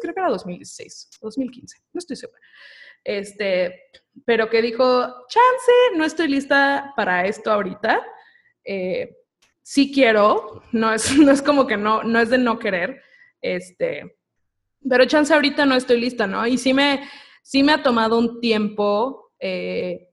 creo 0.01 0.13
que 0.13 0.19
era 0.21 0.29
2016, 0.29 1.09
2015, 1.21 1.77
no 1.91 1.99
estoy 1.99 2.15
segura. 2.15 2.39
Este, 3.03 3.89
pero 4.23 4.49
que 4.49 4.61
dijo, 4.61 4.85
chance, 5.27 5.71
no 5.97 6.05
estoy 6.05 6.29
lista 6.29 6.93
para 6.95 7.25
esto 7.25 7.51
ahorita. 7.51 8.01
Eh, 8.63 9.17
sí 9.63 9.91
quiero, 9.91 10.61
no 10.71 10.93
es, 10.93 11.17
no 11.17 11.31
es 11.31 11.41
como 11.41 11.65
que 11.65 11.77
no, 11.77 12.03
no 12.03 12.19
es 12.19 12.29
de 12.29 12.37
no 12.37 12.59
querer, 12.59 13.01
este, 13.41 14.17
pero 14.87 15.05
chance 15.05 15.33
ahorita 15.33 15.65
no 15.65 15.75
estoy 15.75 15.99
lista, 15.99 16.27
¿no? 16.27 16.45
Y 16.45 16.57
sí 16.57 16.73
me, 16.73 17.09
sí 17.41 17.63
me 17.63 17.71
ha 17.71 17.81
tomado 17.81 18.19
un 18.19 18.39
tiempo, 18.39 19.31
eh, 19.39 20.09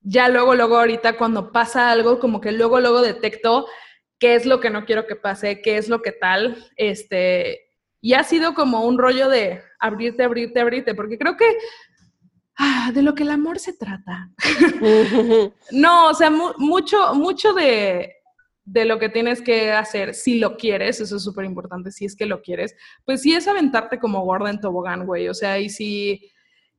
ya 0.00 0.28
luego, 0.28 0.54
luego 0.54 0.78
ahorita 0.78 1.16
cuando 1.16 1.52
pasa 1.52 1.90
algo, 1.90 2.18
como 2.18 2.40
que 2.40 2.52
luego, 2.52 2.80
luego 2.80 3.02
detecto 3.02 3.66
qué 4.18 4.34
es 4.34 4.46
lo 4.46 4.60
que 4.60 4.70
no 4.70 4.84
quiero 4.84 5.06
que 5.06 5.16
pase, 5.16 5.60
qué 5.60 5.76
es 5.76 5.88
lo 5.88 6.00
que 6.00 6.12
tal, 6.12 6.56
este, 6.76 7.66
y 8.00 8.14
ha 8.14 8.24
sido 8.24 8.54
como 8.54 8.84
un 8.84 8.98
rollo 8.98 9.28
de 9.28 9.62
abrirte, 9.78 10.22
abrirte, 10.22 10.60
abrirte, 10.60 10.94
porque 10.94 11.18
creo 11.18 11.36
que 11.36 11.46
ah, 12.56 12.90
de 12.94 13.02
lo 13.02 13.14
que 13.14 13.24
el 13.24 13.30
amor 13.30 13.58
se 13.58 13.74
trata. 13.74 14.30
no, 15.72 16.08
o 16.08 16.14
sea, 16.14 16.30
mucho, 16.30 17.14
mucho 17.14 17.52
de, 17.52 18.15
de 18.66 18.84
lo 18.84 18.98
que 18.98 19.08
tienes 19.08 19.40
que 19.40 19.72
hacer, 19.72 20.12
si 20.12 20.38
lo 20.38 20.56
quieres, 20.56 21.00
eso 21.00 21.16
es 21.16 21.22
súper 21.22 21.44
importante, 21.44 21.92
si 21.92 22.04
es 22.04 22.16
que 22.16 22.26
lo 22.26 22.42
quieres, 22.42 22.74
pues 23.04 23.22
sí 23.22 23.32
es 23.32 23.46
aventarte 23.46 24.00
como 24.00 24.24
gorda 24.24 24.50
en 24.50 24.60
tobogán, 24.60 25.06
güey, 25.06 25.28
o 25.28 25.34
sea, 25.34 25.60
y 25.60 25.70
si, 25.70 26.32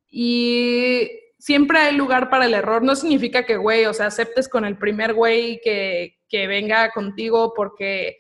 y 0.10 1.10
siempre 1.40 1.80
hay 1.80 1.96
lugar 1.96 2.30
para 2.30 2.46
el 2.46 2.54
error, 2.54 2.84
no 2.84 2.94
significa 2.96 3.46
que, 3.46 3.56
güey, 3.56 3.86
o 3.86 3.94
sea, 3.94 4.08
aceptes 4.08 4.50
con 4.50 4.66
el 4.66 4.78
primer 4.78 5.14
güey 5.14 5.62
que, 5.64 6.18
que 6.28 6.46
venga 6.46 6.92
contigo 6.92 7.54
porque 7.56 8.18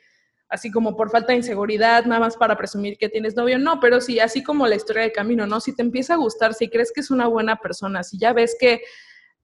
así 0.49 0.71
como 0.71 0.95
por 0.95 1.11
falta 1.11 1.33
de 1.33 1.39
inseguridad, 1.39 2.05
nada 2.05 2.21
más 2.21 2.37
para 2.37 2.55
presumir 2.55 2.97
que 2.97 3.09
tienes 3.09 3.35
novio, 3.35 3.59
no, 3.59 3.81
pero 3.81 3.99
sí, 3.99 4.21
así 4.21 4.43
como 4.43 4.65
la 4.65 4.75
historia 4.75 5.03
de 5.03 5.11
camino, 5.11 5.45
¿no? 5.45 5.59
Si 5.59 5.75
te 5.75 5.81
empieza 5.81 6.13
a 6.13 6.17
gustar, 6.17 6.53
si 6.53 6.69
crees 6.69 6.93
que 6.93 7.01
es 7.01 7.11
una 7.11 7.27
buena 7.27 7.57
persona, 7.57 8.01
si 8.01 8.17
ya 8.17 8.31
ves 8.31 8.55
que 8.57 8.81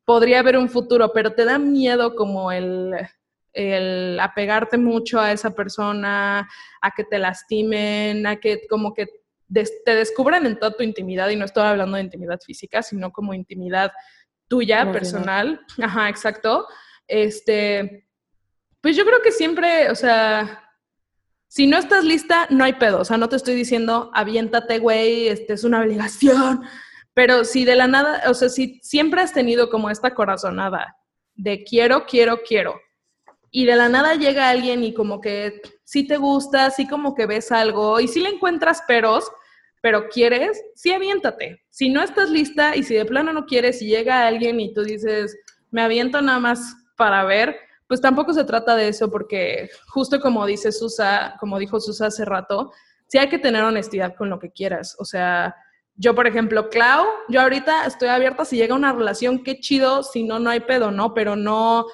podría 0.05 0.39
haber 0.39 0.57
un 0.57 0.69
futuro, 0.69 1.11
pero 1.13 1.33
te 1.33 1.43
da 1.43 1.59
miedo 1.59 2.15
como 2.15 2.53
el 2.53 2.93
el 3.53 4.19
apegarte 4.19 4.77
mucho 4.77 5.19
a 5.19 5.31
esa 5.31 5.51
persona, 5.51 6.49
a 6.81 6.91
que 6.91 7.03
te 7.03 7.19
lastimen, 7.19 8.25
a 8.27 8.37
que 8.37 8.67
como 8.67 8.93
que 8.93 9.07
te 9.85 9.95
descubran 9.95 10.45
en 10.45 10.57
toda 10.57 10.75
tu 10.75 10.83
intimidad, 10.83 11.29
y 11.29 11.35
no 11.35 11.45
estoy 11.45 11.63
hablando 11.63 11.97
de 11.97 12.03
intimidad 12.03 12.39
física, 12.39 12.81
sino 12.81 13.11
como 13.11 13.33
intimidad 13.33 13.91
tuya, 14.47 14.91
personal. 14.91 15.61
Ajá, 15.81 16.09
exacto. 16.09 16.67
Este, 17.07 18.07
pues 18.81 18.95
yo 18.95 19.05
creo 19.05 19.21
que 19.21 19.31
siempre, 19.31 19.89
o 19.89 19.95
sea, 19.95 20.63
si 21.47 21.67
no 21.67 21.77
estás 21.77 22.03
lista, 22.03 22.47
no 22.49 22.63
hay 22.63 22.73
pedo. 22.73 23.01
O 23.01 23.05
sea, 23.05 23.17
no 23.17 23.29
te 23.29 23.35
estoy 23.35 23.53
diciendo, 23.55 24.09
aviéntate, 24.13 24.79
güey, 24.79 25.27
este 25.27 25.53
es 25.53 25.63
una 25.63 25.81
obligación. 25.81 26.63
Pero 27.13 27.45
si 27.45 27.63
de 27.63 27.75
la 27.75 27.87
nada, 27.87 28.23
o 28.29 28.33
sea, 28.33 28.49
si 28.49 28.79
siempre 28.81 29.21
has 29.21 29.33
tenido 29.33 29.69
como 29.69 29.91
esta 29.91 30.15
corazonada 30.15 30.97
de 31.35 31.63
quiero, 31.63 32.05
quiero, 32.05 32.41
quiero, 32.41 32.79
y 33.55 33.65
de 33.65 33.75
la 33.75 33.87
nada 33.87 34.15
llega 34.15 34.49
alguien 34.49 34.83
y 34.83 34.95
como 34.95 35.21
que 35.21 35.61
sí 35.83 36.07
te 36.07 36.17
gusta, 36.17 36.71
sí 36.71 36.87
como 36.87 37.13
que 37.13 37.27
ves 37.27 37.51
algo 37.51 37.99
y 37.99 38.07
sí 38.07 38.19
le 38.19 38.29
encuentras 38.29 38.81
peros, 38.87 39.31
pero 39.79 40.09
quieres, 40.09 40.59
sí 40.73 40.91
aviéntate. 40.91 41.63
Si 41.69 41.89
no 41.89 42.01
estás 42.01 42.31
lista 42.31 42.75
y 42.75 42.81
si 42.81 42.95
de 42.95 43.05
plano 43.05 43.31
no 43.31 43.45
quieres 43.45 43.79
y 43.83 43.85
llega 43.85 44.25
alguien 44.25 44.59
y 44.59 44.73
tú 44.73 44.81
dices, 44.81 45.37
me 45.69 45.83
aviento 45.83 46.19
nada 46.19 46.39
más 46.39 46.75
para 46.97 47.23
ver, 47.25 47.55
pues 47.87 48.01
tampoco 48.01 48.33
se 48.33 48.43
trata 48.43 48.75
de 48.75 48.87
eso 48.87 49.11
porque 49.11 49.69
justo 49.87 50.19
como 50.19 50.47
dice 50.47 50.71
Susa, 50.71 51.35
como 51.39 51.59
dijo 51.59 51.79
Susa 51.79 52.07
hace 52.07 52.25
rato, 52.25 52.71
sí 53.05 53.19
hay 53.19 53.29
que 53.29 53.37
tener 53.37 53.63
honestidad 53.63 54.15
con 54.15 54.31
lo 54.31 54.39
que 54.39 54.51
quieras. 54.51 54.95
O 54.97 55.05
sea, 55.05 55.55
yo 55.95 56.15
por 56.15 56.25
ejemplo, 56.25 56.71
Clau, 56.71 57.05
yo 57.29 57.39
ahorita 57.39 57.85
estoy 57.85 58.07
abierta 58.07 58.45
si 58.45 58.57
llega 58.57 58.73
una 58.73 58.93
relación, 58.93 59.43
qué 59.43 59.59
chido, 59.59 60.01
si 60.01 60.23
no, 60.23 60.39
no 60.39 60.49
hay 60.49 60.61
pedo, 60.61 60.89
¿no? 60.89 61.13
Pero 61.13 61.35
no, 61.35 61.85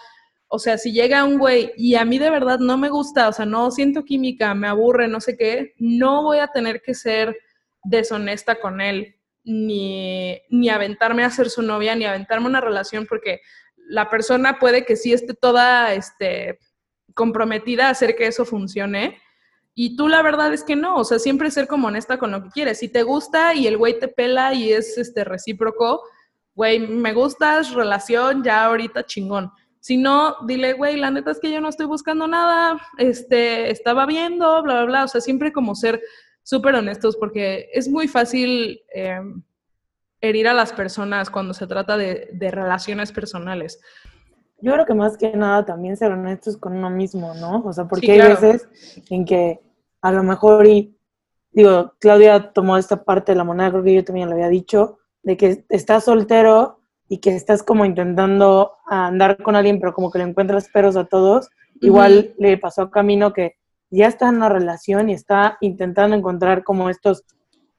o 0.51 0.57
sea, 0.57 0.79
si 0.79 0.91
llega 0.91 1.23
un 1.23 1.37
güey 1.37 1.71
y 1.77 1.93
a 1.93 2.03
mí 2.03 2.17
de 2.17 2.31
verdad 2.31 2.57
no 2.57 2.75
me 2.75 2.89
gusta, 2.89 3.29
o 3.29 3.33
sea, 3.33 3.45
no 3.45 3.69
siento 3.69 4.03
química, 4.03 4.55
me 4.55 4.67
aburre, 4.67 5.07
no 5.07 5.21
sé 5.21 5.37
qué, 5.37 5.75
no 5.77 6.23
voy 6.23 6.39
a 6.39 6.47
tener 6.47 6.81
que 6.81 6.95
ser 6.95 7.37
deshonesta 7.83 8.59
con 8.59 8.81
él, 8.81 9.15
ni, 9.43 10.41
ni 10.49 10.69
aventarme 10.69 11.23
a 11.23 11.29
ser 11.29 11.51
su 11.51 11.61
novia, 11.61 11.95
ni 11.95 12.05
aventarme 12.05 12.47
una 12.47 12.61
relación, 12.61 13.05
porque 13.05 13.41
la 13.75 14.09
persona 14.09 14.57
puede 14.57 14.85
que 14.85 14.95
sí 14.95 15.13
esté 15.13 15.35
toda 15.35 15.93
este, 15.93 16.57
comprometida 17.13 17.87
a 17.87 17.91
hacer 17.91 18.15
que 18.15 18.25
eso 18.25 18.43
funcione. 18.43 19.19
Y 19.75 19.95
tú 19.95 20.07
la 20.07 20.23
verdad 20.23 20.51
es 20.51 20.63
que 20.63 20.75
no, 20.75 20.97
o 20.97 21.03
sea, 21.03 21.19
siempre 21.19 21.51
ser 21.51 21.67
como 21.67 21.87
honesta 21.87 22.17
con 22.17 22.31
lo 22.31 22.43
que 22.43 22.49
quieres. 22.49 22.79
Si 22.79 22.89
te 22.89 23.03
gusta 23.03 23.53
y 23.53 23.67
el 23.67 23.77
güey 23.77 23.99
te 23.99 24.07
pela 24.07 24.53
y 24.53 24.73
es 24.73 24.97
este 24.97 25.23
recíproco, 25.23 26.01
güey, 26.55 26.79
me 26.79 27.13
gustas, 27.13 27.73
relación, 27.73 28.43
ya 28.43 28.65
ahorita 28.65 29.05
chingón. 29.05 29.51
Si 29.79 29.97
no, 29.97 30.35
dile, 30.45 30.73
güey, 30.73 30.97
la 30.97 31.09
neta 31.09 31.31
es 31.31 31.39
que 31.39 31.51
yo 31.51 31.61
no 31.61 31.69
estoy 31.69 31.85
buscando 31.85 32.27
nada, 32.27 32.81
este, 32.97 33.71
estaba 33.71 34.05
viendo, 34.05 34.61
bla, 34.61 34.73
bla, 34.73 34.85
bla. 34.85 35.03
O 35.05 35.07
sea, 35.07 35.21
siempre 35.21 35.53
como 35.53 35.75
ser 35.75 36.01
súper 36.43 36.75
honestos 36.75 37.15
porque 37.15 37.69
es 37.73 37.87
muy 37.87 38.07
fácil 38.07 38.81
em, 38.93 39.43
herir 40.19 40.47
a 40.47 40.53
las 40.53 40.73
personas 40.73 41.29
cuando 41.29 41.53
se 41.53 41.67
trata 41.67 41.95
de, 41.95 42.27
relaciones 42.51 43.11
personales. 43.11 43.79
Yo 44.61 44.73
creo 44.73 44.85
que 44.85 44.93
más 44.93 45.15
que 45.15 45.31
nada 45.37 45.63
también 45.63 45.95
ser 45.95 46.11
honestos 46.11 46.57
con 46.57 46.75
uno 46.75 46.89
mismo, 46.89 47.33
¿no? 47.35 47.61
O 47.63 47.71
sea, 47.71 47.85
porque 47.85 48.11
hay 48.11 48.19
veces 48.19 48.67
en 49.09 49.23
que 49.23 49.61
a 50.01 50.11
lo 50.11 50.23
mejor, 50.23 50.65
y 50.65 50.97
digo, 51.51 51.93
Claudia 51.99 52.51
tomó 52.51 52.77
esta 52.77 53.03
parte 53.03 53.31
de 53.31 53.37
la 53.37 53.43
moneda, 53.43 53.69
creo 53.69 53.83
que 53.83 53.93
yo 53.93 54.03
también 54.03 54.27
lo 54.27 54.35
había 54.35 54.49
dicho, 54.49 54.97
de 55.23 55.37
que 55.37 55.65
estás 55.69 56.05
soltero 56.05 56.78
y 57.09 57.17
que 57.17 57.35
estás 57.35 57.63
como 57.63 57.85
intentando 57.85 58.77
andar 58.85 59.41
con 59.41 59.55
alguien, 59.55 59.79
pero 59.79 59.93
como 59.93 60.11
que 60.11 60.19
le 60.19 60.25
encuentras 60.25 60.69
peros 60.69 60.95
a 60.95 61.05
todos, 61.05 61.49
igual 61.81 62.35
le 62.37 62.57
pasó 62.57 62.83
a 62.83 62.91
Camino 62.91 63.33
que 63.33 63.55
ya 63.89 64.07
está 64.07 64.29
en 64.29 64.35
una 64.35 64.49
relación 64.49 65.09
y 65.09 65.13
está 65.13 65.57
intentando 65.59 66.15
encontrar 66.15 66.63
como 66.63 66.89
estos, 66.89 67.23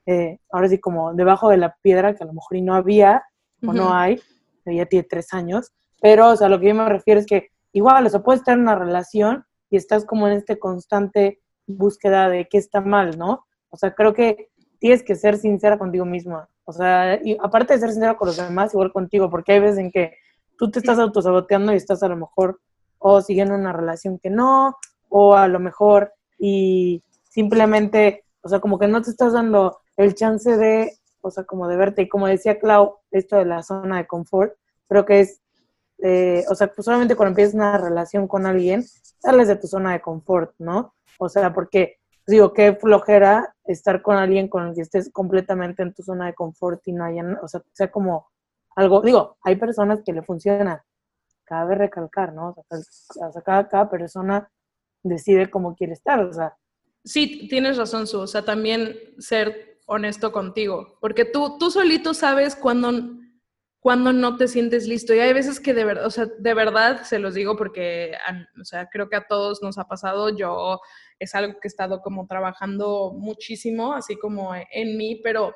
eh, 0.07 0.39
ahora 0.51 0.69
sí, 0.69 0.79
como 0.79 1.15
debajo 1.15 1.49
de 1.49 1.59
la 1.59 1.77
piedra, 1.81 2.15
que 2.15 2.25
a 2.25 2.27
lo 2.27 2.33
mejor 2.33 2.57
y 2.57 2.63
no 2.63 2.75
había 2.75 3.23
o 3.65 3.73
no 3.73 3.95
hay, 3.95 4.21
ya 4.67 4.87
tiene 4.87 5.07
tres 5.09 5.33
años, 5.33 5.73
pero, 6.01 6.31
o 6.31 6.37
sea, 6.37 6.49
lo 6.49 6.59
que 6.59 6.69
yo 6.69 6.75
me 6.75 6.89
refiero 6.89 7.21
es 7.21 7.27
que 7.27 7.51
igual, 7.73 8.07
o 8.07 8.11
sea, 8.11 8.23
puedes 8.23 8.41
estar 8.41 8.57
en 8.57 8.63
una 8.63 8.75
relación 8.75 9.45
y 9.71 9.77
estás 9.77 10.05
como 10.05 10.27
en 10.27 10.35
este 10.35 10.59
constante 10.59 11.41
búsqueda 11.67 12.29
de 12.29 12.49
qué 12.49 12.59
está 12.59 12.81
mal, 12.81 13.17
¿no? 13.17 13.47
O 13.69 13.77
sea, 13.77 13.95
creo 13.95 14.13
que 14.13 14.49
tienes 14.81 15.05
que 15.05 15.15
ser 15.15 15.37
sincera 15.37 15.79
contigo 15.79 16.05
misma. 16.05 16.49
O 16.65 16.73
sea, 16.73 17.21
y 17.23 17.37
aparte 17.41 17.75
de 17.75 17.81
ser 17.81 17.91
sincera 17.91 18.17
con 18.17 18.29
los 18.29 18.37
demás, 18.37 18.73
igual 18.75 18.93
contigo, 18.93 19.31
porque 19.31 19.53
hay 19.53 19.61
veces 19.61 19.79
en 19.79 19.91
que 19.91 20.15
tú 20.57 20.71
te 20.71 20.79
estás 20.79 20.99
autosaboteando 20.99 21.73
y 21.73 21.77
estás 21.77 22.03
a 22.03 22.09
lo 22.09 22.17
mejor 22.17 22.61
o 22.99 23.23
siguiendo 23.23 23.55
una 23.55 23.73
relación 23.73 24.19
que 24.19 24.31
no, 24.31 24.77
o 25.09 25.35
a 25.35 25.49
lo 25.49 25.59
mejor 25.59 26.13
y 26.39 27.03
simplemente, 27.29 28.25
o 28.43 28.49
sea, 28.49 28.61
como 28.61 28.79
que 28.79 28.89
no 28.89 29.03
te 29.03 29.11
estás 29.11 29.33
dando 29.33 29.81
el 29.97 30.15
chance 30.15 30.57
de, 30.57 30.93
o 31.21 31.31
sea, 31.31 31.45
como 31.45 31.69
de 31.69 31.77
verte. 31.77 32.03
Y 32.03 32.09
como 32.09 32.27
decía 32.27 32.59
Clau, 32.59 32.99
esto 33.11 33.37
de 33.37 33.45
la 33.45 33.63
zona 33.63 33.99
de 33.99 34.07
confort, 34.07 34.55
creo 34.89 35.05
que 35.05 35.21
es, 35.21 35.41
eh, 35.99 36.45
o 36.49 36.55
sea, 36.55 36.73
pues 36.73 36.85
solamente 36.85 37.17
cuando 37.17 37.31
empiezas 37.31 37.55
una 37.55 37.77
relación 37.79 38.27
con 38.27 38.47
alguien, 38.47 38.85
sales 39.19 39.49
de 39.49 39.57
tu 39.57 39.67
zona 39.67 39.93
de 39.93 40.01
confort, 40.01 40.55
¿no? 40.59 40.95
O 41.19 41.29
sea, 41.29 41.53
porque 41.53 42.00
digo, 42.27 42.53
qué 42.53 42.75
flojera 42.75 43.55
estar 43.65 44.03
con 44.03 44.17
alguien 44.17 44.49
con 44.49 44.69
el 44.69 44.75
que 44.75 44.83
estés 44.83 45.11
completamente 45.13 45.83
en 45.83 45.95
tu 45.95 46.03
zona 46.03 46.27
de 46.27 46.35
confort 46.35 46.87
y 46.87 46.93
no 46.93 47.05
haya, 47.05 47.25
o 47.43 47.49
sea, 47.49 47.63
sea 47.73 47.91
como 47.91 48.29
algo, 48.77 49.01
digo, 49.01 49.37
hay 49.43 49.57
personas 49.57 50.01
que 50.05 50.13
le 50.13 50.23
funciona, 50.23 50.85
cabe 51.45 51.75
recalcar, 51.75 52.33
¿no? 52.33 52.55
O 52.69 53.33
sea, 53.33 53.43
cada, 53.43 53.69
cada 53.69 53.91
persona 53.91 54.51
decide 55.03 55.51
cómo 55.51 55.75
quiere 55.75 55.93
estar, 55.93 56.21
o 56.21 56.33
sea. 56.33 56.57
Sí, 57.05 57.49
tienes 57.49 57.79
razón, 57.79 58.07
Su, 58.07 58.21
o 58.21 58.27
sea, 58.27 58.45
también 58.45 58.95
ser 59.19 59.79
honesto 59.87 60.33
contigo, 60.33 60.99
porque 61.01 61.25
tú, 61.25 61.57
tú 61.59 61.71
solito 61.71 62.15
sabes 62.15 62.55
cuándo 62.55 62.93
cuando 63.81 64.13
no 64.13 64.37
te 64.37 64.47
sientes 64.47 64.87
listo. 64.87 65.15
Y 65.15 65.21
hay 65.21 65.33
veces 65.33 65.59
que 65.59 65.75
de 65.75 65.85
verdad, 65.85 66.07
o 66.07 66.11
sea, 66.11 66.27
de 66.39 66.55
verdad 66.55 67.03
se 67.03 67.19
los 67.19 67.35
digo 67.35 67.57
porque, 67.57 68.13
o 68.61 68.65
sea, 68.65 68.89
creo 68.91 69.09
que 69.09 69.17
a 69.17 69.27
todos 69.27 69.63
nos 69.63 69.79
ha 69.79 69.89
pasado. 69.89 70.37
Yo 70.37 70.81
es 71.19 71.35
algo 71.35 71.55
que 71.55 71.67
he 71.67 71.69
estado 71.69 72.03
como 72.03 72.27
trabajando 72.27 73.13
muchísimo, 73.17 73.95
así 73.95 74.17
como 74.17 74.55
en 74.55 74.97
mí, 74.99 75.21
pero 75.25 75.55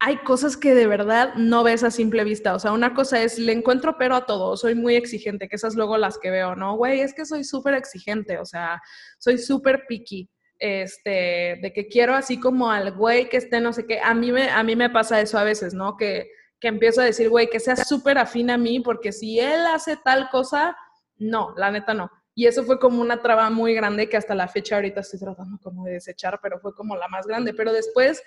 hay 0.00 0.16
cosas 0.18 0.56
que 0.56 0.74
de 0.74 0.86
verdad 0.86 1.34
no 1.36 1.62
ves 1.62 1.84
a 1.84 1.90
simple 1.90 2.24
vista. 2.24 2.54
O 2.54 2.58
sea, 2.58 2.72
una 2.72 2.94
cosa 2.94 3.22
es, 3.22 3.38
le 3.38 3.52
encuentro 3.52 3.96
pero 3.96 4.16
a 4.16 4.26
todo, 4.26 4.56
soy 4.56 4.74
muy 4.74 4.96
exigente, 4.96 5.48
que 5.48 5.56
esas 5.56 5.76
luego 5.76 5.98
las 5.98 6.18
que 6.18 6.30
veo, 6.30 6.56
¿no? 6.56 6.76
Güey, 6.76 7.00
es 7.00 7.14
que 7.14 7.24
soy 7.26 7.44
súper 7.44 7.74
exigente, 7.74 8.38
o 8.38 8.44
sea, 8.44 8.80
soy 9.18 9.38
súper 9.38 9.84
picky. 9.88 10.28
Este, 10.58 11.58
de 11.62 11.72
que 11.74 11.88
quiero 11.88 12.14
así 12.14 12.38
como 12.38 12.70
al 12.70 12.92
güey 12.92 13.30
que 13.30 13.38
esté 13.38 13.62
no 13.62 13.72
sé 13.72 13.86
qué, 13.86 13.98
a 13.98 14.12
mí 14.12 14.30
me, 14.30 14.50
a 14.50 14.62
mí 14.62 14.76
me 14.76 14.90
pasa 14.90 15.18
eso 15.18 15.38
a 15.38 15.44
veces, 15.44 15.72
¿no? 15.72 15.96
Que 15.96 16.28
que 16.60 16.68
empiezo 16.68 17.00
a 17.00 17.04
decir, 17.04 17.28
güey, 17.28 17.48
que 17.48 17.60
sea 17.60 17.76
súper 17.76 18.18
afín 18.18 18.50
a 18.50 18.58
mí, 18.58 18.80
porque 18.80 19.12
si 19.12 19.40
él 19.40 19.66
hace 19.66 19.96
tal 19.96 20.28
cosa, 20.30 20.76
no, 21.16 21.54
la 21.56 21.70
neta 21.70 21.94
no. 21.94 22.10
Y 22.34 22.46
eso 22.46 22.64
fue 22.64 22.78
como 22.78 23.00
una 23.00 23.20
traba 23.22 23.50
muy 23.50 23.74
grande 23.74 24.08
que 24.08 24.16
hasta 24.16 24.34
la 24.34 24.48
fecha 24.48 24.76
ahorita 24.76 25.00
estoy 25.00 25.18
tratando 25.20 25.58
como 25.62 25.84
de 25.84 25.92
desechar, 25.92 26.38
pero 26.42 26.60
fue 26.60 26.74
como 26.74 26.96
la 26.96 27.08
más 27.08 27.26
grande. 27.26 27.54
Pero 27.54 27.72
después 27.72 28.22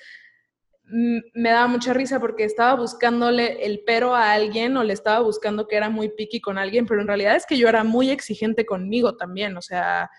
me 0.86 1.50
daba 1.50 1.68
mucha 1.68 1.94
risa 1.94 2.20
porque 2.20 2.44
estaba 2.44 2.76
buscándole 2.76 3.66
el 3.66 3.84
pero 3.86 4.16
a 4.16 4.34
alguien 4.34 4.76
o 4.76 4.84
le 4.84 4.94
estaba 4.94 5.22
buscando 5.22 5.68
que 5.68 5.78
era 5.78 5.90
muy 5.90 6.10
picky 6.10 6.42
con 6.42 6.58
alguien, 6.58 6.86
pero 6.86 7.02
en 7.02 7.08
realidad 7.08 7.36
es 7.36 7.46
que 7.46 7.58
yo 7.58 7.70
era 7.70 7.84
muy 7.84 8.10
exigente 8.10 8.66
conmigo 8.66 9.16
también, 9.16 9.56
o 9.56 9.62
sea, 9.62 10.10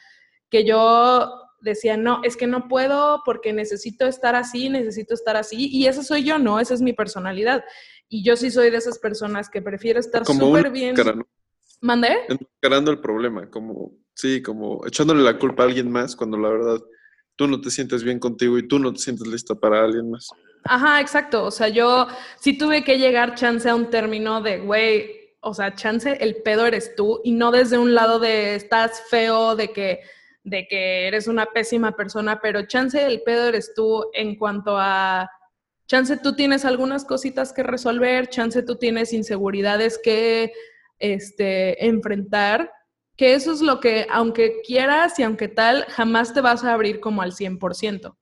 que 0.48 0.64
yo 0.64 1.42
decía, 1.60 1.96
no, 1.96 2.20
es 2.24 2.36
que 2.36 2.46
no 2.46 2.66
puedo 2.68 3.22
porque 3.24 3.52
necesito 3.52 4.06
estar 4.06 4.34
así, 4.34 4.68
necesito 4.68 5.14
estar 5.14 5.36
así, 5.36 5.68
y 5.70 5.86
esa 5.86 6.02
soy 6.02 6.24
yo, 6.24 6.38
no, 6.38 6.60
esa 6.60 6.74
es 6.74 6.80
mi 6.80 6.92
personalidad. 6.92 7.64
Y 8.08 8.24
yo 8.24 8.36
sí 8.36 8.50
soy 8.50 8.70
de 8.70 8.76
esas 8.76 8.98
personas 8.98 9.48
que 9.48 9.62
prefiero 9.62 10.00
estar 10.00 10.24
súper 10.24 10.70
bien. 10.70 10.94
¿Mandé? 11.80 12.16
Encarando 12.28 12.90
el 12.90 13.00
problema, 13.00 13.50
como, 13.50 13.92
sí, 14.14 14.42
como 14.42 14.86
echándole 14.86 15.22
la 15.22 15.38
culpa 15.38 15.64
a 15.64 15.66
alguien 15.66 15.90
más 15.90 16.16
cuando 16.16 16.38
la 16.38 16.48
verdad 16.48 16.78
tú 17.36 17.46
no 17.46 17.60
te 17.60 17.70
sientes 17.70 18.04
bien 18.04 18.18
contigo 18.18 18.56
y 18.58 18.66
tú 18.66 18.78
no 18.78 18.92
te 18.92 19.00
sientes 19.00 19.26
lista 19.26 19.54
para 19.54 19.84
alguien 19.84 20.10
más. 20.10 20.28
Ajá, 20.64 21.00
exacto. 21.00 21.44
O 21.44 21.50
sea, 21.50 21.68
yo 21.68 22.06
sí 22.40 22.56
tuve 22.56 22.84
que 22.84 22.98
llegar 22.98 23.34
chance 23.34 23.68
a 23.68 23.74
un 23.74 23.90
término 23.90 24.40
de, 24.40 24.60
güey, 24.60 25.34
o 25.40 25.52
sea, 25.52 25.74
chance 25.74 26.16
el 26.20 26.36
pedo 26.36 26.66
eres 26.66 26.94
tú 26.96 27.20
y 27.22 27.32
no 27.32 27.50
desde 27.50 27.76
un 27.76 27.94
lado 27.94 28.18
de 28.18 28.54
estás 28.54 29.02
feo, 29.10 29.56
de 29.56 29.72
que 29.72 30.00
de 30.44 30.68
que 30.68 31.08
eres 31.08 31.26
una 31.26 31.46
pésima 31.46 31.96
persona, 31.96 32.38
pero 32.40 32.66
chance 32.66 33.04
el 33.04 33.22
pedo 33.22 33.48
eres 33.48 33.72
tú 33.74 34.10
en 34.12 34.36
cuanto 34.36 34.76
a, 34.78 35.28
chance 35.86 36.16
tú 36.16 36.34
tienes 36.34 36.64
algunas 36.64 37.04
cositas 37.04 37.52
que 37.52 37.62
resolver, 37.62 38.28
chance 38.28 38.62
tú 38.62 38.76
tienes 38.76 39.12
inseguridades 39.12 39.98
que 40.02 40.52
este, 40.98 41.86
enfrentar, 41.86 42.70
que 43.16 43.34
eso 43.34 43.52
es 43.52 43.60
lo 43.60 43.80
que, 43.80 44.06
aunque 44.10 44.60
quieras 44.66 45.18
y 45.18 45.22
aunque 45.22 45.48
tal, 45.48 45.84
jamás 45.88 46.34
te 46.34 46.40
vas 46.40 46.64
a 46.64 46.72
abrir 46.72 47.00
como 47.00 47.22
al 47.22 47.32
100%. 47.32 48.16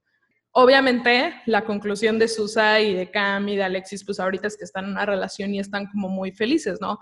Obviamente, 0.54 1.34
la 1.46 1.64
conclusión 1.64 2.18
de 2.18 2.28
Susa 2.28 2.80
y 2.80 2.94
de 2.94 3.10
Cam 3.10 3.48
y 3.48 3.56
de 3.56 3.64
Alexis, 3.64 4.04
pues 4.04 4.20
ahorita 4.20 4.48
es 4.48 4.58
que 4.58 4.64
están 4.64 4.84
en 4.84 4.90
una 4.90 5.06
relación 5.06 5.54
y 5.54 5.60
están 5.60 5.86
como 5.86 6.08
muy 6.08 6.30
felices, 6.30 6.78
¿no? 6.80 6.98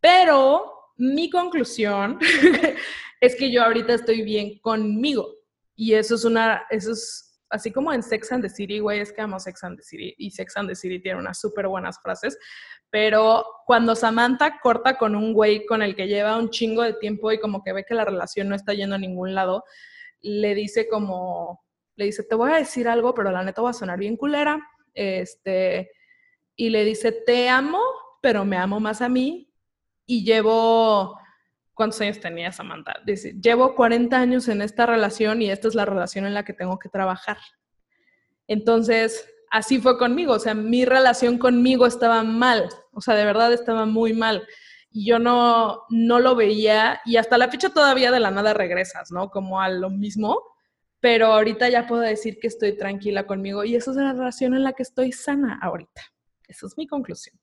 Pero 0.00 0.64
mi 0.96 1.30
conclusión 1.30 2.18
es 3.20 3.36
que 3.36 3.52
yo 3.52 3.62
ahorita 3.62 3.94
estoy 3.94 4.22
bien 4.22 4.58
conmigo. 4.58 5.28
Y 5.76 5.94
eso 5.94 6.16
es 6.16 6.24
una, 6.24 6.64
eso 6.70 6.92
es 6.92 7.31
así 7.52 7.70
como 7.70 7.92
en 7.92 8.02
Sex 8.02 8.32
and 8.32 8.42
the 8.42 8.48
City, 8.48 8.80
güey, 8.80 9.00
es 9.00 9.12
que 9.12 9.20
amo 9.20 9.38
Sex 9.38 9.62
and 9.62 9.76
the 9.76 9.82
City 9.84 10.14
y 10.18 10.30
Sex 10.30 10.56
and 10.56 10.68
the 10.68 10.74
City 10.74 11.00
tiene 11.00 11.20
unas 11.20 11.38
súper 11.38 11.68
buenas 11.68 12.00
frases, 12.02 12.38
pero 12.90 13.44
cuando 13.66 13.94
Samantha 13.94 14.58
corta 14.60 14.98
con 14.98 15.14
un 15.14 15.32
güey 15.32 15.64
con 15.66 15.82
el 15.82 15.94
que 15.94 16.08
lleva 16.08 16.36
un 16.36 16.50
chingo 16.50 16.82
de 16.82 16.94
tiempo 16.94 17.30
y 17.30 17.38
como 17.38 17.62
que 17.62 17.72
ve 17.72 17.84
que 17.84 17.94
la 17.94 18.04
relación 18.04 18.48
no 18.48 18.54
está 18.54 18.74
yendo 18.74 18.96
a 18.96 18.98
ningún 18.98 19.34
lado, 19.34 19.64
le 20.20 20.54
dice 20.54 20.88
como, 20.88 21.62
le 21.96 22.06
dice, 22.06 22.24
te 22.24 22.34
voy 22.34 22.50
a 22.50 22.56
decir 22.56 22.88
algo, 22.88 23.14
pero 23.14 23.30
la 23.30 23.44
neta 23.44 23.62
va 23.62 23.70
a 23.70 23.74
sonar 23.74 23.98
bien 23.98 24.16
culera, 24.16 24.60
este, 24.94 25.90
y 26.56 26.70
le 26.70 26.84
dice, 26.84 27.12
te 27.12 27.48
amo, 27.48 27.82
pero 28.20 28.44
me 28.44 28.56
amo 28.56 28.80
más 28.80 29.02
a 29.02 29.08
mí 29.08 29.52
y 30.06 30.24
llevo 30.24 31.18
¿Cuántos 31.74 32.00
años 32.02 32.20
tenía 32.20 32.52
Samantha? 32.52 32.94
Dice, 33.06 33.34
llevo 33.40 33.74
40 33.74 34.16
años 34.16 34.48
en 34.48 34.62
esta 34.62 34.86
relación 34.86 35.40
y 35.40 35.50
esta 35.50 35.68
es 35.68 35.74
la 35.74 35.84
relación 35.84 36.26
en 36.26 36.34
la 36.34 36.44
que 36.44 36.52
tengo 36.52 36.78
que 36.78 36.88
trabajar. 36.88 37.38
Entonces, 38.46 39.26
así 39.50 39.80
fue 39.80 39.98
conmigo, 39.98 40.34
o 40.34 40.38
sea, 40.38 40.54
mi 40.54 40.84
relación 40.84 41.38
conmigo 41.38 41.86
estaba 41.86 42.22
mal, 42.22 42.68
o 42.92 43.00
sea, 43.00 43.14
de 43.14 43.24
verdad 43.24 43.52
estaba 43.52 43.86
muy 43.86 44.12
mal. 44.12 44.46
Y 44.90 45.06
yo 45.06 45.18
no, 45.18 45.84
no 45.88 46.20
lo 46.20 46.36
veía 46.36 47.00
y 47.06 47.16
hasta 47.16 47.38
la 47.38 47.48
fecha 47.48 47.70
todavía 47.70 48.10
de 48.10 48.20
la 48.20 48.30
nada 48.30 48.52
regresas, 48.52 49.10
¿no? 49.10 49.30
Como 49.30 49.60
a 49.60 49.70
lo 49.70 49.88
mismo, 49.88 50.38
pero 51.00 51.26
ahorita 51.32 51.68
ya 51.70 51.86
puedo 51.86 52.02
decir 52.02 52.38
que 52.38 52.48
estoy 52.48 52.76
tranquila 52.76 53.26
conmigo 53.26 53.64
y 53.64 53.74
esa 53.74 53.92
es 53.92 53.96
la 53.96 54.12
relación 54.12 54.54
en 54.54 54.64
la 54.64 54.74
que 54.74 54.82
estoy 54.82 55.12
sana 55.12 55.58
ahorita. 55.62 56.02
Esa 56.46 56.66
es 56.66 56.76
mi 56.76 56.86
conclusión. 56.86 57.38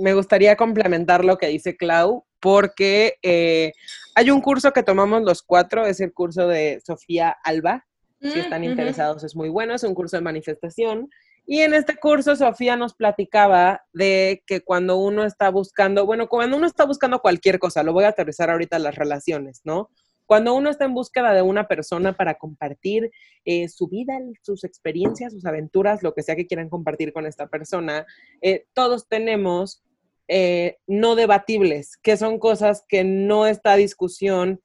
Me 0.00 0.12
gustaría 0.14 0.56
complementar 0.56 1.24
lo 1.24 1.38
que 1.38 1.48
dice 1.48 1.76
Clau, 1.76 2.26
porque 2.42 3.18
eh, 3.22 3.72
hay 4.16 4.30
un 4.32 4.40
curso 4.40 4.72
que 4.72 4.82
tomamos 4.82 5.22
los 5.22 5.42
cuatro, 5.42 5.86
es 5.86 6.00
el 6.00 6.12
curso 6.12 6.48
de 6.48 6.82
Sofía 6.84 7.36
Alba. 7.44 7.86
Si 8.20 8.38
están 8.38 8.62
mm, 8.62 8.64
interesados, 8.64 9.22
es 9.22 9.34
muy 9.36 9.48
bueno, 9.48 9.74
es 9.74 9.84
un 9.84 9.94
curso 9.94 10.16
de 10.16 10.22
manifestación. 10.22 11.08
Y 11.46 11.60
en 11.60 11.72
este 11.72 11.96
curso 11.96 12.34
Sofía 12.34 12.76
nos 12.76 12.94
platicaba 12.94 13.82
de 13.92 14.42
que 14.44 14.60
cuando 14.60 14.96
uno 14.96 15.24
está 15.24 15.50
buscando, 15.50 16.04
bueno, 16.04 16.28
cuando 16.28 16.56
uno 16.56 16.66
está 16.66 16.84
buscando 16.84 17.20
cualquier 17.20 17.60
cosa, 17.60 17.84
lo 17.84 17.92
voy 17.92 18.04
a 18.04 18.08
aterrizar 18.08 18.50
ahorita 18.50 18.80
las 18.80 18.96
relaciones, 18.96 19.60
¿no? 19.64 19.90
Cuando 20.26 20.54
uno 20.54 20.68
está 20.68 20.84
en 20.84 20.94
búsqueda 20.94 21.34
de 21.34 21.42
una 21.42 21.68
persona 21.68 22.12
para 22.12 22.34
compartir 22.34 23.10
eh, 23.44 23.68
su 23.68 23.86
vida, 23.86 24.18
sus 24.42 24.64
experiencias, 24.64 25.32
sus 25.32 25.46
aventuras, 25.46 26.02
lo 26.02 26.12
que 26.12 26.22
sea 26.22 26.34
que 26.34 26.46
quieran 26.46 26.68
compartir 26.68 27.12
con 27.12 27.26
esta 27.26 27.46
persona, 27.46 28.04
eh, 28.40 28.66
todos 28.72 29.08
tenemos 29.08 29.82
eh, 30.28 30.76
no 30.86 31.14
debatibles, 31.14 31.96
que 32.02 32.16
son 32.16 32.38
cosas 32.38 32.84
que 32.88 33.04
no 33.04 33.46
está 33.46 33.76
discusión 33.76 34.60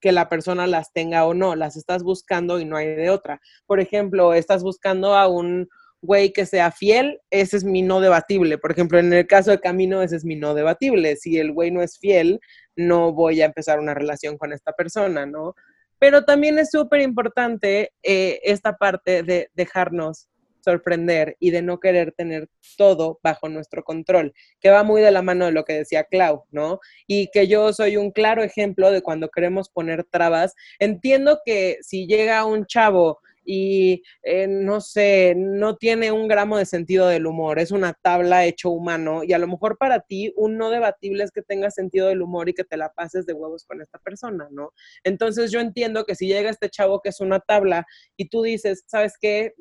que 0.00 0.12
la 0.12 0.28
persona 0.28 0.66
las 0.66 0.92
tenga 0.92 1.26
o 1.26 1.34
no, 1.34 1.56
las 1.56 1.76
estás 1.76 2.02
buscando 2.02 2.60
y 2.60 2.64
no 2.64 2.76
hay 2.76 2.94
de 2.94 3.10
otra. 3.10 3.40
Por 3.66 3.80
ejemplo, 3.80 4.32
estás 4.34 4.62
buscando 4.62 5.14
a 5.14 5.26
un 5.28 5.68
güey 6.00 6.32
que 6.32 6.46
sea 6.46 6.70
fiel, 6.70 7.20
ese 7.30 7.56
es 7.56 7.64
mi 7.64 7.82
no 7.82 8.00
debatible. 8.00 8.58
Por 8.58 8.70
ejemplo, 8.70 8.98
en 8.98 9.12
el 9.12 9.26
caso 9.26 9.50
de 9.50 9.60
Camino, 9.60 10.02
ese 10.02 10.16
es 10.16 10.24
mi 10.24 10.36
no 10.36 10.54
debatible. 10.54 11.16
Si 11.16 11.38
el 11.38 11.52
güey 11.52 11.70
no 11.70 11.82
es 11.82 11.98
fiel, 11.98 12.40
no 12.76 13.12
voy 13.12 13.42
a 13.42 13.46
empezar 13.46 13.80
una 13.80 13.94
relación 13.94 14.38
con 14.38 14.52
esta 14.52 14.72
persona, 14.72 15.26
¿no? 15.26 15.54
Pero 15.98 16.24
también 16.24 16.58
es 16.58 16.70
súper 16.70 17.00
importante 17.00 17.92
eh, 18.04 18.40
esta 18.44 18.76
parte 18.76 19.24
de 19.24 19.50
dejarnos 19.54 20.28
sorprender 20.60 21.36
y 21.40 21.50
de 21.50 21.62
no 21.62 21.80
querer 21.80 22.12
tener 22.12 22.48
todo 22.76 23.20
bajo 23.22 23.48
nuestro 23.48 23.82
control, 23.84 24.32
que 24.60 24.70
va 24.70 24.82
muy 24.82 25.02
de 25.02 25.10
la 25.10 25.22
mano 25.22 25.46
de 25.46 25.52
lo 25.52 25.64
que 25.64 25.74
decía 25.74 26.04
Clau, 26.04 26.44
¿no? 26.50 26.80
Y 27.06 27.28
que 27.32 27.48
yo 27.48 27.72
soy 27.72 27.96
un 27.96 28.10
claro 28.10 28.42
ejemplo 28.42 28.90
de 28.90 29.02
cuando 29.02 29.28
queremos 29.28 29.68
poner 29.68 30.04
trabas. 30.04 30.54
Entiendo 30.78 31.40
que 31.44 31.78
si 31.82 32.06
llega 32.06 32.44
un 32.44 32.66
chavo 32.66 33.20
y 33.50 34.02
eh, 34.24 34.46
no 34.46 34.82
sé, 34.82 35.34
no 35.34 35.76
tiene 35.76 36.12
un 36.12 36.28
gramo 36.28 36.58
de 36.58 36.66
sentido 36.66 37.08
del 37.08 37.26
humor, 37.26 37.58
es 37.58 37.70
una 37.70 37.94
tabla 37.94 38.44
hecho 38.44 38.68
humano 38.68 39.22
y 39.24 39.32
a 39.32 39.38
lo 39.38 39.48
mejor 39.48 39.78
para 39.78 40.00
ti 40.00 40.34
un 40.36 40.58
no 40.58 40.68
debatible 40.68 41.24
es 41.24 41.30
que 41.30 41.40
tenga 41.40 41.70
sentido 41.70 42.08
del 42.08 42.20
humor 42.20 42.50
y 42.50 42.52
que 42.52 42.64
te 42.64 42.76
la 42.76 42.92
pases 42.92 43.24
de 43.24 43.32
huevos 43.32 43.64
con 43.64 43.80
esta 43.80 43.98
persona, 44.00 44.48
¿no? 44.50 44.74
Entonces 45.02 45.50
yo 45.50 45.60
entiendo 45.60 46.04
que 46.04 46.14
si 46.14 46.26
llega 46.26 46.50
este 46.50 46.68
chavo 46.68 47.00
que 47.00 47.08
es 47.08 47.20
una 47.20 47.40
tabla 47.40 47.86
y 48.18 48.28
tú 48.28 48.42
dices, 48.42 48.84
¿sabes 48.86 49.14
qué? 49.18 49.54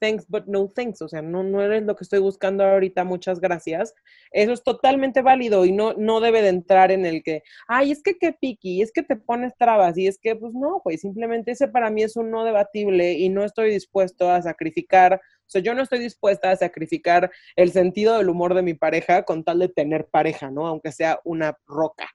Thanks 0.00 0.26
but 0.28 0.46
no 0.46 0.68
thanks, 0.68 1.02
o 1.02 1.08
sea, 1.08 1.22
no, 1.22 1.42
no 1.42 1.62
eres 1.62 1.82
lo 1.84 1.96
que 1.96 2.04
estoy 2.04 2.18
buscando 2.20 2.64
ahorita, 2.64 3.04
muchas 3.04 3.40
gracias. 3.40 3.94
Eso 4.30 4.52
es 4.52 4.62
totalmente 4.62 5.22
válido 5.22 5.64
y 5.64 5.72
no, 5.72 5.94
no 5.94 6.20
debe 6.20 6.42
de 6.42 6.48
entrar 6.48 6.90
en 6.90 7.06
el 7.06 7.22
que, 7.22 7.42
ay, 7.68 7.92
es 7.92 8.02
que 8.02 8.18
qué 8.18 8.32
piqui, 8.32 8.82
es 8.82 8.92
que 8.92 9.02
te 9.02 9.16
pones 9.16 9.56
trabas 9.58 9.96
y 9.98 10.06
es 10.06 10.18
que, 10.18 10.36
pues 10.36 10.52
no, 10.54 10.80
pues 10.82 11.00
simplemente 11.00 11.52
ese 11.52 11.68
para 11.68 11.90
mí 11.90 12.02
es 12.02 12.16
un 12.16 12.30
no 12.30 12.44
debatible 12.44 13.12
y 13.14 13.28
no 13.28 13.44
estoy 13.44 13.70
dispuesto 13.70 14.30
a 14.30 14.42
sacrificar, 14.42 15.14
o 15.14 15.48
sea, 15.48 15.62
yo 15.62 15.74
no 15.74 15.82
estoy 15.82 16.00
dispuesta 16.00 16.50
a 16.50 16.56
sacrificar 16.56 17.30
el 17.56 17.72
sentido 17.72 18.18
del 18.18 18.28
humor 18.28 18.54
de 18.54 18.62
mi 18.62 18.74
pareja 18.74 19.22
con 19.24 19.44
tal 19.44 19.60
de 19.60 19.68
tener 19.68 20.06
pareja, 20.06 20.50
¿no? 20.50 20.66
Aunque 20.66 20.92
sea 20.92 21.20
una 21.24 21.56
roca. 21.66 22.08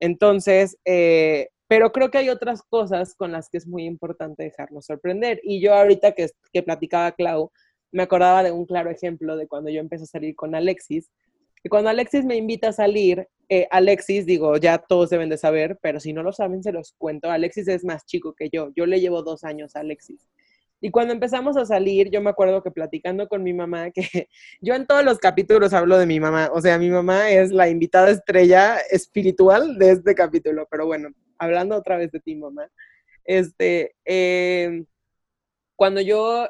Entonces, 0.00 0.78
eh, 0.84 1.48
pero 1.68 1.92
creo 1.92 2.10
que 2.10 2.18
hay 2.18 2.30
otras 2.30 2.62
cosas 2.62 3.14
con 3.14 3.30
las 3.30 3.50
que 3.50 3.58
es 3.58 3.66
muy 3.66 3.84
importante 3.84 4.42
dejarnos 4.42 4.86
sorprender. 4.86 5.40
Y 5.44 5.60
yo 5.60 5.74
ahorita 5.74 6.12
que, 6.12 6.30
que 6.52 6.62
platicaba 6.62 7.12
Clau, 7.12 7.52
me 7.92 8.02
acordaba 8.02 8.42
de 8.42 8.52
un 8.52 8.64
claro 8.66 8.90
ejemplo 8.90 9.36
de 9.36 9.46
cuando 9.46 9.70
yo 9.70 9.80
empecé 9.80 10.04
a 10.04 10.06
salir 10.06 10.34
con 10.34 10.54
Alexis. 10.54 11.10
Y 11.62 11.68
cuando 11.68 11.90
Alexis 11.90 12.24
me 12.24 12.36
invita 12.36 12.68
a 12.68 12.72
salir, 12.72 13.28
eh, 13.50 13.66
Alexis, 13.70 14.24
digo, 14.24 14.56
ya 14.56 14.78
todos 14.78 15.10
deben 15.10 15.28
de 15.28 15.36
saber, 15.36 15.78
pero 15.82 16.00
si 16.00 16.12
no 16.12 16.22
lo 16.22 16.32
saben, 16.32 16.62
se 16.62 16.72
los 16.72 16.92
cuento. 16.96 17.30
Alexis 17.30 17.68
es 17.68 17.84
más 17.84 18.06
chico 18.06 18.34
que 18.34 18.48
yo. 18.50 18.70
Yo 18.74 18.86
le 18.86 19.00
llevo 19.00 19.22
dos 19.22 19.44
años 19.44 19.76
a 19.76 19.80
Alexis. 19.80 20.26
Y 20.80 20.90
cuando 20.90 21.12
empezamos 21.12 21.56
a 21.56 21.66
salir, 21.66 22.08
yo 22.10 22.20
me 22.22 22.30
acuerdo 22.30 22.62
que 22.62 22.70
platicando 22.70 23.28
con 23.28 23.42
mi 23.42 23.52
mamá, 23.52 23.90
que 23.94 24.28
yo 24.60 24.74
en 24.74 24.86
todos 24.86 25.04
los 25.04 25.18
capítulos 25.18 25.72
hablo 25.72 25.98
de 25.98 26.06
mi 26.06 26.20
mamá, 26.20 26.50
o 26.52 26.60
sea, 26.60 26.78
mi 26.78 26.88
mamá 26.88 27.30
es 27.30 27.50
la 27.50 27.68
invitada 27.68 28.10
estrella 28.10 28.78
espiritual 28.90 29.76
de 29.78 29.90
este 29.92 30.14
capítulo, 30.14 30.66
pero 30.70 30.86
bueno, 30.86 31.08
hablando 31.38 31.76
otra 31.76 31.96
vez 31.96 32.10
de 32.12 32.20
ti, 32.20 32.34
mamá, 32.36 32.70
este, 33.24 33.94
em, 34.04 34.86
cuando 35.76 36.00
yo 36.00 36.48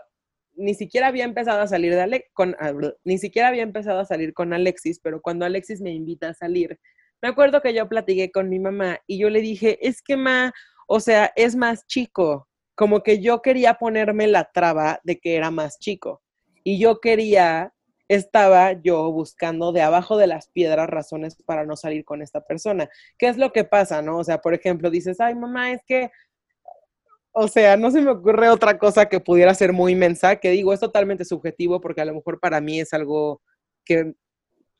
ni 0.54 0.74
siquiera 0.74 1.06
había 1.08 1.24
empezado 1.24 1.60
a 1.60 1.66
salir 1.66 1.94
con, 2.32 2.56
ah, 2.58 2.72
ni 3.04 3.18
siquiera 3.18 3.48
había 3.48 3.62
empezado 3.62 4.00
a 4.00 4.04
salir 4.04 4.34
con 4.34 4.52
Alexis, 4.52 5.00
pero 5.00 5.20
cuando 5.20 5.44
Alexis 5.44 5.80
me 5.80 5.92
invita 5.92 6.30
a 6.30 6.34
salir, 6.34 6.78
me 7.22 7.28
acuerdo 7.28 7.60
que 7.62 7.74
yo 7.74 7.88
platiqué 7.88 8.30
con 8.30 8.48
mi 8.48 8.58
mamá 8.58 9.00
y 9.06 9.18
yo 9.18 9.30
le 9.30 9.40
dije, 9.40 9.78
es 9.86 10.02
que 10.02 10.16
ma, 10.16 10.52
o 10.86 11.00
sea, 11.00 11.32
es 11.36 11.56
más 11.56 11.86
chico, 11.86 12.48
como 12.74 13.02
que 13.02 13.20
yo 13.20 13.42
quería 13.42 13.74
ponerme 13.74 14.26
la 14.28 14.50
traba 14.52 15.00
de 15.04 15.18
que 15.18 15.36
era 15.36 15.50
más 15.50 15.78
chico. 15.78 16.22
Y 16.62 16.78
yo 16.78 17.00
quería 17.00 17.72
estaba 18.08 18.72
yo 18.72 19.12
buscando 19.12 19.70
de 19.72 19.82
abajo 19.82 20.16
de 20.16 20.26
las 20.26 20.48
piedras 20.48 20.88
razones 20.88 21.36
para 21.44 21.64
no 21.66 21.76
salir 21.76 22.04
con 22.04 22.22
esta 22.22 22.40
persona. 22.40 22.88
¿Qué 23.18 23.28
es 23.28 23.36
lo 23.36 23.52
que 23.52 23.64
pasa, 23.64 24.00
no? 24.02 24.18
O 24.18 24.24
sea, 24.24 24.38
por 24.40 24.54
ejemplo, 24.54 24.90
dices, 24.90 25.20
ay, 25.20 25.34
mamá, 25.34 25.72
es 25.72 25.82
que, 25.86 26.10
O 27.32 27.46
sea, 27.46 27.76
no 27.76 27.90
se 27.90 28.00
me 28.00 28.10
ocurre 28.10 28.48
otra 28.48 28.78
cosa 28.78 29.08
que 29.08 29.20
pudiera 29.20 29.54
ser 29.54 29.72
muy 29.72 29.92
inmensa, 29.92 30.36
que 30.36 30.50
digo, 30.50 30.72
es 30.72 30.80
totalmente 30.80 31.24
subjetivo 31.24 31.80
porque 31.80 32.00
a 32.00 32.04
lo 32.06 32.14
mejor 32.14 32.40
para 32.40 32.60
mí 32.60 32.80
es 32.80 32.92
algo 32.92 33.42
que 33.84 34.14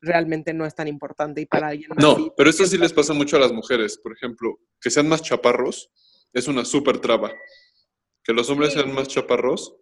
realmente 0.01 0.53
no 0.53 0.65
es 0.65 0.75
tan 0.75 0.87
importante 0.87 1.41
y 1.41 1.45
para 1.45 1.67
alguien 1.67 1.89
más 1.89 1.99
No, 2.03 2.15
sí. 2.15 2.31
pero 2.35 2.49
eso 2.49 2.65
sí 2.65 2.77
les 2.77 2.91
pasa 2.91 3.13
mucho 3.13 3.37
a 3.37 3.39
las 3.39 3.51
mujeres. 3.53 3.97
Por 3.97 4.13
ejemplo, 4.13 4.59
que 4.81 4.89
sean 4.89 5.07
más 5.07 5.21
chaparros 5.21 5.89
es 6.33 6.47
una 6.47 6.65
súper 6.65 6.99
traba. 6.99 7.31
Que 8.23 8.33
los 8.33 8.49
hombres 8.49 8.73
sean 8.73 8.93
más 8.93 9.07
chaparros. 9.07 9.75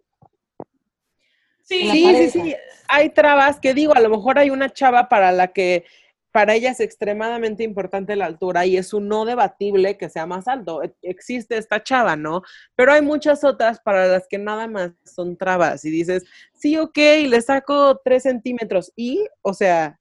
Sí, 1.68 1.90
Sí, 1.90 2.30
sí. 2.30 2.56
Hay 2.88 3.10
trabas 3.10 3.60
que 3.60 3.74
digo, 3.74 3.94
a 3.94 4.00
lo 4.00 4.08
mejor 4.08 4.38
hay 4.38 4.50
una 4.50 4.70
chava 4.72 5.08
para 5.08 5.32
la 5.32 5.48
que 5.48 5.84
para 6.32 6.54
ella 6.54 6.70
es 6.70 6.80
extremadamente 6.80 7.64
importante 7.64 8.16
la 8.16 8.26
altura 8.26 8.64
y 8.66 8.76
es 8.76 8.92
un 8.94 9.08
no 9.08 9.24
debatible 9.24 9.98
que 9.98 10.08
sea 10.08 10.26
más 10.26 10.48
alto. 10.48 10.82
E- 10.82 10.94
Existe 11.02 11.56
esta 11.58 11.82
chava, 11.82 12.16
¿no? 12.16 12.42
Pero 12.76 12.92
hay 12.92 13.02
muchas 13.02 13.44
otras 13.44 13.80
para 13.80 14.06
las 14.06 14.26
que 14.28 14.38
nada 14.38 14.66
más 14.68 14.92
son 15.04 15.36
trabas 15.36 15.84
y 15.84 15.90
dices, 15.90 16.24
sí, 16.54 16.76
ok, 16.78 16.96
le 17.26 17.40
saco 17.42 18.00
tres 18.04 18.22
centímetros 18.24 18.92
y, 18.96 19.26
o 19.42 19.52
sea, 19.54 19.98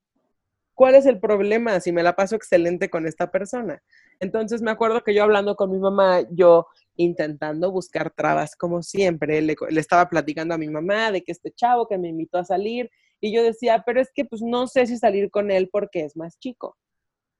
¿cuál 0.75 0.95
es 0.95 1.05
el 1.05 1.19
problema 1.19 1.79
si 1.81 1.91
me 1.91 2.03
la 2.03 2.15
paso 2.15 2.35
excelente 2.35 2.89
con 2.89 3.07
esta 3.07 3.31
persona? 3.31 3.81
Entonces 4.19 4.61
me 4.61 4.71
acuerdo 4.71 5.03
que 5.03 5.13
yo 5.13 5.23
hablando 5.23 5.55
con 5.55 5.71
mi 5.71 5.79
mamá, 5.79 6.21
yo 6.31 6.67
intentando 6.95 7.71
buscar 7.71 8.11
trabas 8.11 8.55
como 8.55 8.81
siempre, 8.81 9.41
le, 9.41 9.55
estaba 9.71 10.09
platicando 10.09 10.55
a 10.55 10.57
mi 10.57 10.67
mamá 10.67 11.11
de 11.11 11.23
que 11.23 11.31
este 11.31 11.51
chavo 11.51 11.87
que 11.87 11.97
me 11.97 12.09
invitó 12.09 12.39
a 12.39 12.45
salir 12.45 12.89
y 13.21 13.33
yo 13.33 13.43
decía, 13.43 13.83
pero 13.85 14.01
es 14.01 14.11
que 14.13 14.25
pues 14.25 14.41
no 14.41 14.67
sé 14.67 14.87
si 14.87 14.97
salir 14.97 15.29
con 15.29 15.51
él 15.51 15.69
porque 15.71 16.03
es 16.03 16.15
más 16.15 16.37
chico. 16.39 16.77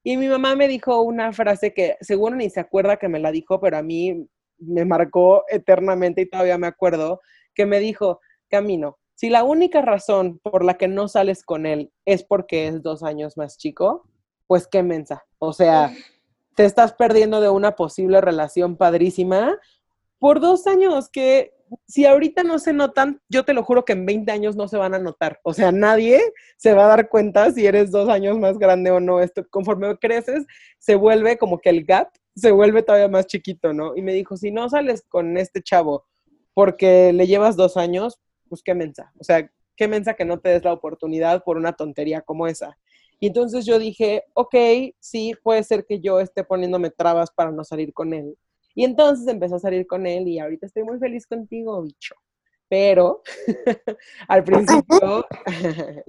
Y 0.03 0.17
mi 0.17 0.27
mamá 0.27 0.55
me 0.55 0.67
dijo 0.67 1.01
una 1.01 1.33
frase 1.33 1.73
que 1.73 1.97
seguro 2.01 2.35
ni 2.35 2.49
se 2.49 2.59
acuerda 2.59 2.97
que 2.97 3.09
me 3.09 3.19
la 3.19 3.31
dijo, 3.31 3.59
pero 3.59 3.77
a 3.77 3.83
mí 3.83 4.27
me 4.57 4.85
marcó 4.85 5.43
eternamente 5.49 6.21
y 6.21 6.29
todavía 6.29 6.57
me 6.57 6.67
acuerdo, 6.67 7.21
que 7.53 7.65
me 7.65 7.79
dijo, 7.79 8.21
Camino, 8.49 8.97
si 9.15 9.29
la 9.29 9.43
única 9.43 9.81
razón 9.81 10.39
por 10.39 10.63
la 10.63 10.77
que 10.77 10.87
no 10.87 11.07
sales 11.07 11.43
con 11.43 11.65
él 11.65 11.91
es 12.05 12.23
porque 12.23 12.67
es 12.67 12.81
dos 12.81 13.03
años 13.03 13.35
más 13.35 13.57
chico, 13.57 14.07
pues 14.45 14.67
qué 14.67 14.83
mensa. 14.83 15.25
O 15.39 15.53
sea, 15.53 15.91
te 16.57 16.65
estás 16.65 16.93
perdiendo 16.93 17.39
de 17.39 17.49
una 17.49 17.75
posible 17.75 18.19
relación 18.19 18.77
padrísima 18.77 19.59
por 20.17 20.39
dos 20.39 20.65
años 20.65 21.07
que 21.07 21.53
si 21.85 22.07
ahorita 22.07 22.41
no 22.41 22.57
se 22.57 22.73
notan, 22.73 23.21
yo 23.29 23.45
te 23.45 23.53
lo 23.53 23.63
juro 23.63 23.85
que 23.85 23.93
en 23.93 24.07
20 24.07 24.31
años 24.31 24.55
no 24.55 24.67
se 24.67 24.75
van 24.75 24.95
a 24.95 24.99
notar. 24.99 25.39
O 25.43 25.53
sea, 25.53 25.71
nadie 25.71 26.19
se 26.57 26.73
va 26.73 26.85
a 26.85 26.87
dar 26.87 27.09
cuenta 27.09 27.51
si 27.51 27.67
eres 27.67 27.91
dos 27.91 28.09
años 28.09 28.39
más 28.39 28.57
grande 28.57 28.89
o 28.89 28.99
no. 28.99 29.19
Esto, 29.21 29.47
conforme 29.47 29.95
creces, 29.97 30.47
se 30.79 30.95
vuelve 30.95 31.37
como 31.37 31.59
que 31.59 31.69
el 31.69 31.85
gap 31.85 32.09
se 32.35 32.49
vuelve 32.49 32.81
todavía 32.81 33.07
más 33.07 33.27
chiquito, 33.27 33.71
¿no? 33.71 33.95
Y 33.95 34.01
me 34.01 34.13
dijo, 34.13 34.35
si 34.35 34.49
no 34.49 34.67
sales 34.67 35.03
con 35.07 35.37
este 35.37 35.61
chavo 35.61 36.05
porque 36.55 37.13
le 37.13 37.27
llevas 37.27 37.55
dos 37.55 37.77
años, 37.77 38.19
pues 38.49 38.63
qué 38.63 38.73
mensa. 38.73 39.13
O 39.19 39.23
sea, 39.23 39.47
qué 39.75 39.87
mensa 39.87 40.15
que 40.15 40.25
no 40.25 40.39
te 40.39 40.49
des 40.49 40.63
la 40.63 40.73
oportunidad 40.73 41.43
por 41.43 41.57
una 41.57 41.73
tontería 41.73 42.21
como 42.21 42.47
esa. 42.47 42.79
Y 43.19 43.27
entonces 43.27 43.65
yo 43.65 43.79
dije, 43.79 44.23
ok, 44.33 44.55
sí, 44.99 45.33
puede 45.43 45.63
ser 45.63 45.85
que 45.85 45.99
yo 45.99 46.19
esté 46.19 46.43
poniéndome 46.43 46.91
trabas 46.91 47.31
para 47.31 47.51
no 47.51 47.63
salir 47.63 47.93
con 47.93 48.13
él. 48.13 48.37
Y 48.75 48.83
entonces 48.83 49.27
empecé 49.27 49.55
a 49.55 49.59
salir 49.59 49.87
con 49.87 50.05
él 50.05 50.27
y 50.27 50.39
ahorita 50.39 50.67
estoy 50.67 50.83
muy 50.83 50.99
feliz 50.99 51.25
contigo, 51.25 51.81
bicho. 51.81 52.15
Pero 52.69 53.21
al 54.27 54.43
principio, 54.43 55.25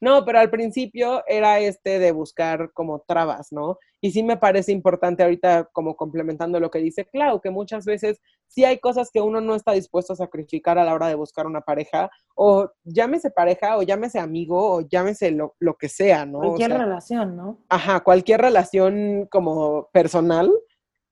no, 0.00 0.24
pero 0.24 0.38
al 0.38 0.50
principio 0.50 1.22
era 1.26 1.58
este 1.58 1.98
de 1.98 2.12
buscar 2.12 2.70
como 2.72 3.02
trabas, 3.06 3.50
¿no? 3.50 3.78
Y 4.00 4.10
sí 4.10 4.22
me 4.22 4.36
parece 4.36 4.72
importante 4.72 5.22
ahorita 5.22 5.70
como 5.72 5.96
complementando 5.96 6.60
lo 6.60 6.70
que 6.70 6.80
dice 6.80 7.06
Clau, 7.06 7.40
que 7.40 7.50
muchas 7.50 7.86
veces 7.86 8.20
sí 8.46 8.64
hay 8.64 8.78
cosas 8.78 9.10
que 9.10 9.22
uno 9.22 9.40
no 9.40 9.54
está 9.54 9.72
dispuesto 9.72 10.12
a 10.12 10.16
sacrificar 10.16 10.78
a 10.78 10.84
la 10.84 10.92
hora 10.92 11.08
de 11.08 11.14
buscar 11.14 11.46
una 11.46 11.62
pareja, 11.62 12.10
o 12.34 12.70
llámese 12.84 13.30
pareja, 13.30 13.78
o 13.78 13.82
llámese 13.82 14.18
amigo, 14.18 14.76
o 14.76 14.80
llámese 14.82 15.30
lo, 15.30 15.56
lo 15.58 15.74
que 15.76 15.88
sea, 15.88 16.26
¿no? 16.26 16.38
O 16.38 16.42
Cualquier 16.42 16.72
sea, 16.72 16.78
relación, 16.78 17.36
¿no? 17.36 17.58
Ajá, 17.70 18.00
cualquier 18.00 18.42
relación 18.42 19.26
como 19.30 19.88
personal, 19.92 20.52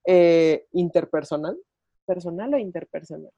eh, 0.05 0.67
interpersonal, 0.73 1.57
personal 2.05 2.53
o 2.53 2.59
interpersonal. 2.59 3.33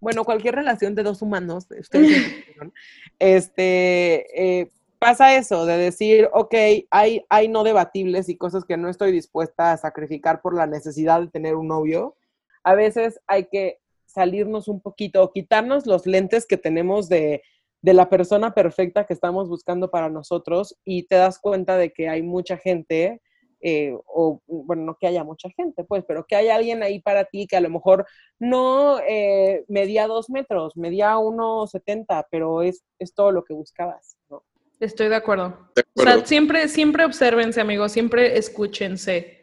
Bueno, 0.00 0.24
cualquier 0.24 0.54
relación 0.54 0.94
de 0.94 1.02
dos 1.02 1.22
humanos, 1.22 1.66
ustedes 1.70 2.08
este, 3.18 4.60
eh, 4.60 4.70
pasa 4.98 5.34
eso, 5.34 5.66
de 5.66 5.76
decir, 5.76 6.28
ok, 6.32 6.54
hay, 6.90 7.24
hay 7.28 7.48
no 7.48 7.64
debatibles 7.64 8.28
y 8.28 8.36
cosas 8.36 8.64
que 8.64 8.76
no 8.76 8.88
estoy 8.88 9.12
dispuesta 9.12 9.72
a 9.72 9.76
sacrificar 9.76 10.40
por 10.40 10.54
la 10.54 10.66
necesidad 10.66 11.20
de 11.20 11.28
tener 11.28 11.54
un 11.56 11.68
novio. 11.68 12.16
A 12.62 12.74
veces 12.74 13.20
hay 13.26 13.46
que 13.46 13.78
salirnos 14.06 14.68
un 14.68 14.80
poquito, 14.80 15.22
o 15.22 15.32
quitarnos 15.32 15.86
los 15.86 16.06
lentes 16.06 16.46
que 16.46 16.56
tenemos 16.56 17.08
de, 17.08 17.42
de 17.82 17.94
la 17.94 18.08
persona 18.08 18.54
perfecta 18.54 19.04
que 19.04 19.14
estamos 19.14 19.48
buscando 19.48 19.90
para 19.90 20.08
nosotros 20.08 20.76
y 20.84 21.04
te 21.04 21.16
das 21.16 21.38
cuenta 21.38 21.76
de 21.76 21.92
que 21.92 22.08
hay 22.08 22.22
mucha 22.22 22.56
gente, 22.56 23.20
eh, 23.60 23.92
o 24.06 24.40
bueno, 24.46 24.82
no 24.82 24.96
que 24.96 25.06
haya 25.06 25.24
mucha 25.24 25.48
gente, 25.50 25.84
pues, 25.84 26.04
pero 26.06 26.24
que 26.26 26.36
hay 26.36 26.48
alguien 26.48 26.82
ahí 26.82 27.00
para 27.00 27.24
ti 27.24 27.46
que 27.46 27.56
a 27.56 27.60
lo 27.60 27.70
mejor 27.70 28.06
no 28.38 29.00
eh, 29.00 29.64
medía 29.68 30.06
dos 30.06 30.30
metros, 30.30 30.76
medía 30.76 31.16
1,70, 31.16 32.26
pero 32.30 32.62
es, 32.62 32.84
es 32.98 33.14
todo 33.14 33.32
lo 33.32 33.44
que 33.44 33.54
buscabas, 33.54 34.16
¿no? 34.30 34.44
Estoy 34.80 35.08
de 35.08 35.16
acuerdo. 35.16 35.70
De 35.74 35.84
O 35.94 36.02
sea, 36.02 36.24
siempre, 36.24 36.68
siempre 36.68 37.04
obsérvense, 37.04 37.60
amigos, 37.60 37.90
siempre 37.90 38.38
escúchense 38.38 39.38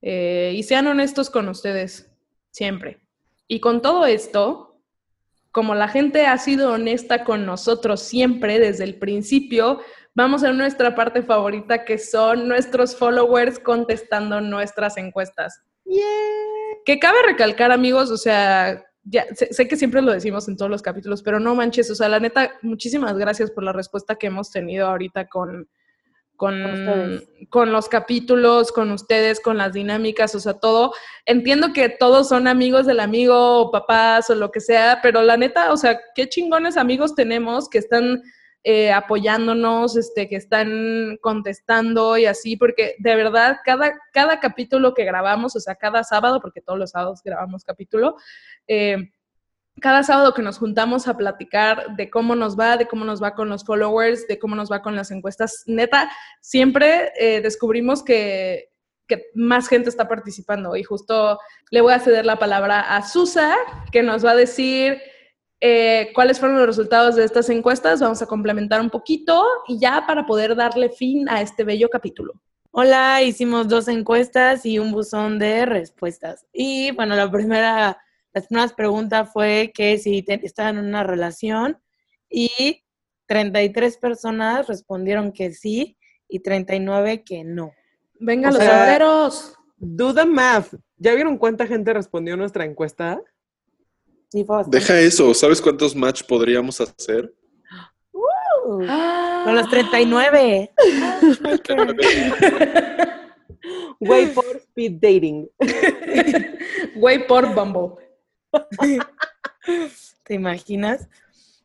eh, 0.00 0.52
y 0.54 0.62
sean 0.62 0.86
honestos 0.86 1.28
con 1.28 1.48
ustedes, 1.48 2.10
siempre. 2.50 3.00
Y 3.46 3.60
con 3.60 3.82
todo 3.82 4.06
esto, 4.06 4.80
como 5.52 5.74
la 5.74 5.88
gente 5.88 6.26
ha 6.26 6.38
sido 6.38 6.72
honesta 6.72 7.24
con 7.24 7.44
nosotros 7.44 8.00
siempre 8.00 8.58
desde 8.58 8.84
el 8.84 8.94
principio, 8.94 9.80
vamos 10.20 10.44
a 10.44 10.52
nuestra 10.52 10.94
parte 10.94 11.22
favorita 11.22 11.84
que 11.84 11.98
son 11.98 12.46
nuestros 12.46 12.94
followers 12.94 13.58
contestando 13.58 14.40
nuestras 14.40 14.96
encuestas. 14.96 15.62
Que 16.84 16.98
cabe 16.98 17.18
recalcar, 17.26 17.72
amigos, 17.72 18.10
o 18.10 18.16
sea, 18.16 18.84
ya 19.02 19.26
sé, 19.34 19.52
sé 19.52 19.66
que 19.66 19.76
siempre 19.76 20.02
lo 20.02 20.12
decimos 20.12 20.46
en 20.48 20.56
todos 20.56 20.70
los 20.70 20.82
capítulos, 20.82 21.22
pero 21.22 21.40
no 21.40 21.54
manches, 21.54 21.90
o 21.90 21.94
sea, 21.94 22.08
la 22.08 22.20
neta, 22.20 22.52
muchísimas 22.62 23.16
gracias 23.16 23.50
por 23.50 23.64
la 23.64 23.72
respuesta 23.72 24.16
que 24.16 24.26
hemos 24.26 24.50
tenido 24.50 24.86
ahorita 24.86 25.26
con, 25.28 25.68
con, 26.36 27.22
con 27.48 27.72
los 27.72 27.88
capítulos, 27.88 28.72
con 28.72 28.90
ustedes, 28.90 29.40
con 29.40 29.56
las 29.56 29.72
dinámicas, 29.72 30.34
o 30.34 30.40
sea, 30.40 30.54
todo. 30.54 30.92
Entiendo 31.24 31.72
que 31.72 31.88
todos 31.88 32.28
son 32.28 32.46
amigos 32.46 32.86
del 32.86 33.00
amigo 33.00 33.60
o 33.60 33.70
papás 33.70 34.28
o 34.30 34.34
lo 34.34 34.50
que 34.50 34.60
sea, 34.60 35.00
pero 35.02 35.22
la 35.22 35.36
neta, 35.36 35.72
o 35.72 35.76
sea, 35.76 35.98
qué 36.14 36.28
chingones 36.28 36.76
amigos 36.76 37.14
tenemos 37.14 37.68
que 37.68 37.78
están 37.78 38.22
eh, 38.62 38.92
apoyándonos, 38.92 39.96
este, 39.96 40.28
que 40.28 40.36
están 40.36 41.18
contestando 41.22 42.18
y 42.18 42.26
así, 42.26 42.56
porque 42.56 42.94
de 42.98 43.16
verdad, 43.16 43.56
cada, 43.64 43.98
cada 44.12 44.38
capítulo 44.38 44.92
que 44.92 45.04
grabamos, 45.04 45.56
o 45.56 45.60
sea, 45.60 45.76
cada 45.76 46.04
sábado, 46.04 46.40
porque 46.40 46.60
todos 46.60 46.78
los 46.78 46.90
sábados 46.90 47.22
grabamos 47.24 47.64
capítulo, 47.64 48.16
eh, 48.68 49.10
cada 49.80 50.02
sábado 50.02 50.34
que 50.34 50.42
nos 50.42 50.58
juntamos 50.58 51.08
a 51.08 51.16
platicar 51.16 51.96
de 51.96 52.10
cómo 52.10 52.34
nos 52.34 52.58
va, 52.58 52.76
de 52.76 52.86
cómo 52.86 53.06
nos 53.06 53.22
va 53.22 53.34
con 53.34 53.48
los 53.48 53.64
followers, 53.64 54.26
de 54.28 54.38
cómo 54.38 54.54
nos 54.54 54.70
va 54.70 54.82
con 54.82 54.94
las 54.94 55.10
encuestas, 55.10 55.62
neta, 55.66 56.10
siempre 56.42 57.12
eh, 57.18 57.40
descubrimos 57.40 58.02
que, 58.02 58.70
que 59.08 59.30
más 59.34 59.68
gente 59.68 59.88
está 59.88 60.06
participando. 60.06 60.76
Y 60.76 60.82
justo 60.82 61.38
le 61.70 61.80
voy 61.80 61.94
a 61.94 61.98
ceder 61.98 62.26
la 62.26 62.38
palabra 62.38 62.94
a 62.94 63.02
Susa, 63.06 63.56
que 63.90 64.02
nos 64.02 64.24
va 64.24 64.32
a 64.32 64.36
decir 64.36 65.00
eh, 65.60 66.10
cuáles 66.14 66.38
fueron 66.40 66.58
los 66.58 66.66
resultados 66.66 67.16
de 67.16 67.24
estas 67.24 67.48
encuestas. 67.50 68.00
Vamos 68.00 68.22
a 68.22 68.26
complementar 68.26 68.80
un 68.80 68.90
poquito 68.90 69.44
y 69.68 69.78
ya 69.78 70.04
para 70.06 70.26
poder 70.26 70.56
darle 70.56 70.90
fin 70.90 71.28
a 71.28 71.40
este 71.42 71.64
bello 71.64 71.88
capítulo. 71.88 72.34
Hola, 72.72 73.22
hicimos 73.22 73.68
dos 73.68 73.88
encuestas 73.88 74.64
y 74.64 74.78
un 74.78 74.92
buzón 74.92 75.38
de 75.38 75.66
respuestas. 75.66 76.46
Y 76.52 76.92
bueno, 76.92 77.16
la 77.16 77.30
primera, 77.30 77.98
las 78.32 78.46
primeras 78.46 78.72
preguntas 78.72 79.30
fue 79.32 79.72
que 79.74 79.98
si 79.98 80.22
te- 80.22 80.40
estaban 80.46 80.78
en 80.78 80.84
una 80.86 81.02
relación 81.02 81.78
y 82.30 82.84
33 83.26 83.96
personas 83.98 84.66
respondieron 84.68 85.32
que 85.32 85.52
sí 85.52 85.96
y 86.28 86.40
39 86.40 87.24
que 87.24 87.42
no. 87.44 87.72
Venga, 88.20 88.50
O 88.50 88.52
los 88.52 88.62
sea, 88.62 88.84
solteros. 88.86 89.54
The 90.14 90.24
math. 90.26 90.74
¿Ya 90.96 91.14
vieron 91.14 91.38
cuánta 91.38 91.66
gente 91.66 91.92
respondió 91.92 92.36
nuestra 92.36 92.64
encuesta? 92.64 93.20
Deja 94.68 95.00
eso. 95.00 95.34
¿Sabes 95.34 95.60
cuántos 95.60 95.94
match 95.94 96.22
podríamos 96.22 96.80
hacer? 96.80 97.34
Uh, 98.12 98.84
Ah. 98.88 99.42
Con 99.44 99.54
los 99.54 99.68
39. 99.68 100.72
Way 104.00 104.26
for 104.28 104.56
speed 104.56 104.92
dating. 105.00 105.48
Güey 106.94 107.26
por 107.26 107.54
Bumble. 107.54 107.96
¿Te 110.24 110.34
imaginas? 110.34 111.08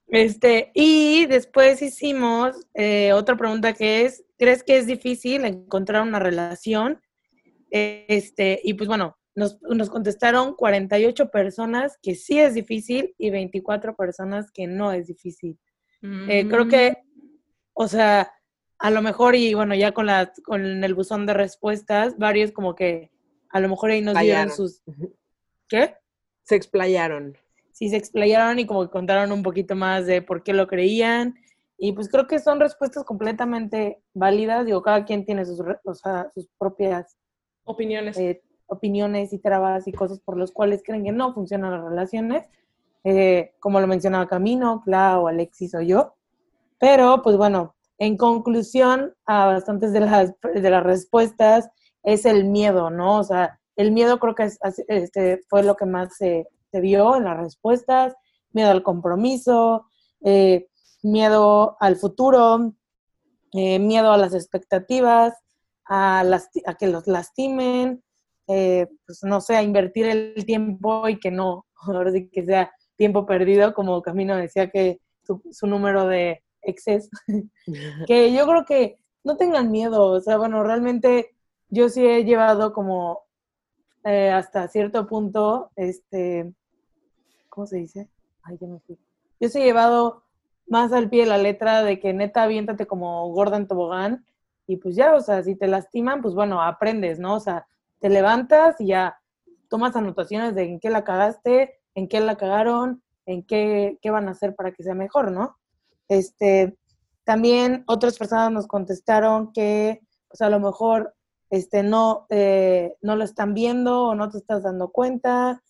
Este, 0.07 0.72
y 0.74 1.26
después 1.26 1.82
hicimos 1.82 2.55
eh, 2.74 3.11
otra 3.13 3.36
pregunta 3.38 3.74
que 3.74 4.05
es, 4.05 4.24
¿crees 4.38 4.63
que 4.63 4.78
es 4.78 4.86
difícil 4.86 5.45
encontrar 5.45 6.03
una 6.03 6.20
relación? 6.20 7.01
Este, 7.72 8.59
y 8.63 8.76
pues 8.76 8.88
bueno, 8.88 9.18
nos, 9.36 9.61
nos 9.61 9.89
contestaron 9.89 10.55
48 10.55 11.29
personas 11.29 11.97
que 12.01 12.15
sí 12.15 12.39
es 12.39 12.53
difícil 12.53 13.13
y 13.17 13.29
24 13.29 13.95
personas 13.95 14.51
que 14.51 14.65
no 14.65 14.91
es 14.91 15.07
difícil. 15.07 15.59
Eh, 16.01 16.47
creo 16.47 16.67
que, 16.67 16.97
o 17.73 17.88
sea, 17.88 18.31
a 18.77 18.91
lo 18.91 19.01
mejor, 19.01 19.36
y 19.36 19.55
bueno, 19.55 19.73
ya 19.73 19.91
con, 19.91 20.05
la, 20.05 20.31
con 20.43 20.83
el 20.83 20.93
buzón 20.93 21.25
de 21.25 21.33
respuestas, 21.33 22.15
varios 22.17 22.51
como 22.51 22.75
que 22.75 23.11
a 23.49 23.59
lo 23.59 23.69
mejor 23.69 23.89
ahí 23.89 24.01
nos 24.01 24.19
dieron 24.19 24.51
sus... 24.51 24.83
¿Qué? 25.67 25.95
Se 26.43 26.55
explayaron. 26.55 27.36
sí 27.71 27.89
se 27.89 27.95
explayaron 27.97 28.59
y 28.59 28.67
como 28.67 28.83
que 28.83 28.91
contaron 28.91 29.31
un 29.31 29.41
poquito 29.41 29.75
más 29.75 30.05
de 30.05 30.21
por 30.21 30.43
qué 30.43 30.53
lo 30.53 30.67
creían. 30.67 31.36
Y 31.77 31.93
pues 31.93 32.07
creo 32.07 32.27
que 32.27 32.39
son 32.39 32.59
respuestas 32.59 33.03
completamente 33.03 34.01
válidas. 34.13 34.65
Digo, 34.65 34.83
cada 34.83 35.05
quien 35.05 35.25
tiene 35.25 35.43
sus, 35.45 35.59
o 35.59 35.93
sea, 35.95 36.29
sus 36.33 36.47
propias 36.59 37.17
Opiniones. 37.63 38.15
eh, 38.17 38.43
opiniones 38.68 39.34
y 39.34 39.39
trabas 39.39 39.88
y 39.88 39.91
cosas 39.91 40.20
por 40.20 40.38
las 40.38 40.51
cuales 40.51 40.82
creen 40.84 41.03
que 41.03 41.11
no 41.11 41.34
funcionan 41.34 41.72
las 41.72 41.84
relaciones. 41.84 42.47
Eh, 43.03 43.53
como 43.59 43.80
lo 43.80 43.88
mencionaba 43.88 44.28
Camino, 44.28 44.82
Clau, 44.84 45.28
Alexis 45.28 45.76
o 45.76 45.82
yo. 45.82 46.16
Pero, 46.80 47.22
pues 47.22 47.38
bueno, 47.38 47.76
en 47.97 48.18
conclusión, 48.18 49.13
a 49.26 49.45
bastantes 49.45 49.93
de 49.93 49.99
las, 50.01 50.34
de 50.41 50.70
las 50.70 50.84
respuestas 50.84 51.70
es 52.03 52.26
el 52.26 52.45
miedo, 52.45 52.89
¿no? 52.89 53.20
O 53.20 53.24
sea, 53.24 53.59
el 53.76 53.91
miedo 53.91 54.20
creo 54.20 54.36
que 54.36 54.43
es- 54.43 54.59
este, 54.88 55.41
fue 55.49 55.63
lo 55.63 55.76
que 55.76 55.86
más 55.86 56.16
se, 56.18 56.47
se 56.72 56.80
vio 56.82 57.16
en 57.16 57.26
las 57.26 57.38
respuestas, 57.38 58.16
miedo 58.51 58.72
al 58.72 58.84
compromiso, 58.84 59.86
eh, 60.24 60.68
miedo 61.03 61.78
al 61.80 61.95
futuro, 61.97 62.74
eh, 63.53 63.80
miedo 63.80 64.11
a 64.11 64.18
las 64.18 64.34
expectativas, 64.34 65.34
a, 65.86 66.24
lasti- 66.24 66.63
a 66.66 66.74
que 66.76 66.88
los 66.88 67.05
lastimen, 67.07 68.03
eh, 68.47 68.87
pues 69.05 69.23
no 69.23 69.41
sé, 69.41 69.55
a 69.55 69.63
invertir 69.63 70.05
el 70.05 70.45
tiempo 70.45 71.07
y 71.09 71.19
que 71.19 71.31
no, 71.31 71.65
ahora 71.87 72.11
sí 72.11 72.29
que 72.29 72.45
sea 72.45 72.71
tiempo 72.95 73.25
perdido, 73.25 73.73
como 73.73 74.01
Camino 74.01 74.35
decía 74.35 74.69
que 74.69 74.99
su, 75.23 75.67
número 75.67 76.07
de 76.07 76.43
exes, 76.61 77.09
que 78.07 78.33
yo 78.33 78.45
creo 78.47 78.65
que 78.65 78.99
no 79.23 79.37
tengan 79.37 79.71
miedo, 79.71 80.07
o 80.07 80.21
sea, 80.21 80.37
bueno, 80.37 80.63
realmente 80.63 81.35
yo 81.69 81.89
sí 81.89 82.05
he 82.05 82.23
llevado 82.23 82.73
como 82.73 83.21
eh, 84.03 84.29
hasta 84.29 84.67
cierto 84.67 85.07
punto, 85.07 85.71
este, 85.75 86.53
¿cómo 87.49 87.65
se 87.65 87.77
dice? 87.77 88.07
Ay, 88.43 88.57
ya 88.61 88.67
me 88.67 88.79
fui. 88.79 88.99
Yo 89.39 89.49
sí 89.49 89.59
he 89.59 89.65
llevado 89.65 90.23
más 90.67 90.93
al 90.93 91.09
pie 91.09 91.25
la 91.25 91.37
letra 91.37 91.83
de 91.83 91.99
que 91.99 92.13
neta 92.13 92.43
aviéntate 92.43 92.85
como 92.85 93.27
gorda 93.31 93.57
en 93.57 93.67
tobogán 93.67 94.25
y 94.67 94.77
pues 94.77 94.95
ya, 94.95 95.13
o 95.13 95.21
sea, 95.21 95.43
si 95.43 95.55
te 95.55 95.67
lastiman, 95.67 96.21
pues 96.21 96.33
bueno, 96.33 96.61
aprendes, 96.61 97.19
¿no? 97.19 97.35
O 97.35 97.39
sea, 97.39 97.67
te 97.99 98.09
levantas 98.09 98.79
y 98.79 98.87
ya 98.87 99.19
tomas 99.69 99.95
anotaciones 99.95 100.55
de 100.55 100.63
en 100.63 100.79
qué 100.79 100.89
la 100.89 101.03
cagaste, 101.03 101.79
en 101.95 102.07
qué 102.07 102.19
la 102.19 102.37
cagaron, 102.37 103.03
en 103.25 103.45
qué, 103.45 103.97
qué 104.01 104.11
van 104.11 104.27
a 104.27 104.31
hacer 104.31 104.55
para 104.55 104.71
que 104.73 104.83
sea 104.83 104.93
mejor, 104.93 105.31
¿no? 105.31 105.57
Este, 106.07 106.77
también 107.23 107.83
otras 107.87 108.17
personas 108.17 108.51
nos 108.51 108.67
contestaron 108.67 109.51
que, 109.51 110.01
pues 110.27 110.41
a 110.41 110.49
lo 110.49 110.59
mejor, 110.59 111.15
este, 111.49 111.83
no, 111.83 112.25
eh, 112.29 112.95
no 113.01 113.15
lo 113.15 113.23
están 113.23 113.53
viendo 113.53 114.03
o 114.03 114.15
no 114.15 114.29
te 114.29 114.37
estás 114.37 114.63
dando 114.63 114.91
cuenta, 114.91 115.61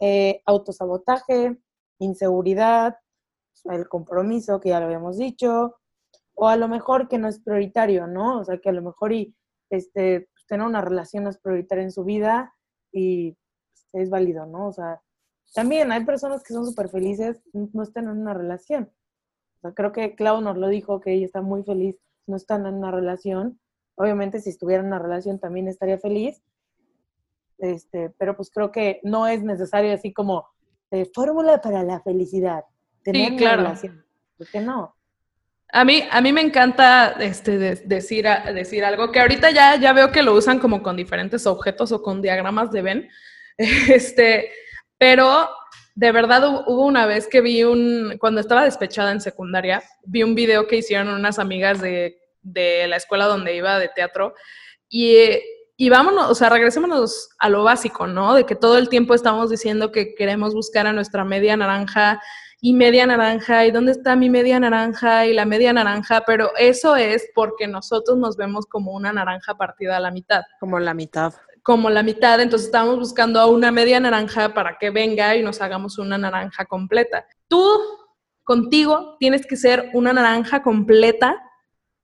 eh, 0.00 0.42
autosabotaje, 0.46 1.58
inseguridad, 1.98 2.96
el 3.64 3.88
compromiso, 3.88 4.60
que 4.60 4.70
ya 4.70 4.80
lo 4.80 4.86
habíamos 4.86 5.16
dicho, 5.16 5.76
o 6.34 6.48
a 6.48 6.56
lo 6.56 6.68
mejor 6.68 7.08
que 7.08 7.18
no 7.18 7.28
es 7.28 7.40
prioritario, 7.40 8.06
¿no? 8.06 8.40
O 8.40 8.44
sea, 8.44 8.58
que 8.58 8.68
a 8.68 8.72
lo 8.72 8.82
mejor 8.82 9.12
y, 9.12 9.34
este, 9.70 10.28
tener 10.48 10.66
una 10.66 10.80
relación 10.80 11.26
es 11.26 11.38
prioritaria 11.38 11.84
en 11.84 11.92
su 11.92 12.04
vida 12.04 12.54
y 12.90 13.32
pues, 13.92 14.04
es 14.04 14.10
válido, 14.10 14.46
¿no? 14.46 14.68
O 14.68 14.72
sea, 14.72 15.00
también 15.54 15.92
hay 15.92 16.04
personas 16.04 16.42
que 16.42 16.54
son 16.54 16.66
súper 16.66 16.88
felices, 16.88 17.40
no 17.52 17.82
están 17.82 18.04
en 18.04 18.18
una 18.18 18.34
relación. 18.34 18.90
O 19.58 19.60
sea, 19.60 19.72
creo 19.72 19.92
que 19.92 20.14
Clau 20.14 20.40
nos 20.40 20.56
lo 20.56 20.68
dijo, 20.68 21.00
que 21.00 21.12
ella 21.12 21.26
está 21.26 21.42
muy 21.42 21.62
feliz, 21.62 21.96
no 22.26 22.36
están 22.36 22.66
en 22.66 22.74
una 22.74 22.90
relación. 22.90 23.60
Obviamente, 23.96 24.40
si 24.40 24.50
estuviera 24.50 24.82
en 24.82 24.88
una 24.88 24.98
relación 24.98 25.38
también 25.38 25.68
estaría 25.68 25.98
feliz. 25.98 26.42
Este, 27.58 28.10
pero 28.18 28.36
pues 28.36 28.50
creo 28.50 28.70
que 28.70 29.00
no 29.02 29.26
es 29.26 29.42
necesario 29.42 29.92
así 29.92 30.12
como 30.12 30.46
eh, 30.90 31.10
fórmula 31.12 31.60
para 31.60 31.82
la 31.82 32.00
felicidad. 32.00 32.64
Tener 33.02 33.32
una 33.32 33.38
claro. 33.38 33.62
relación. 33.62 34.04
¿Por 34.36 34.46
qué 34.48 34.60
no? 34.60 34.94
A 35.72 35.84
mí, 35.84 36.02
a 36.10 36.20
mí 36.22 36.32
me 36.32 36.40
encanta 36.40 37.16
este, 37.20 37.58
de- 37.58 37.74
decir, 37.84 38.26
decir 38.54 38.84
algo 38.84 39.12
que 39.12 39.20
ahorita 39.20 39.50
ya, 39.50 39.76
ya 39.76 39.92
veo 39.92 40.10
que 40.10 40.22
lo 40.22 40.32
usan 40.34 40.58
como 40.58 40.82
con 40.82 40.96
diferentes 40.96 41.46
objetos 41.46 41.92
o 41.92 42.02
con 42.02 42.22
diagramas 42.22 42.70
de 42.72 42.82
Venn. 42.82 43.08
Este, 43.58 44.50
pero 44.98 45.48
de 45.94 46.12
verdad 46.12 46.44
hu- 46.44 46.64
hubo 46.68 46.86
una 46.86 47.06
vez 47.06 47.26
que 47.26 47.40
vi 47.40 47.64
un, 47.64 48.16
cuando 48.18 48.40
estaba 48.40 48.64
despechada 48.64 49.10
en 49.12 49.20
secundaria, 49.20 49.82
vi 50.04 50.22
un 50.22 50.34
video 50.34 50.66
que 50.68 50.76
hicieron 50.76 51.08
unas 51.08 51.38
amigas 51.38 51.80
de, 51.80 52.16
de 52.40 52.86
la 52.88 52.96
escuela 52.96 53.26
donde 53.26 53.54
iba 53.56 53.78
de 53.78 53.88
teatro 53.88 54.34
y, 54.88 55.16
y 55.76 55.88
vámonos, 55.90 56.30
o 56.30 56.34
sea, 56.34 56.48
regresémonos 56.50 57.30
a 57.40 57.48
lo 57.48 57.64
básico, 57.64 58.06
¿no? 58.06 58.32
De 58.34 58.46
que 58.46 58.54
todo 58.54 58.78
el 58.78 58.88
tiempo 58.88 59.12
estamos 59.14 59.50
diciendo 59.50 59.90
que 59.92 60.14
queremos 60.14 60.54
buscar 60.54 60.86
a 60.86 60.92
nuestra 60.92 61.24
media 61.24 61.56
naranja 61.56 62.22
y 62.60 62.74
media 62.74 63.06
naranja, 63.06 63.66
y 63.66 63.70
dónde 63.70 63.92
está 63.92 64.16
mi 64.16 64.30
media 64.30 64.58
naranja 64.58 65.26
y 65.26 65.32
la 65.32 65.44
media 65.44 65.72
naranja, 65.72 66.24
pero 66.26 66.50
eso 66.56 66.96
es 66.96 67.28
porque 67.34 67.68
nosotros 67.68 68.18
nos 68.18 68.36
vemos 68.36 68.66
como 68.66 68.92
una 68.92 69.12
naranja 69.12 69.54
partida 69.56 69.96
a 69.96 70.00
la 70.00 70.10
mitad, 70.10 70.42
Como 70.58 70.78
la 70.80 70.92
mitad. 70.92 71.34
como 71.62 71.88
la 71.90 72.02
mitad, 72.02 72.40
entonces 72.40 72.66
estamos 72.66 72.98
buscando 72.98 73.38
a 73.40 73.46
una 73.46 73.70
media 73.70 74.00
naranja 74.00 74.54
para 74.54 74.76
que 74.78 74.90
venga 74.90 75.36
y 75.36 75.42
nos 75.42 75.60
hagamos 75.60 75.98
una 75.98 76.18
naranja 76.18 76.64
completa. 76.64 77.26
Tú, 77.46 77.62
contigo, 78.42 79.16
tienes 79.20 79.46
que 79.46 79.56
ser 79.56 79.90
una 79.92 80.12
naranja 80.12 80.62
completa, 80.62 81.36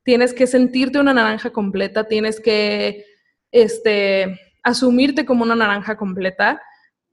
tienes 0.05 0.35
que 0.35 0.47
sentirte 0.47 1.01
una 1.01 1.15
naranja 1.15 1.51
completa, 1.51 2.05
tienes 2.05 2.39
que, 2.41 3.07
este, 3.51 4.39
asumirte 4.63 5.25
como 5.27 5.43
una 5.43 5.57
naranja 5.57 5.97
completa, 5.97 6.63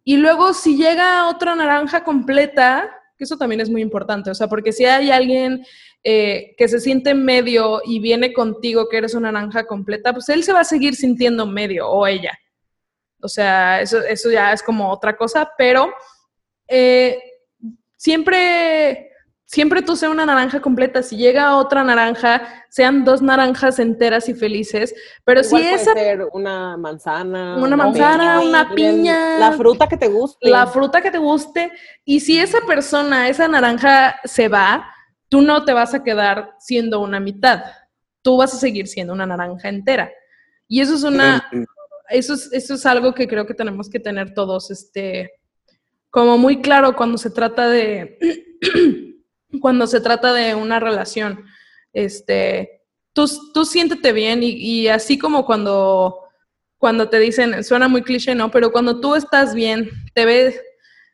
y 0.03 0.17
luego 0.17 0.53
si 0.53 0.77
llega 0.77 1.27
otra 1.27 1.55
naranja 1.55 2.03
completa, 2.03 2.89
que 3.21 3.25
eso 3.25 3.37
también 3.37 3.61
es 3.61 3.69
muy 3.69 3.83
importante, 3.83 4.31
o 4.31 4.33
sea, 4.33 4.47
porque 4.47 4.71
si 4.71 4.83
hay 4.83 5.11
alguien 5.11 5.63
eh, 6.03 6.55
que 6.57 6.67
se 6.67 6.79
siente 6.79 7.13
medio 7.13 7.79
y 7.85 7.99
viene 7.99 8.33
contigo 8.33 8.89
que 8.89 8.97
eres 8.97 9.13
una 9.13 9.31
naranja 9.31 9.67
completa, 9.67 10.11
pues 10.11 10.27
él 10.29 10.43
se 10.43 10.51
va 10.51 10.61
a 10.61 10.63
seguir 10.63 10.95
sintiendo 10.95 11.45
medio 11.45 11.87
o 11.87 12.07
ella. 12.07 12.35
O 13.21 13.27
sea, 13.27 13.79
eso, 13.79 13.99
eso 13.99 14.31
ya 14.31 14.51
es 14.53 14.63
como 14.63 14.89
otra 14.89 15.15
cosa, 15.15 15.51
pero 15.55 15.93
eh, 16.67 17.21
siempre, 17.95 19.10
siempre 19.51 19.81
tú 19.81 19.97
sé 19.97 20.07
una 20.07 20.25
naranja 20.25 20.61
completa. 20.61 21.03
Si 21.03 21.17
llega 21.17 21.57
otra 21.57 21.83
naranja, 21.83 22.65
sean 22.69 23.03
dos 23.03 23.21
naranjas 23.21 23.79
enteras 23.79 24.29
y 24.29 24.33
felices, 24.33 24.95
pero 25.25 25.41
Igual 25.41 25.61
si 25.61 25.67
puede 25.67 25.75
esa, 25.75 25.93
ser 25.93 26.27
una 26.31 26.77
manzana. 26.77 27.57
una 27.57 27.67
un 27.67 27.75
manzana, 27.75 28.39
piña, 28.39 28.49
una 28.49 28.75
piña, 28.75 29.39
La 29.39 29.51
fruta 29.51 29.87
que 29.89 29.97
te 29.97 30.07
guste. 30.07 30.49
la 30.49 30.67
fruta 30.67 31.01
que 31.01 31.11
te 31.11 31.17
guste, 31.17 31.69
y 32.05 32.21
si 32.21 32.39
esa 32.39 32.61
persona, 32.61 33.27
esa 33.27 33.49
naranja 33.49 34.21
se 34.23 34.47
va, 34.47 34.89
tú 35.27 35.41
no 35.41 35.65
te 35.65 35.73
vas 35.73 35.93
a 35.93 36.01
quedar 36.01 36.53
siendo 36.57 37.01
una 37.01 37.19
mitad, 37.19 37.61
tú 38.21 38.37
vas 38.37 38.53
a 38.53 38.57
seguir 38.57 38.87
siendo 38.87 39.11
una 39.11 39.25
naranja 39.25 39.67
entera. 39.67 40.09
Y 40.65 40.79
eso 40.79 40.95
es 40.95 41.03
una, 41.03 41.45
eso 42.09 42.35
es, 42.35 42.49
eso 42.53 42.75
es 42.75 42.85
algo 42.85 43.13
que 43.13 43.27
creo 43.27 43.45
que 43.45 43.53
tenemos 43.53 43.89
que 43.89 43.99
tener 43.99 44.33
todos, 44.33 44.71
este, 44.71 45.29
como 46.09 46.37
muy 46.37 46.61
claro 46.61 46.95
cuando 46.95 47.17
se 47.17 47.29
trata 47.29 47.67
de, 47.67 48.17
cuando 49.59 49.87
se 49.87 50.01
trata 50.01 50.33
de 50.33 50.55
una 50.55 50.79
relación. 50.79 51.45
Este, 51.93 52.83
tú, 53.13 53.29
tú 53.53 53.65
siéntete 53.65 54.13
bien 54.13 54.43
y, 54.43 54.51
y 54.51 54.87
así 54.87 55.17
como 55.17 55.45
cuando, 55.45 56.19
cuando 56.77 57.09
te 57.09 57.19
dicen, 57.19 57.63
suena 57.63 57.87
muy 57.87 58.03
cliché, 58.03 58.35
¿no? 58.35 58.51
Pero 58.51 58.71
cuando 58.71 58.99
tú 58.99 59.15
estás 59.15 59.53
bien, 59.53 59.89
te 60.13 60.25
ves, 60.25 60.61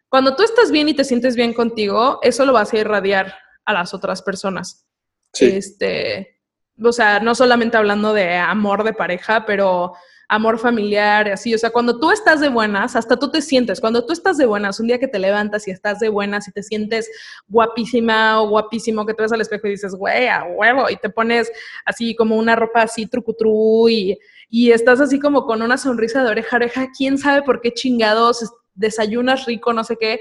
cuando 0.09 0.35
tú 0.35 0.43
estás 0.43 0.71
bien 0.71 0.89
y 0.89 0.93
te 0.93 1.03
sientes 1.03 1.35
bien 1.35 1.53
contigo, 1.53 2.19
eso 2.21 2.45
lo 2.45 2.53
vas 2.53 2.73
a 2.73 2.77
irradiar 2.77 3.35
a 3.65 3.73
las 3.73 3.93
otras 3.93 4.21
personas. 4.21 4.85
Sí. 5.33 5.45
Este, 5.45 6.39
o 6.81 6.91
sea, 6.91 7.19
no 7.19 7.35
solamente 7.35 7.77
hablando 7.77 8.13
de 8.13 8.35
amor 8.35 8.83
de 8.83 8.93
pareja, 8.93 9.45
pero 9.45 9.93
amor 10.29 10.59
familiar, 10.59 11.29
así, 11.29 11.53
o 11.55 11.57
sea, 11.57 11.69
cuando 11.69 11.99
tú 11.99 12.11
estás 12.11 12.41
de 12.41 12.49
buenas, 12.49 12.95
hasta 12.95 13.17
tú 13.17 13.31
te 13.31 13.41
sientes, 13.41 13.79
cuando 13.79 14.05
tú 14.05 14.11
estás 14.11 14.37
de 14.37 14.45
buenas, 14.45 14.79
un 14.79 14.87
día 14.87 14.99
que 14.99 15.07
te 15.07 15.19
levantas 15.19 15.67
y 15.67 15.71
estás 15.71 15.99
de 15.99 16.09
buenas 16.09 16.47
y 16.47 16.51
te 16.51 16.63
sientes 16.63 17.09
guapísima 17.47 18.41
o 18.41 18.49
guapísimo, 18.49 19.05
que 19.05 19.13
te 19.13 19.21
ves 19.23 19.31
al 19.31 19.41
espejo 19.41 19.67
y 19.67 19.71
dices, 19.71 19.95
güey, 19.95 20.27
a 20.27 20.43
huevo, 20.43 20.89
y 20.89 20.97
te 20.97 21.09
pones 21.09 21.51
así 21.85 22.15
como 22.15 22.35
una 22.35 22.55
ropa 22.55 22.81
así 22.81 23.05
trucutru 23.07 23.87
y, 23.89 24.17
y 24.49 24.71
estás 24.71 24.99
así 24.99 25.19
como 25.19 25.45
con 25.45 25.61
una 25.61 25.77
sonrisa 25.77 26.23
de 26.23 26.29
oreja 26.31 26.57
oreja, 26.57 26.87
quién 26.97 27.17
sabe 27.17 27.41
por 27.43 27.61
qué 27.61 27.73
chingados 27.73 28.43
es- 28.43 28.51
desayunas 28.75 29.45
rico, 29.45 29.73
no 29.73 29.83
sé 29.83 29.97
qué, 29.99 30.19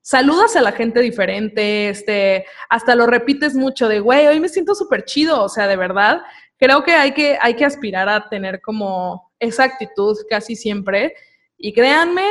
saludas 0.00 0.54
a 0.54 0.62
la 0.62 0.70
gente 0.70 1.00
diferente, 1.00 1.88
este, 1.88 2.44
hasta 2.68 2.94
lo 2.94 3.06
repites 3.06 3.54
mucho 3.56 3.88
de, 3.88 3.98
güey, 3.98 4.28
hoy 4.28 4.38
me 4.38 4.48
siento 4.48 4.74
súper 4.76 5.04
chido, 5.04 5.42
o 5.42 5.48
sea, 5.48 5.66
de 5.66 5.76
verdad, 5.76 6.20
creo 6.58 6.82
que 6.82 6.92
hay, 6.92 7.12
que 7.12 7.38
hay 7.40 7.54
que 7.54 7.64
aspirar 7.64 8.08
a 8.08 8.28
tener 8.28 8.60
como 8.60 9.30
esa 9.38 9.64
actitud 9.64 10.16
casi 10.28 10.56
siempre. 10.56 11.14
Y 11.58 11.72
créanme 11.72 12.26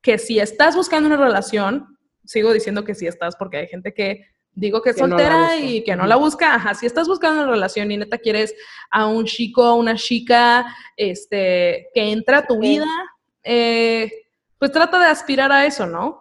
que 0.00 0.18
si 0.18 0.38
estás 0.38 0.76
buscando 0.76 1.08
una 1.08 1.16
relación, 1.16 1.98
sigo 2.24 2.52
diciendo 2.52 2.84
que 2.84 2.94
si 2.94 3.06
estás 3.06 3.36
porque 3.36 3.58
hay 3.58 3.66
gente 3.66 3.92
que 3.94 4.26
digo 4.52 4.82
que 4.82 4.90
es 4.90 4.96
Que 4.96 5.00
soltera 5.00 5.56
y 5.56 5.84
que 5.84 5.94
no 5.94 6.06
la 6.06 6.16
busca, 6.16 6.54
ajá, 6.54 6.74
si 6.74 6.86
estás 6.86 7.06
buscando 7.06 7.42
una 7.42 7.52
relación 7.52 7.90
y 7.90 7.96
neta 7.96 8.18
quieres 8.18 8.54
a 8.90 9.06
un 9.06 9.24
chico, 9.24 9.64
a 9.64 9.74
una 9.74 9.94
chica, 9.94 10.66
este, 10.96 11.88
que 11.94 12.10
entra 12.10 12.38
a 12.38 12.46
tu 12.46 12.58
vida, 12.58 12.86
eh, 13.44 14.10
pues 14.58 14.72
trata 14.72 14.98
de 14.98 15.06
aspirar 15.06 15.52
a 15.52 15.64
eso, 15.64 15.86
¿no? 15.86 16.20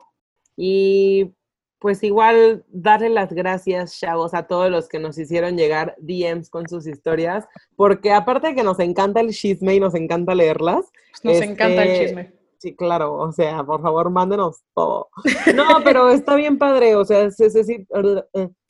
Y 0.55 1.33
pues 1.79 2.03
igual 2.03 2.65
darle 2.69 3.09
las 3.09 3.31
gracias, 3.31 3.99
chavos, 3.99 4.33
a 4.33 4.43
todos 4.47 4.69
los 4.71 4.87
que 4.87 4.99
nos 4.99 5.17
hicieron 5.17 5.57
llegar 5.57 5.95
DMs 5.99 6.49
con 6.49 6.67
sus 6.67 6.87
historias, 6.87 7.45
porque 7.75 8.11
aparte 8.11 8.47
de 8.47 8.55
que 8.55 8.63
nos 8.63 8.79
encanta 8.79 9.19
el 9.19 9.31
chisme 9.31 9.75
y 9.75 9.79
nos 9.79 9.95
encanta 9.95 10.33
leerlas, 10.33 10.85
Pues 11.11 11.23
nos 11.23 11.33
Este, 11.35 11.45
encanta 11.45 11.83
el 11.83 11.99
chisme. 12.07 12.33
Sí, 12.57 12.75
claro, 12.75 13.13
o 13.13 13.31
sea, 13.31 13.63
por 13.63 13.81
favor, 13.83 14.09
mándenos 14.09 14.63
todo. 14.73 15.09
No, 15.55 15.65
pero 15.83 16.09
está 16.09 16.35
bien 16.35 16.57
padre, 16.57 16.95
o 16.95 17.05
sea, 17.05 17.29
se, 17.29 17.49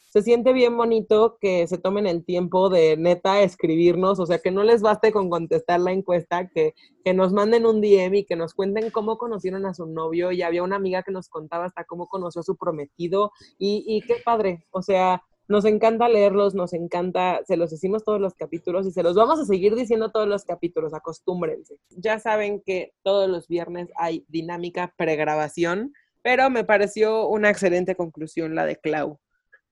se 0.10 0.22
siente 0.22 0.54
bien 0.54 0.78
bonito 0.78 1.38
que 1.40 1.68
se 1.68 1.78
tomen 1.78 2.08
el 2.08 2.24
tiempo 2.24 2.70
de 2.70 2.98
neta 2.98 3.42
escribirnos, 3.42 4.20
o 4.20 4.26
sea, 4.26 4.40
que 4.40 4.52
no 4.52 4.64
les 4.64 4.82
baste 4.82 5.12
con 5.12 5.30
contestar 5.30 5.80
la 5.80 5.92
encuesta, 5.92 6.48
que, 6.48 6.74
que 7.04 7.14
nos 7.14 7.34
manden 7.34 7.66
un 7.66 7.82
DM 7.82 8.16
y 8.16 8.26
que 8.26 8.36
nos 8.36 8.54
cuenten 8.54 8.90
cómo 8.92 9.18
conocieron 9.18 9.66
a 9.66 9.74
su 9.74 9.86
novio, 9.86 10.32
y 10.32 10.42
había 10.42 10.64
una 10.64 10.78
amiga 10.78 11.04
que 11.04 11.12
nos 11.12 11.30
contaba 11.30 11.66
hasta 11.66 11.84
cómo 11.84 12.08
conoció 12.08 12.42
a 12.42 12.44
su 12.44 12.56
prometido, 12.56 13.32
y, 13.58 13.84
y 13.88 14.02
qué 14.02 14.16
padre, 14.24 14.66
o 14.72 14.82
sea, 14.82 15.22
nos 15.48 15.64
encanta 15.66 16.10
leerlos, 16.10 16.56
nos 16.56 16.74
encanta, 16.74 17.42
se 17.46 17.56
los 17.56 17.72
decimos 17.72 18.04
todos 18.04 18.20
los 18.20 18.34
capítulos 18.34 18.86
y 18.86 18.92
se 18.92 19.04
los 19.04 19.16
vamos 19.16 19.40
a 19.40 19.46
seguir 19.46 19.76
diciendo 19.76 20.12
todos 20.12 20.28
los 20.28 20.44
capítulos, 20.44 20.94
acostúmbrense. 20.94 21.76
Ya 21.90 22.20
saben 22.20 22.62
que 22.66 22.94
todos 23.02 23.30
los 23.30 23.48
viernes 23.48 23.90
hay 23.96 24.26
dinámica 24.28 24.94
pregrabación, 24.98 25.94
pero 26.22 26.50
me 26.50 26.66
pareció 26.66 27.28
una 27.28 27.50
excelente 27.50 27.96
conclusión 27.96 28.56
la 28.56 28.66
de 28.66 28.76
Clau. 28.76 29.20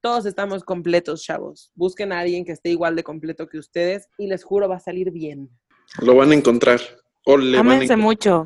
Todos 0.05 0.27
estamos 0.27 0.63
completos, 0.63 1.23
chavos. 1.23 1.71
Busquen 1.73 2.13
a 2.13 2.19
alguien 2.19 2.45
que 2.45 2.51
esté 2.51 2.69
igual 2.69 2.95
de 2.95 3.01
completo 3.01 3.47
que 3.47 3.57
ustedes 3.57 4.07
y 4.19 4.27
les 4.27 4.43
juro 4.43 4.69
va 4.69 4.75
a 4.75 4.79
salir 4.79 5.09
bien. 5.09 5.49
Lo 5.99 6.15
van 6.15 6.29
a 6.29 6.35
encontrar. 6.35 6.79
O 7.23 7.37
le 7.37 7.57
van 7.57 7.67
a 7.67 7.73
Ámense 7.73 7.95
mucho. 7.95 8.45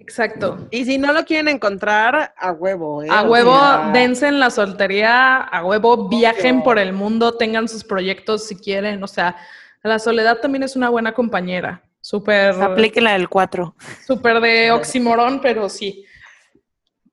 Exacto. 0.00 0.68
Y 0.70 0.84
si 0.84 0.98
no 0.98 1.14
lo 1.14 1.24
quieren 1.24 1.48
encontrar, 1.48 2.34
a 2.36 2.52
huevo, 2.52 3.02
¿eh? 3.02 3.08
A 3.10 3.22
huevo, 3.22 3.58
dense 3.94 4.28
en 4.28 4.38
la 4.38 4.50
soltería, 4.50 5.38
a 5.38 5.64
huevo, 5.64 6.10
viajen 6.10 6.62
por 6.62 6.78
el 6.78 6.92
mundo, 6.92 7.38
tengan 7.38 7.68
sus 7.68 7.82
proyectos 7.82 8.46
si 8.46 8.56
quieren. 8.56 9.02
O 9.02 9.06
sea, 9.06 9.34
la 9.82 9.98
soledad 9.98 10.40
también 10.42 10.62
es 10.62 10.76
una 10.76 10.90
buena 10.90 11.14
compañera. 11.14 11.82
Súper, 12.02 12.52
Apliquen 12.52 13.04
la 13.04 13.14
del 13.14 13.30
4. 13.30 13.74
súper 14.06 14.42
de 14.42 14.72
oximorón, 14.72 15.40
pero 15.40 15.70
sí. 15.70 16.04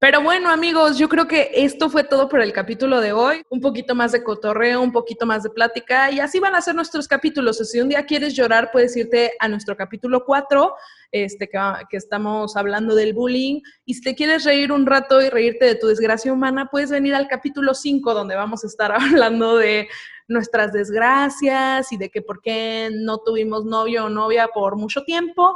Pero 0.03 0.21
bueno, 0.21 0.49
amigos, 0.49 0.97
yo 0.97 1.07
creo 1.07 1.29
que 1.29 1.49
esto 1.53 1.89
fue 1.89 2.03
todo 2.03 2.27
por 2.27 2.41
el 2.41 2.51
capítulo 2.51 2.99
de 2.99 3.13
hoy. 3.13 3.41
Un 3.49 3.61
poquito 3.61 3.95
más 3.95 4.11
de 4.11 4.21
cotorreo, 4.21 4.81
un 4.81 4.91
poquito 4.91 5.25
más 5.25 5.43
de 5.43 5.49
plática 5.49 6.11
y 6.11 6.19
así 6.19 6.41
van 6.41 6.55
a 6.55 6.61
ser 6.61 6.75
nuestros 6.75 7.07
capítulos. 7.07 7.59
Si 7.59 7.79
un 7.79 7.87
día 7.87 8.05
quieres 8.05 8.35
llorar, 8.35 8.69
puedes 8.73 8.97
irte 8.97 9.31
a 9.39 9.47
nuestro 9.47 9.77
capítulo 9.77 10.25
4, 10.25 10.75
este, 11.13 11.47
que, 11.47 11.57
que 11.89 11.95
estamos 11.95 12.57
hablando 12.57 12.95
del 12.95 13.13
bullying. 13.13 13.61
Y 13.85 13.93
si 13.93 14.01
te 14.01 14.13
quieres 14.13 14.43
reír 14.43 14.73
un 14.73 14.85
rato 14.85 15.21
y 15.21 15.29
reírte 15.29 15.63
de 15.63 15.75
tu 15.75 15.87
desgracia 15.87 16.33
humana, 16.33 16.67
puedes 16.69 16.91
venir 16.91 17.15
al 17.15 17.29
capítulo 17.29 17.73
5, 17.73 18.13
donde 18.13 18.35
vamos 18.35 18.65
a 18.65 18.67
estar 18.67 18.91
hablando 19.01 19.55
de 19.55 19.87
nuestras 20.27 20.73
desgracias 20.73 21.93
y 21.93 21.97
de 21.97 22.09
que 22.09 22.21
por 22.21 22.41
qué 22.41 22.89
no 22.91 23.19
tuvimos 23.19 23.63
novio 23.63 24.03
o 24.03 24.09
novia 24.09 24.49
por 24.53 24.75
mucho 24.75 25.05
tiempo. 25.05 25.55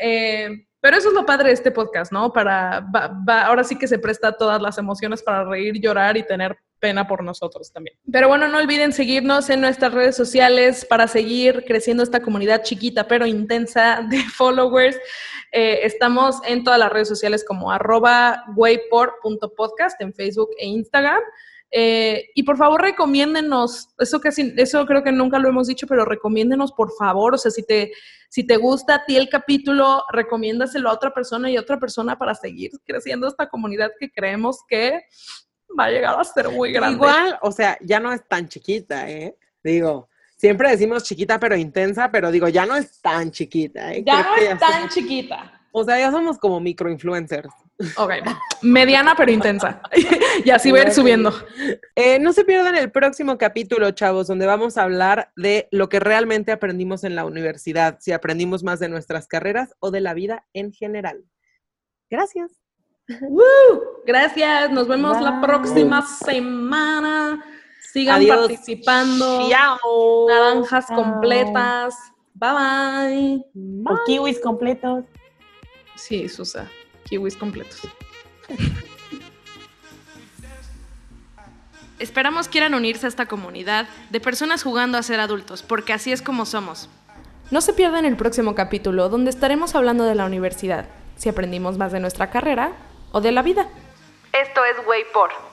Eh, 0.00 0.67
pero 0.80 0.96
eso 0.96 1.08
es 1.08 1.14
lo 1.14 1.26
padre 1.26 1.48
de 1.48 1.54
este 1.54 1.70
podcast, 1.70 2.12
¿no? 2.12 2.32
Para, 2.32 2.80
va- 2.94 3.08
va- 3.28 3.46
ahora 3.46 3.64
sí 3.64 3.76
que 3.76 3.88
se 3.88 3.98
presta 3.98 4.32
todas 4.36 4.60
las 4.62 4.78
emociones 4.78 5.22
para 5.22 5.44
reír, 5.44 5.80
llorar 5.80 6.16
y 6.16 6.22
tener 6.26 6.56
pena 6.78 7.08
por 7.08 7.24
nosotros 7.24 7.72
también. 7.72 7.96
Pero 8.12 8.28
bueno, 8.28 8.46
no 8.46 8.58
olviden 8.58 8.92
seguirnos 8.92 9.50
en 9.50 9.60
nuestras 9.60 9.92
redes 9.92 10.14
sociales 10.16 10.84
para 10.84 11.08
seguir 11.08 11.64
creciendo 11.66 12.04
esta 12.04 12.20
comunidad 12.22 12.62
chiquita 12.62 13.08
pero 13.08 13.26
intensa 13.26 14.06
de 14.08 14.18
followers. 14.36 14.96
Eh, 15.50 15.80
estamos 15.82 16.36
en 16.46 16.62
todas 16.62 16.78
las 16.78 16.92
redes 16.92 17.08
sociales 17.08 17.44
como 17.44 17.72
arroba 17.72 18.44
waypor.podcast 18.54 20.00
en 20.00 20.12
Facebook 20.14 20.50
e 20.58 20.66
Instagram. 20.66 21.20
Eh, 21.70 22.30
y 22.34 22.44
por 22.44 22.56
favor, 22.56 22.80
recomiéndenos, 22.80 23.90
eso 23.98 24.20
casi, 24.20 24.54
eso 24.56 24.86
creo 24.86 25.02
que 25.02 25.12
nunca 25.12 25.38
lo 25.38 25.48
hemos 25.48 25.66
dicho, 25.66 25.86
pero 25.86 26.04
recomiéndenos 26.06 26.72
por 26.72 26.92
favor, 26.96 27.34
o 27.34 27.38
sea, 27.38 27.50
si 27.50 27.62
te, 27.62 27.92
si 28.28 28.46
te 28.46 28.56
gusta 28.56 28.96
a 28.96 29.04
ti 29.04 29.16
el 29.16 29.28
capítulo, 29.28 30.04
recomiéndaselo 30.12 30.90
a 30.90 30.92
otra 30.94 31.12
persona 31.12 31.50
y 31.50 31.56
a 31.56 31.60
otra 31.60 31.78
persona 31.78 32.18
para 32.18 32.34
seguir 32.34 32.70
creciendo 32.84 33.26
esta 33.26 33.48
comunidad 33.48 33.90
que 33.98 34.10
creemos 34.10 34.58
que 34.68 35.02
va 35.78 35.84
a 35.84 35.90
llegar 35.90 36.18
a 36.18 36.24
ser 36.24 36.48
muy 36.50 36.72
grande. 36.72 36.96
Igual, 36.96 37.38
o 37.42 37.50
sea, 37.52 37.78
ya 37.80 38.00
no 38.00 38.12
es 38.12 38.26
tan 38.28 38.48
chiquita, 38.48 39.08
¿eh? 39.10 39.36
Digo, 39.62 40.08
siempre 40.36 40.70
decimos 40.70 41.02
chiquita 41.04 41.38
pero 41.40 41.56
intensa, 41.56 42.10
pero 42.10 42.30
digo, 42.30 42.48
ya 42.48 42.64
no 42.66 42.76
es 42.76 43.00
tan 43.00 43.30
chiquita, 43.30 43.92
¿eh? 43.92 44.02
ya 44.06 44.22
Creo 44.34 44.50
no 44.50 44.54
es 44.54 44.60
tan 44.60 44.72
somos- 44.82 44.94
chiquita. 44.94 45.52
O 45.72 45.84
sea, 45.84 45.98
ya 45.98 46.10
somos 46.10 46.38
como 46.38 46.60
microinfluencers. 46.60 47.48
Ok, 47.96 48.12
mediana 48.62 49.14
pero 49.16 49.30
intensa. 49.30 49.80
y 50.44 50.50
así 50.50 50.72
va 50.72 50.80
a 50.80 50.82
ir 50.82 50.92
subiendo. 50.92 51.32
Eh, 51.94 52.18
no 52.18 52.32
se 52.32 52.44
pierdan 52.44 52.76
el 52.76 52.90
próximo 52.90 53.38
capítulo, 53.38 53.90
chavos, 53.92 54.26
donde 54.26 54.46
vamos 54.46 54.76
a 54.76 54.82
hablar 54.82 55.30
de 55.36 55.68
lo 55.70 55.88
que 55.88 56.00
realmente 56.00 56.50
aprendimos 56.50 57.04
en 57.04 57.14
la 57.14 57.24
universidad, 57.24 57.98
si 58.00 58.12
aprendimos 58.12 58.64
más 58.64 58.80
de 58.80 58.88
nuestras 58.88 59.28
carreras 59.28 59.74
o 59.78 59.92
de 59.92 60.00
la 60.00 60.14
vida 60.14 60.44
en 60.54 60.72
general. 60.72 61.24
Gracias. 62.10 62.50
Gracias, 64.04 64.70
nos 64.70 64.88
vemos 64.88 65.20
la 65.20 65.32
Bye. 65.32 65.42
próxima 65.42 66.02
semana. 66.02 67.44
Sigan 67.92 68.16
Adiós. 68.16 68.38
participando. 68.38 69.48
Naranjas 70.28 70.86
completas. 70.86 71.94
Bye 72.34 72.50
bye. 72.52 73.44
O 73.86 74.04
kiwis 74.04 74.40
completos. 74.40 75.04
Sí, 75.96 76.28
Susa. 76.28 76.68
Kiwis 77.08 77.36
completos. 77.36 77.80
Esperamos 81.98 82.48
quieran 82.48 82.74
unirse 82.74 83.06
a 83.06 83.08
esta 83.08 83.26
comunidad 83.26 83.88
de 84.10 84.20
personas 84.20 84.62
jugando 84.62 84.98
a 84.98 85.02
ser 85.02 85.18
adultos, 85.18 85.64
porque 85.64 85.92
así 85.92 86.12
es 86.12 86.22
como 86.22 86.46
somos. 86.46 86.88
No 87.50 87.60
se 87.60 87.72
pierdan 87.72 88.04
el 88.04 88.16
próximo 88.16 88.54
capítulo, 88.54 89.08
donde 89.08 89.30
estaremos 89.30 89.74
hablando 89.74 90.04
de 90.04 90.14
la 90.14 90.26
universidad, 90.26 90.86
si 91.16 91.28
aprendimos 91.28 91.76
más 91.76 91.90
de 91.90 91.98
nuestra 91.98 92.30
carrera 92.30 92.72
o 93.10 93.20
de 93.20 93.32
la 93.32 93.42
vida. 93.42 93.66
Esto 94.32 94.64
es 94.64 94.76
Waypor. 94.86 95.47